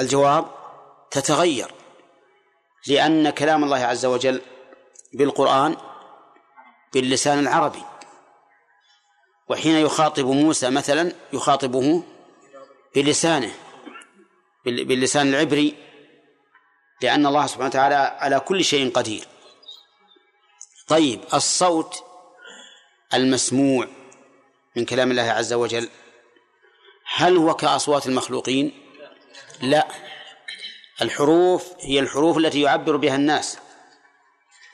[0.00, 0.54] الجواب
[1.10, 1.74] تتغير
[2.86, 4.40] لأن كلام الله عز وجل
[5.12, 5.76] بالقرآن
[6.92, 7.82] باللسان العربي.
[9.48, 12.02] وحين يخاطب موسى مثلا يخاطبه
[12.94, 13.54] بلسانه
[14.64, 15.74] باللسان العبري
[17.02, 19.28] لأن الله سبحانه وتعالى على كل شيء قدير.
[20.88, 22.04] طيب الصوت
[23.14, 23.88] المسموع
[24.76, 25.88] من كلام الله عز وجل.
[27.14, 28.80] هل هو كأصوات المخلوقين؟
[29.62, 29.88] لا.
[31.02, 33.58] الحروف هي الحروف التي يعبر بها الناس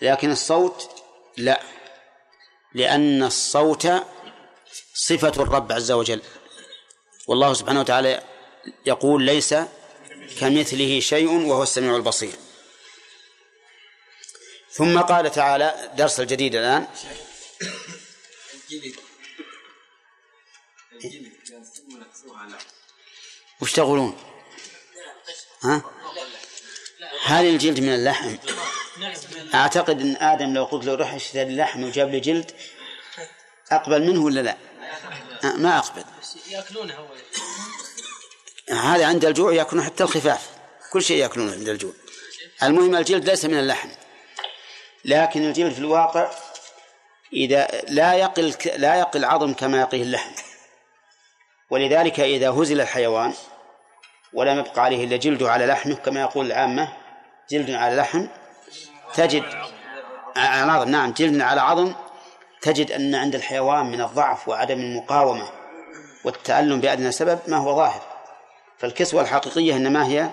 [0.02, 0.88] لكن الصوت
[1.36, 1.60] لا
[2.74, 3.88] لأن الصوت
[4.94, 6.22] صفة الرب عز وجل.
[7.26, 8.22] والله سبحانه وتعالى
[8.86, 9.54] يقول ليس
[10.40, 12.32] كمثله شيء وهو السميع البصير.
[14.70, 16.86] ثم قال تعالى درس الجديد الآن
[23.60, 24.16] وش تقولون؟
[25.62, 25.82] ها؟
[27.22, 28.36] هل الجلد من اللحم؟
[29.54, 32.50] أعتقد أن آدم لو قلت له روح اشتري اللحم وجاب لي جلد
[33.70, 34.56] أقبل منه ولا لا؟
[35.56, 36.04] ما أقبل.
[36.48, 37.08] يأكلونه هو.
[38.70, 40.50] هذا عند الجوع يأكلون حتى الخفاف.
[40.92, 41.92] كل شيء يأكلونه عند الجوع.
[42.62, 43.88] المهم الجلد ليس من اللحم.
[45.04, 46.30] لكن الجلد في الواقع
[47.32, 50.30] إذا لا يقل لا يقل عظم كما يقيه اللحم.
[51.70, 53.34] ولذلك إذا هزل الحيوان
[54.32, 56.92] ولم يبق عليه إلا جلده على لحمه كما يقول العامة
[57.50, 58.26] جلد على لحم
[59.14, 59.44] تجد
[60.36, 61.94] على عظم نعم جلد على عظم
[62.62, 65.48] تجد أن عند الحيوان من الضعف وعدم المقاومة
[66.24, 68.02] والتألم بأدنى سبب ما هو ظاهر.
[68.78, 70.30] فالكسوة الحقيقية إنما هي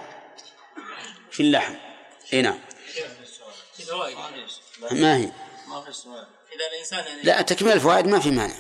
[1.32, 1.74] في اللحم.
[2.34, 2.60] إي نعم.
[4.92, 5.32] ما هي؟
[5.68, 8.54] ما في سؤال إذا الإنسان يعني لا تكمل الفوائد ما في مانع.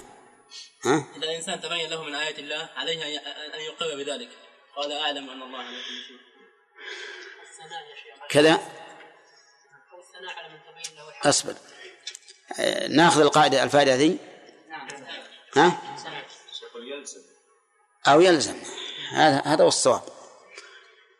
[0.85, 3.17] ها؟ إذا الإنسان تبين له من آيات الله عليه
[3.55, 4.29] أن يقر بذلك.
[4.75, 6.17] قال أعلم أن الله على كل شيء
[8.29, 8.59] كذا؟
[12.59, 13.95] آه، ناخذ القاعدة الفائدة
[14.69, 14.87] نعم
[15.55, 15.81] ها؟
[18.07, 18.55] أو يلزم.
[19.11, 20.01] هذا هذا هو الصواب.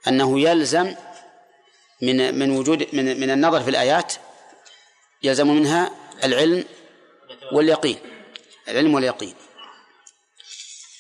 [0.08, 0.96] أنه يلزم
[2.02, 4.14] من من وجود من من النظر في الآيات
[5.24, 5.92] يلزم منها
[6.24, 6.66] العلم
[7.52, 8.00] واليقين.
[8.68, 9.36] العلم واليقين.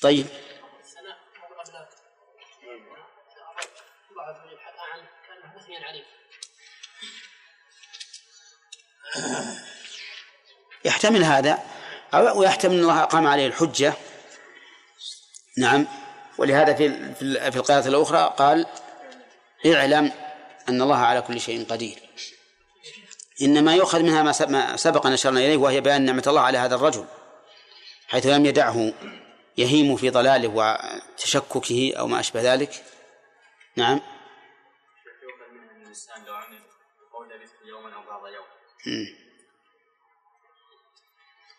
[0.02, 0.27] طيب.
[10.85, 11.60] يحتمل هذا
[12.14, 13.94] أو يحتمل أن الله أقام عليه الحجة.
[15.57, 15.88] نعم.
[16.38, 17.14] ولهذا في
[17.52, 18.65] في القراءة الأخرى قال
[19.65, 20.11] اعلم
[20.69, 22.06] أن الله على كل شيء قدير.
[23.41, 27.05] إنما يؤخذ منها ما سبق أن أشرنا إليه وهي بيان نعمة الله على هذا الرجل
[28.07, 28.93] حيث لم يدعه
[29.57, 32.84] يهيم في ضلاله وتشككه أو ما أشبه ذلك
[33.76, 34.01] نعم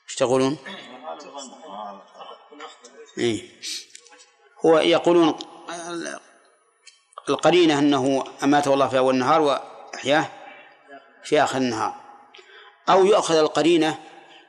[0.08, 0.58] إيش تقولون؟
[3.18, 3.48] إيه؟
[4.66, 5.38] هو يقولون
[7.28, 10.37] القرينة أنه أماته الله في أول النهار وأحياه
[11.28, 11.94] في آخر النهار.
[12.88, 13.98] أو يؤخذ القرينة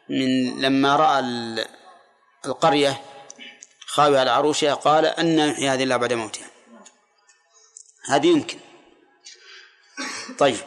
[0.10, 1.20] من لما رأى
[2.46, 3.02] القرية
[3.86, 6.48] خاوية على عروشها قال أن يحيي هذه الله بعد موتها.
[8.06, 8.60] هذه يمكن.
[10.40, 10.60] طيب.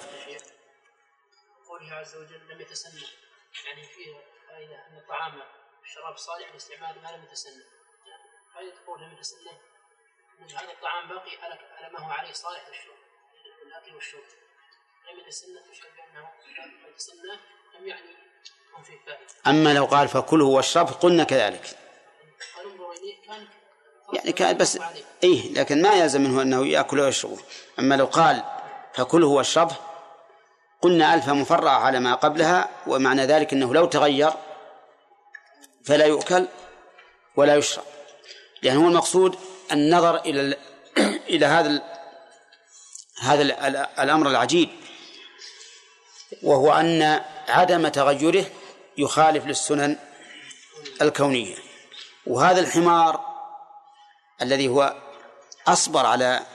[1.68, 3.02] قوله عز وجل لم يتسنى
[3.66, 4.12] يعني فيه
[4.48, 5.42] فائدة أن الطعام
[5.84, 7.62] الشراب صالح لاستعمال ما لم يتسنى
[8.54, 9.50] فائدة قوله لم يتسنى
[10.56, 12.96] هذا الطعام باقي على ما هو عليه صالح للشرب.
[13.66, 14.24] الأكل والشرب.
[15.10, 15.54] لم يتسنى
[17.80, 18.00] لم يعني
[18.70, 19.26] يكون فيه فائدة.
[19.46, 21.78] أما لو قال فكله واشرب قلنا كذلك.
[24.12, 24.78] يعني كان بس
[25.24, 27.38] إيه لكن ما يلزم منه أنه يأكل ويشرب.
[27.78, 28.44] أما لو قال
[28.94, 29.76] فكله واشربه
[30.82, 34.32] قلنا ألف مفرعة على ما قبلها ومعنى ذلك أنه لو تغير
[35.84, 36.48] فلا يؤكل
[37.36, 37.84] ولا يشرب.
[38.62, 39.38] لأن هو المقصود
[39.72, 40.56] النظر إلى
[41.32, 41.82] إلى هذا
[43.22, 43.42] هذا
[44.02, 44.68] الأمر العجيب.
[46.42, 48.46] وهو أن عدم تغيره
[48.98, 49.98] يخالف للسنن
[51.02, 51.56] الكونية.
[52.26, 53.20] وهذا الحمار
[54.42, 55.02] الذي هو
[55.68, 56.46] أصبر على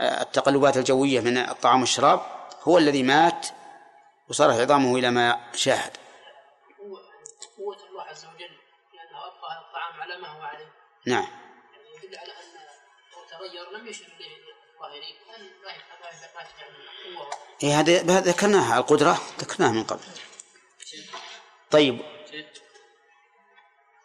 [0.00, 2.20] التقلبات الجوية من الطعام والشراب
[2.62, 3.46] هو الذي مات
[4.28, 5.96] وصارت عظامه إلى ما شاهد.
[7.58, 8.54] قوة الله عز وجل
[8.94, 10.72] لأنه أبقى الطعام على ما هو عليه.
[11.06, 11.26] نعم.
[11.72, 12.52] يعني يدل على أن
[13.12, 14.36] لو تغير لم يشر إليه
[14.74, 15.16] الظاهرين.
[17.62, 20.04] إيه هذا هذا ذكرناها القدرة ذكرناها من قبل.
[21.70, 22.02] طيب.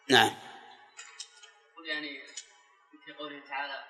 [0.09, 0.35] نعم.
[1.85, 2.23] يعني
[3.05, 3.83] في قوله تعالى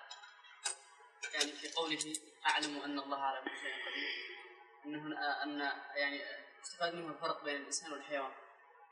[1.33, 2.13] يعني في قوله
[2.45, 4.37] أعلم أن الله على كل شيء قدير.
[4.85, 5.59] أنه أن
[5.95, 6.21] يعني
[6.63, 8.31] استفاد منه الفرق بين الإنسان والحيوان.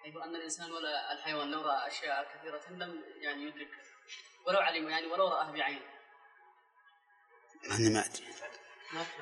[0.03, 3.69] حيث أن الإنسان ولا الحيوان لو رأى أشياء كثيرة لم يعني يدرك
[4.45, 5.85] ولو علم يعني ولو رآها بعينه
[7.71, 8.25] أنا ما أدري.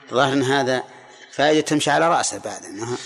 [0.04, 0.84] الظاهر أن هذا
[1.32, 2.98] فائدة تمشي على رأسه بعد ما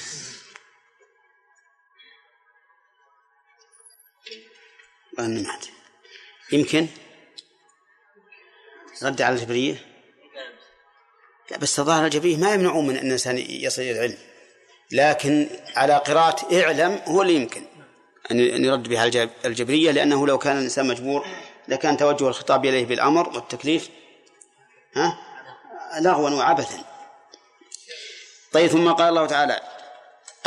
[5.39, 5.71] أدري.
[6.51, 6.88] يمكن
[9.03, 9.85] رد على الجبرية؟
[11.51, 14.17] لا بس الظاهر الجبرية ما يمنعون من أن الإنسان يصل إلى العلم
[14.91, 17.61] لكن على قراءة اعلم هو اللي يمكن
[18.31, 21.27] أن يرد بها الجب- الجبرية لأنه لو كان الإنسان مجبور
[21.67, 23.89] لكان توجه الخطاب إليه بالأمر والتكليف
[24.95, 25.27] ها؟
[25.99, 26.80] لغوا وعبثا.
[28.53, 29.61] طيب ثم قال الله تعالى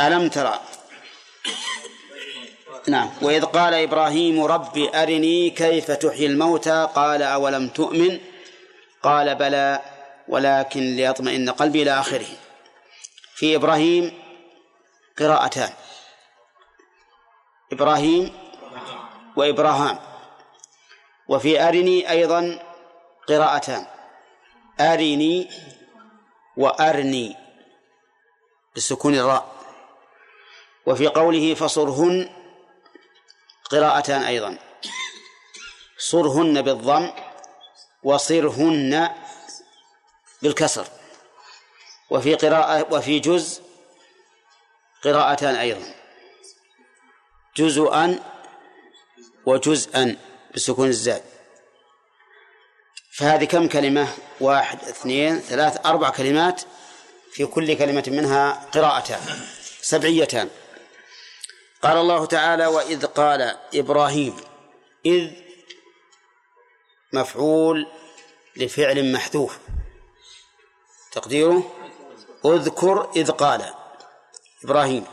[0.01, 0.59] ألم ترى
[2.87, 3.09] نعم.
[3.21, 8.19] وإذ قال إبراهيم رب أرني كيف تحيي الموتى؟ قال أولم تؤمن؟
[9.03, 9.81] قال بلى
[10.27, 12.27] ولكن ليطمئن قلبي إلى آخره.
[13.35, 14.21] في إبراهيم
[15.19, 15.69] قراءتان.
[17.71, 18.33] إبراهيم
[19.35, 19.99] وإبراهام.
[21.27, 22.59] وفي أرني أيضا
[23.27, 23.85] قراءتان.
[24.81, 25.49] أرني
[26.57, 27.37] وأرني
[28.75, 29.45] بسكون الراء.
[30.85, 32.29] وفي قوله فصرهن
[33.71, 34.57] قراءتان أيضا.
[35.97, 37.11] صرهن بالضم
[38.03, 39.15] وصرهن
[40.41, 40.87] بالكسر.
[42.09, 43.61] وفي قراءة وفي جزء
[45.03, 45.93] قراءتان أيضا.
[47.55, 48.19] جزءا
[49.45, 50.17] وجزءا
[50.55, 51.23] بسكون الزاد.
[53.21, 54.07] فهذه كم كلمة؟
[54.39, 56.61] واحد اثنين ثلاث أربع كلمات
[57.31, 59.19] في كل كلمة منها قراءتان
[59.81, 60.49] سبعيتان.
[61.81, 64.37] قال الله تعالى وإذ قال إبراهيم
[65.05, 65.31] إذ
[67.13, 67.87] مفعول
[68.55, 69.57] لفعل محذوف.
[71.11, 71.71] تقديره؟
[72.45, 73.73] اذكر إذ قال
[74.63, 75.05] إبراهيم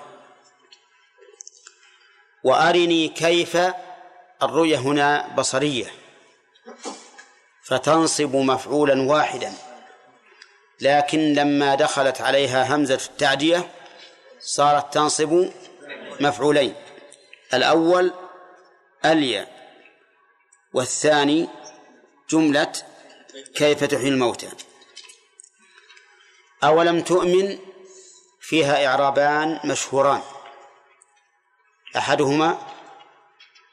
[2.44, 3.56] وأرني كيف
[4.42, 5.92] الرؤية هنا بصرية.
[7.68, 9.52] فتنصب مفعولا واحدا.
[10.80, 13.70] لكن لما دخلت عليها همزة التعدية
[14.40, 15.50] صارت تنصب
[16.20, 16.74] مفعولين.
[17.54, 18.12] الأول
[19.04, 19.46] أليا
[20.72, 21.48] والثاني
[22.30, 22.72] جملة
[23.54, 24.48] كيف تحيي الموتى.
[26.64, 27.58] أولم تؤمن
[28.40, 30.22] فيها إعرابان مشهوران.
[31.96, 32.58] أحدهما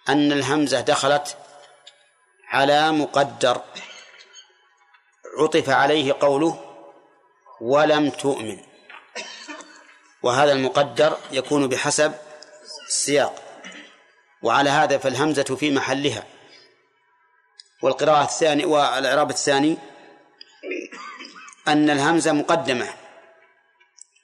[0.10, 1.38] أن الهمزة دخلت
[2.48, 3.62] على مقدر.
[5.38, 6.62] عطف عليه قوله
[7.62, 8.58] ولم تؤمن.
[10.24, 12.14] وهذا المقدر يكون بحسب
[12.88, 13.42] السياق.
[14.42, 16.24] وعلى هذا فالهمزة في محلها.
[17.84, 19.78] والقراءة الثانية والإعراب الثاني
[21.68, 22.88] أن الهمزة مقدمة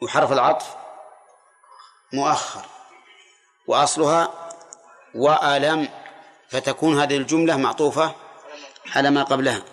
[0.02, 0.76] وحرف العطف
[2.14, 2.66] مؤخر.
[3.68, 4.50] وأصلها
[5.16, 5.90] وألم
[6.50, 8.16] فتكون هذه الجملة معطوفة
[8.96, 9.64] على ما قبلها.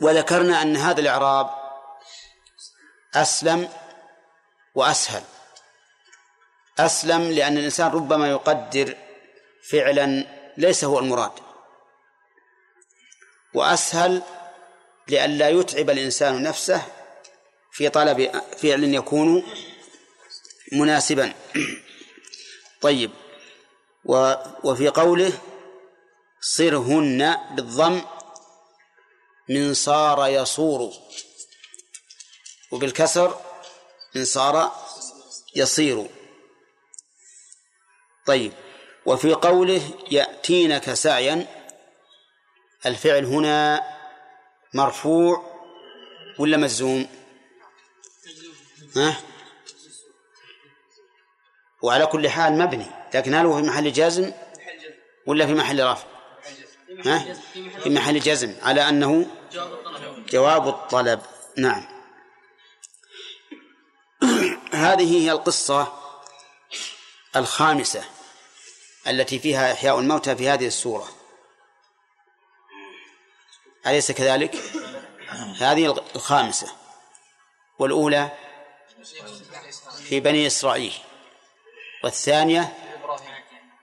[0.00, 1.50] وذكرنا أن هذا الإعراب
[3.14, 3.68] أسلم
[4.74, 5.22] وأسهل.
[6.78, 8.96] أسلم لأن الإنسان ربما يقدر
[9.70, 11.32] فعلا ليس هو المراد.
[13.54, 14.22] وأسهل
[15.08, 16.82] لئلا يتعب الإنسان نفسه
[17.72, 19.46] في طلب فعل يكون
[20.72, 21.32] مناسبا.
[22.80, 23.10] طيب
[24.64, 25.32] وفي قوله
[26.40, 28.02] صرهن بالضم
[29.48, 30.92] من صار يصور.
[32.70, 33.40] وبالكسر
[34.14, 34.72] من صار
[35.56, 36.06] يصير.
[38.26, 38.52] طيب
[39.06, 41.46] وفي قوله يأتينك سعيا
[42.86, 43.82] الفعل هنا
[44.74, 45.58] مرفوع
[46.38, 47.08] ولا مجزوم؟
[48.96, 49.16] ها؟
[51.82, 54.32] وعلى كل حال مبني لكن هل هو في محل جازم.
[55.26, 56.17] ولا في محل رفع؟
[57.06, 57.34] ها؟
[57.82, 59.26] في محل جزم على أنه
[60.28, 61.20] جواب الطلب.
[61.56, 61.84] نعم.
[64.72, 65.92] هذه هي القصة
[67.36, 68.04] الخامسة
[69.06, 71.08] التي فيها إحياء الموتى في هذه السورة.
[73.86, 74.56] أليس كذلك؟
[75.58, 76.72] هذه الخامسة.
[77.78, 78.30] والأولى
[80.08, 80.94] في بني إسرائيل.
[82.04, 82.72] والثانية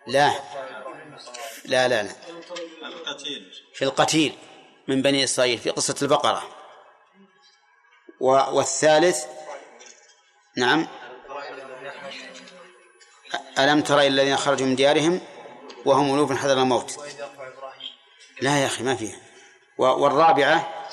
[0.07, 0.31] لا.
[1.65, 2.24] لا لا لا.
[3.73, 4.35] في القتيل
[4.87, 6.43] من بني إسرائيل في قصة البقرة.
[8.19, 9.25] والثالث
[10.57, 10.87] نعم.
[13.59, 15.21] ألم تر إلى الذين خرجوا من ديارهم
[15.85, 16.99] وهم ألوف حذر الموت؟
[18.41, 19.17] لا يا أخي ما فيها.
[19.77, 20.85] والرابعة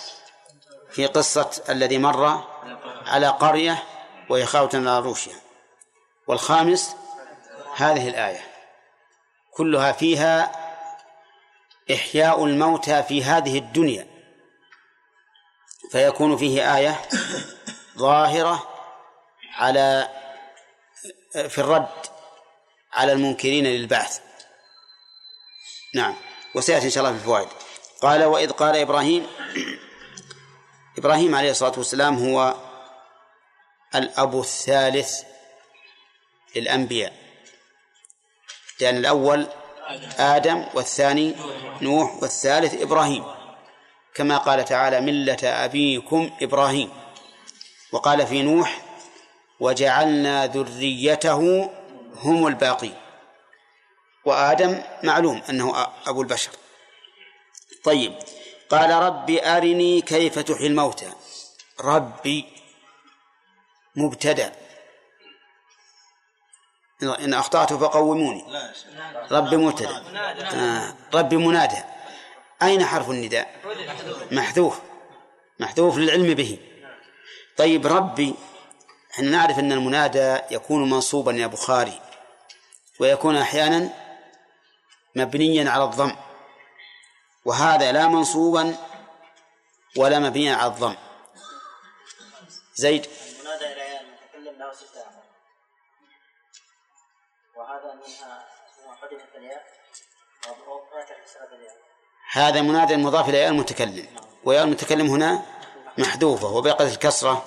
[0.91, 2.45] في قصة الذي مر
[3.07, 3.83] على قرية
[4.29, 5.41] وهي على روشها
[6.27, 6.97] والخامس
[7.77, 8.41] هذه الآية.
[9.51, 10.62] كلها فيها
[11.91, 14.07] إحياء الموتى في هذه الدنيا
[15.93, 17.03] فيكون فيه آية
[17.99, 18.69] ظاهرة
[19.55, 20.09] على
[21.49, 21.89] في الرد
[22.93, 24.21] على المنكرين للبعث.
[25.95, 26.17] نعم.
[26.55, 27.49] وسيأتي إن شاء الله في الفوائد
[28.03, 29.27] قال وإذ قال إبراهيم
[30.99, 32.55] إبراهيم عليه الصلاة والسلام هو
[33.95, 35.23] الأب الثالث
[36.57, 37.13] للأنبياء.
[38.81, 39.47] لأن الأول
[40.19, 41.35] آدم والثاني
[41.83, 43.25] نوح والثالث إبراهيم.
[44.15, 46.91] كما قال تعالى ملة أبيكم إبراهيم.
[47.93, 48.83] وقال في نوح
[49.61, 51.71] وجعلنا ذريته
[52.17, 52.95] هم الباقين.
[54.25, 56.51] وآدم معلوم أنه أبو البشر.
[57.85, 58.15] طيب
[58.71, 61.13] قال رب أرني كيف تحيي الموتى؟
[61.81, 62.47] ربي
[63.97, 64.53] مبتدأ.
[67.03, 68.45] إن أخطأت فقوموني.
[69.31, 70.03] ربي مبتدأ
[70.55, 70.95] آه.
[71.15, 71.83] ربي منادى.
[72.63, 73.55] أين حرف النداء؟
[74.33, 74.81] محذوف.
[75.59, 76.59] محذوف للعلم به.
[77.57, 78.35] طيب ربي
[79.15, 82.01] إحنا نعرف أن المنادى يكون منصوبا يا بخاري
[83.01, 83.89] ويكون أحيانا
[85.17, 86.17] مبنيا على الضم.
[87.45, 88.77] وهذا لا منصوبا
[89.97, 90.95] ولا مبنيا على الضم.
[92.75, 93.07] زيد؟
[102.33, 104.07] هذا منادى مضاف إلى المتكلم
[104.45, 105.43] وياء المتكلم هنا
[105.99, 107.47] محذوفة وبقت الكسرة.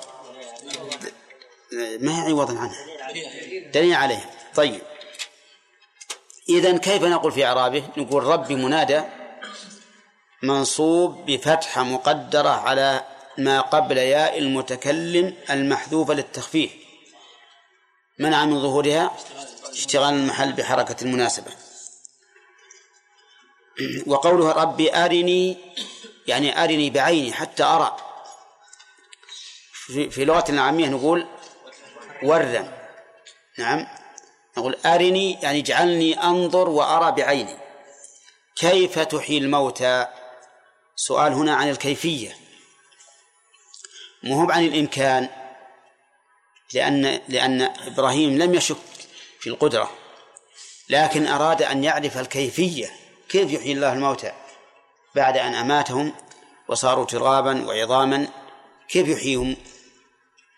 [1.99, 2.85] ما هي عوضا عنها؟
[3.73, 4.81] دليل عليه طيب.
[6.49, 9.01] إذا كيف نقول في إعرابه؟ نقول ربي منادى
[10.43, 13.03] منصوب بفتحة مقدرة على
[13.37, 16.71] ما قبل ياء المتكلم المحذوفة للتخفيف.
[18.19, 19.17] منع من ظهورها؟
[19.75, 21.51] اشتغال المحل بحركة المناسبة.
[24.07, 25.57] وقوله ربي أرني
[26.27, 27.97] يعني أرني بعيني حتى أرى.
[29.85, 31.27] في لغتنا العامية نقول
[32.23, 32.89] ورا.
[33.57, 33.87] نعم.
[34.57, 37.57] نقول أرني يعني اجعلني أنظر وأرى بعيني.
[38.55, 40.07] كيف تحيي الموتى؟
[40.95, 42.37] سؤال هنا عن الكيفية.
[44.23, 45.29] مو عن الإمكان
[46.73, 48.94] لأن لأن إبراهيم لم يشك
[49.45, 49.91] في القدرة.
[50.89, 52.91] لكن أراد أن يعرف الكيفية
[53.29, 54.31] كيف يحيي الله الموتى؟
[55.15, 56.13] بعد أن أماتهم
[56.67, 58.27] وصاروا ترابا وعظاما
[58.89, 59.55] كيف يحييهم؟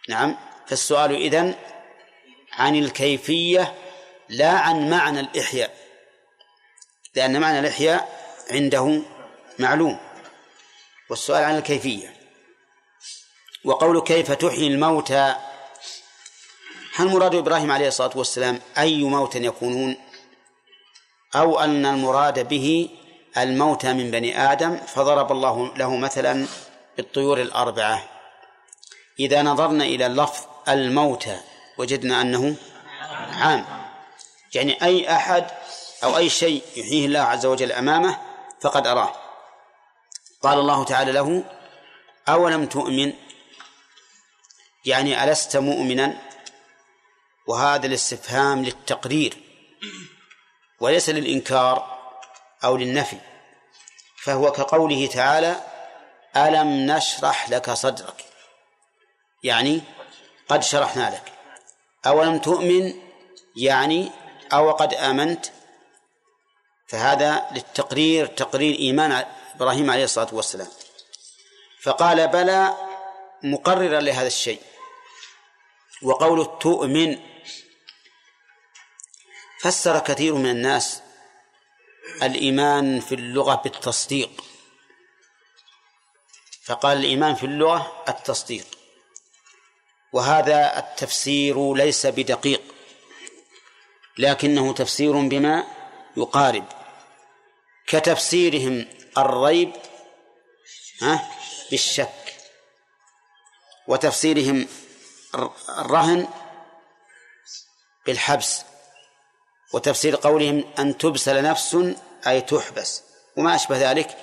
[0.09, 0.37] نعم.
[0.67, 1.55] فالسؤال إذن
[2.53, 3.73] عن الكيفية
[4.29, 5.77] لا عن معنى الإحياء.
[7.15, 9.01] لأن معنى الإحياء عنده
[9.59, 9.99] معلوم.
[11.09, 12.13] والسؤال عن الكيفية.
[13.63, 15.35] وقول كيف تحيي الموتى؟
[16.97, 19.95] هل مراد إبراهيم عليه الصلاة والسلام أي موت يكونون؟
[21.35, 22.89] أو أن المراد به
[23.37, 26.47] الموتى من بني آدم فضرب الله له مثلا
[26.97, 28.03] بالطيور الأربعة.
[29.19, 31.39] إذا نظرنا إلى اللفظ الموتى
[31.77, 32.55] وجدنا أنه
[33.31, 33.65] عام.
[34.53, 35.45] يعني أي أحد
[36.03, 38.17] أو أي شيء يحييه الله عز وجل أمامه
[38.61, 39.13] فقد أراه.
[40.41, 41.43] قال الله تعالى له
[42.29, 43.13] أولم تؤمن؟
[44.85, 46.26] يعني ألست مؤمنا؟
[47.47, 49.37] وهذا الاستفهام للتقرير
[50.79, 51.97] وليس للإنكار
[52.63, 53.17] أو للنفي
[54.23, 55.63] فهو كقوله تعالى
[56.35, 58.25] ألم نشرح لك صدرك؟
[59.43, 59.81] يعني
[60.49, 61.31] قد شرحنا لك.
[62.05, 62.93] أولم تؤمن؟
[63.55, 64.11] يعني
[64.53, 65.45] أو قد آمنت؟
[66.87, 69.25] فهذا للتقرير تقرير إيمان
[69.55, 70.67] إبراهيم عليه الصلاة والسلام.
[71.83, 72.77] فقال بلى
[73.43, 74.61] مقررا لهذا الشيء.
[76.03, 77.19] وقول تؤمن
[79.67, 81.01] فسر كثير من الناس
[82.23, 84.43] الإيمان في اللغة بالتصديق.
[86.63, 88.65] فقال الإيمان في اللغة التصديق.
[90.13, 92.61] وهذا التفسير ليس بدقيق
[94.17, 95.63] لكنه تفسير بما
[96.17, 96.65] يقارب.
[97.87, 98.85] كتفسيرهم
[99.17, 99.73] الريب
[101.71, 102.35] بالشك.
[103.87, 104.67] وتفسيرهم
[105.69, 106.27] الرهن
[108.05, 108.61] بالحبس.
[109.73, 111.77] وتفسير قولهم أن تبسل نفس
[112.27, 113.03] أي تحبس.
[113.35, 114.17] وما أشبه ذلك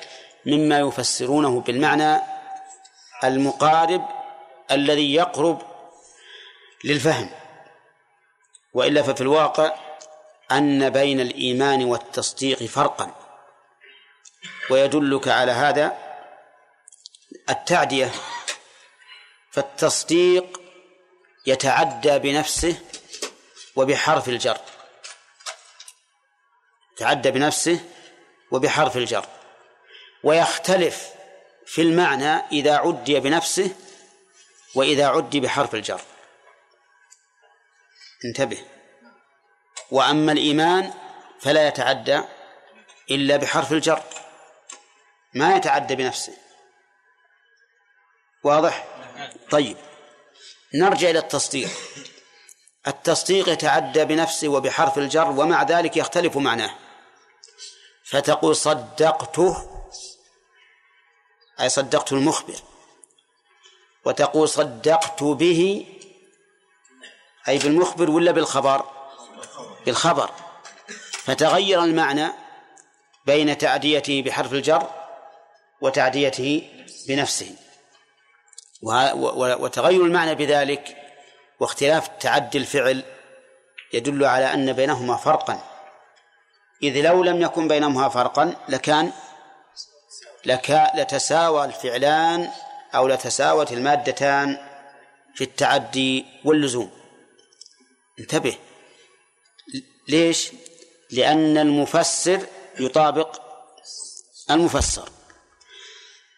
[0.47, 2.21] مما يفسرونه بالمعنى
[3.25, 4.09] المقارب
[4.71, 5.63] الذي يقرب
[6.85, 7.31] للفهم.
[8.75, 9.73] وإلا ففي الواقع
[10.53, 13.15] أن بين الإيمان والتصديق فرقا.
[14.71, 15.97] ويدلك على هذا
[17.51, 18.11] التعدية
[19.51, 20.61] فالتصديق
[21.47, 22.77] يتعدى بنفسه
[23.77, 24.59] وبحرف الجر.
[26.97, 27.81] تعدى بنفسه
[28.51, 29.27] وبحرف الجر.
[30.25, 31.09] ويختلف
[31.67, 33.75] في المعنى إذا عدي بنفسه
[34.75, 36.01] وإذا عدي بحرف الجر.
[38.25, 38.59] انتبه.
[39.91, 40.93] وأما الإيمان
[41.41, 42.21] فلا يتعدى
[43.11, 44.03] إلا بحرف الجر.
[45.35, 46.33] ما يتعدى بنفسه.
[48.43, 48.87] واضح؟
[49.51, 49.77] طيب.
[50.75, 51.71] نرجع إلى التصديق.
[52.87, 56.84] التصديق يتعدى بنفسه وبحرف الجر ومع ذلك يختلف معناه.
[58.15, 59.71] فتقول صدقته
[61.61, 62.55] أي صدقت المخبر.
[64.05, 65.87] وتقول صدقت به
[67.49, 68.85] أي بالمخبر ولا بالخبر؟
[69.87, 70.31] بالخبر.
[71.13, 72.29] فتغير المعنى
[73.27, 74.91] بين تعديته بحرف الجر
[75.81, 76.71] وتعديته
[77.09, 77.57] بنفسه.
[79.63, 80.97] وتغير المعنى بذلك
[81.61, 83.03] واختلاف تعدي الفعل
[83.93, 85.74] يدل على أن بينهما فرقا.
[86.89, 89.13] إذ لو لم يكن بينهما فرقا لكان
[90.45, 92.51] لك لتساوى الفعلان
[92.95, 94.59] أو لتساوت المادتان
[95.35, 96.91] في التعدي واللزوم.
[98.19, 98.59] انتبه.
[100.09, 100.53] ليش؟
[101.11, 102.47] لأن المفسر
[102.81, 103.41] يطابق
[104.51, 105.09] المفسر.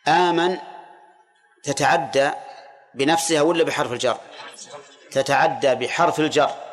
[0.08, 0.58] آمن
[1.62, 2.30] تتعدى
[2.94, 4.20] بنفسها ولا بحرف الجر؟
[5.10, 6.65] تتعدى بحرف الجر.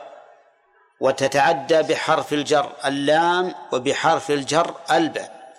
[1.04, 5.54] وتتعدى بحرف الجر اللام وبحرف الجر الباء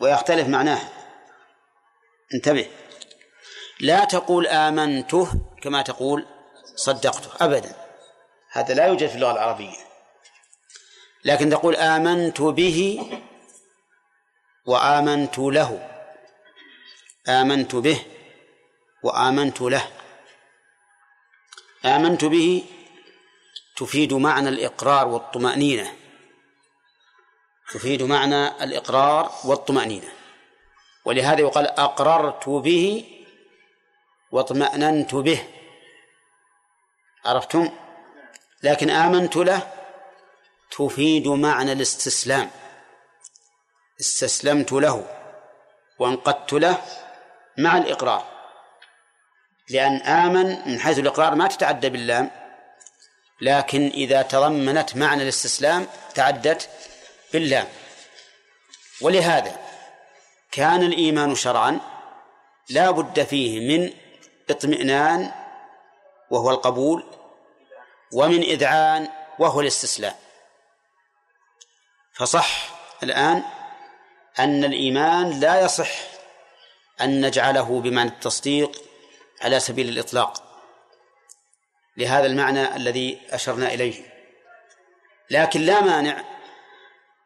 [0.00, 0.88] ويختلف معناها
[2.34, 2.70] انتبه.
[3.80, 5.28] لا تقول آمنته
[5.62, 6.26] كما تقول
[6.76, 7.74] صدقته أبدا.
[8.50, 9.76] هذا لا يوجد في اللغة العربية.
[11.24, 13.10] لكن تقول آمنت به
[14.66, 15.88] وآمنت له.
[17.28, 18.06] آمنت به
[19.02, 19.88] وآمنت له.
[21.84, 22.64] آمنت به
[23.76, 25.92] تفيد معنى الإقرار والطمأنينة.
[27.72, 30.08] تفيد معنى الإقرار والطمأنينة.
[31.04, 33.04] ولهذا يقال أقررت به
[34.30, 35.48] واطمأننت به.
[37.24, 37.70] عرفتم؟
[38.62, 39.72] لكن آمنت له
[40.70, 42.50] تفيد معنى الاستسلام.
[44.00, 45.06] استسلمت له
[45.98, 46.82] وانقدت له
[47.58, 48.24] مع الإقرار.
[49.70, 52.45] لأن آمن من حيث الإقرار ما تتعدى باللام.
[53.40, 56.68] لكن إذا تضمنت معنى الاستسلام تعدت
[57.32, 57.68] باللام.
[59.00, 59.60] ولهذا
[60.52, 61.80] كان الإيمان شرعا
[62.70, 63.92] لا بد فيه من
[64.50, 65.32] اطمئنان
[66.30, 67.04] وهو القبول
[68.12, 69.08] ومن إذعان
[69.38, 70.14] وهو الاستسلام.
[72.12, 72.68] فصح
[73.02, 73.42] الآن
[74.38, 75.90] أن الإيمان لا يصح
[77.00, 78.82] أن نجعله بمعنى التصديق
[79.40, 80.45] على سبيل الإطلاق.
[81.96, 83.94] لهذا المعنى الذي أشرنا إليه.
[85.30, 86.24] لكن لا مانع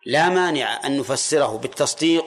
[0.07, 2.27] لا مانع أن نفسره بالتصديق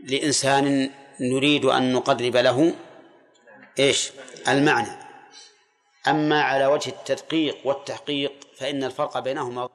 [0.00, 0.90] لإنسان
[1.20, 2.74] نريد أن نقرب له.
[3.78, 4.10] إيش؟
[4.48, 5.06] المعنى.
[6.08, 9.68] أما على وجه التدقيق والتحقيق فإن الفرق بينهما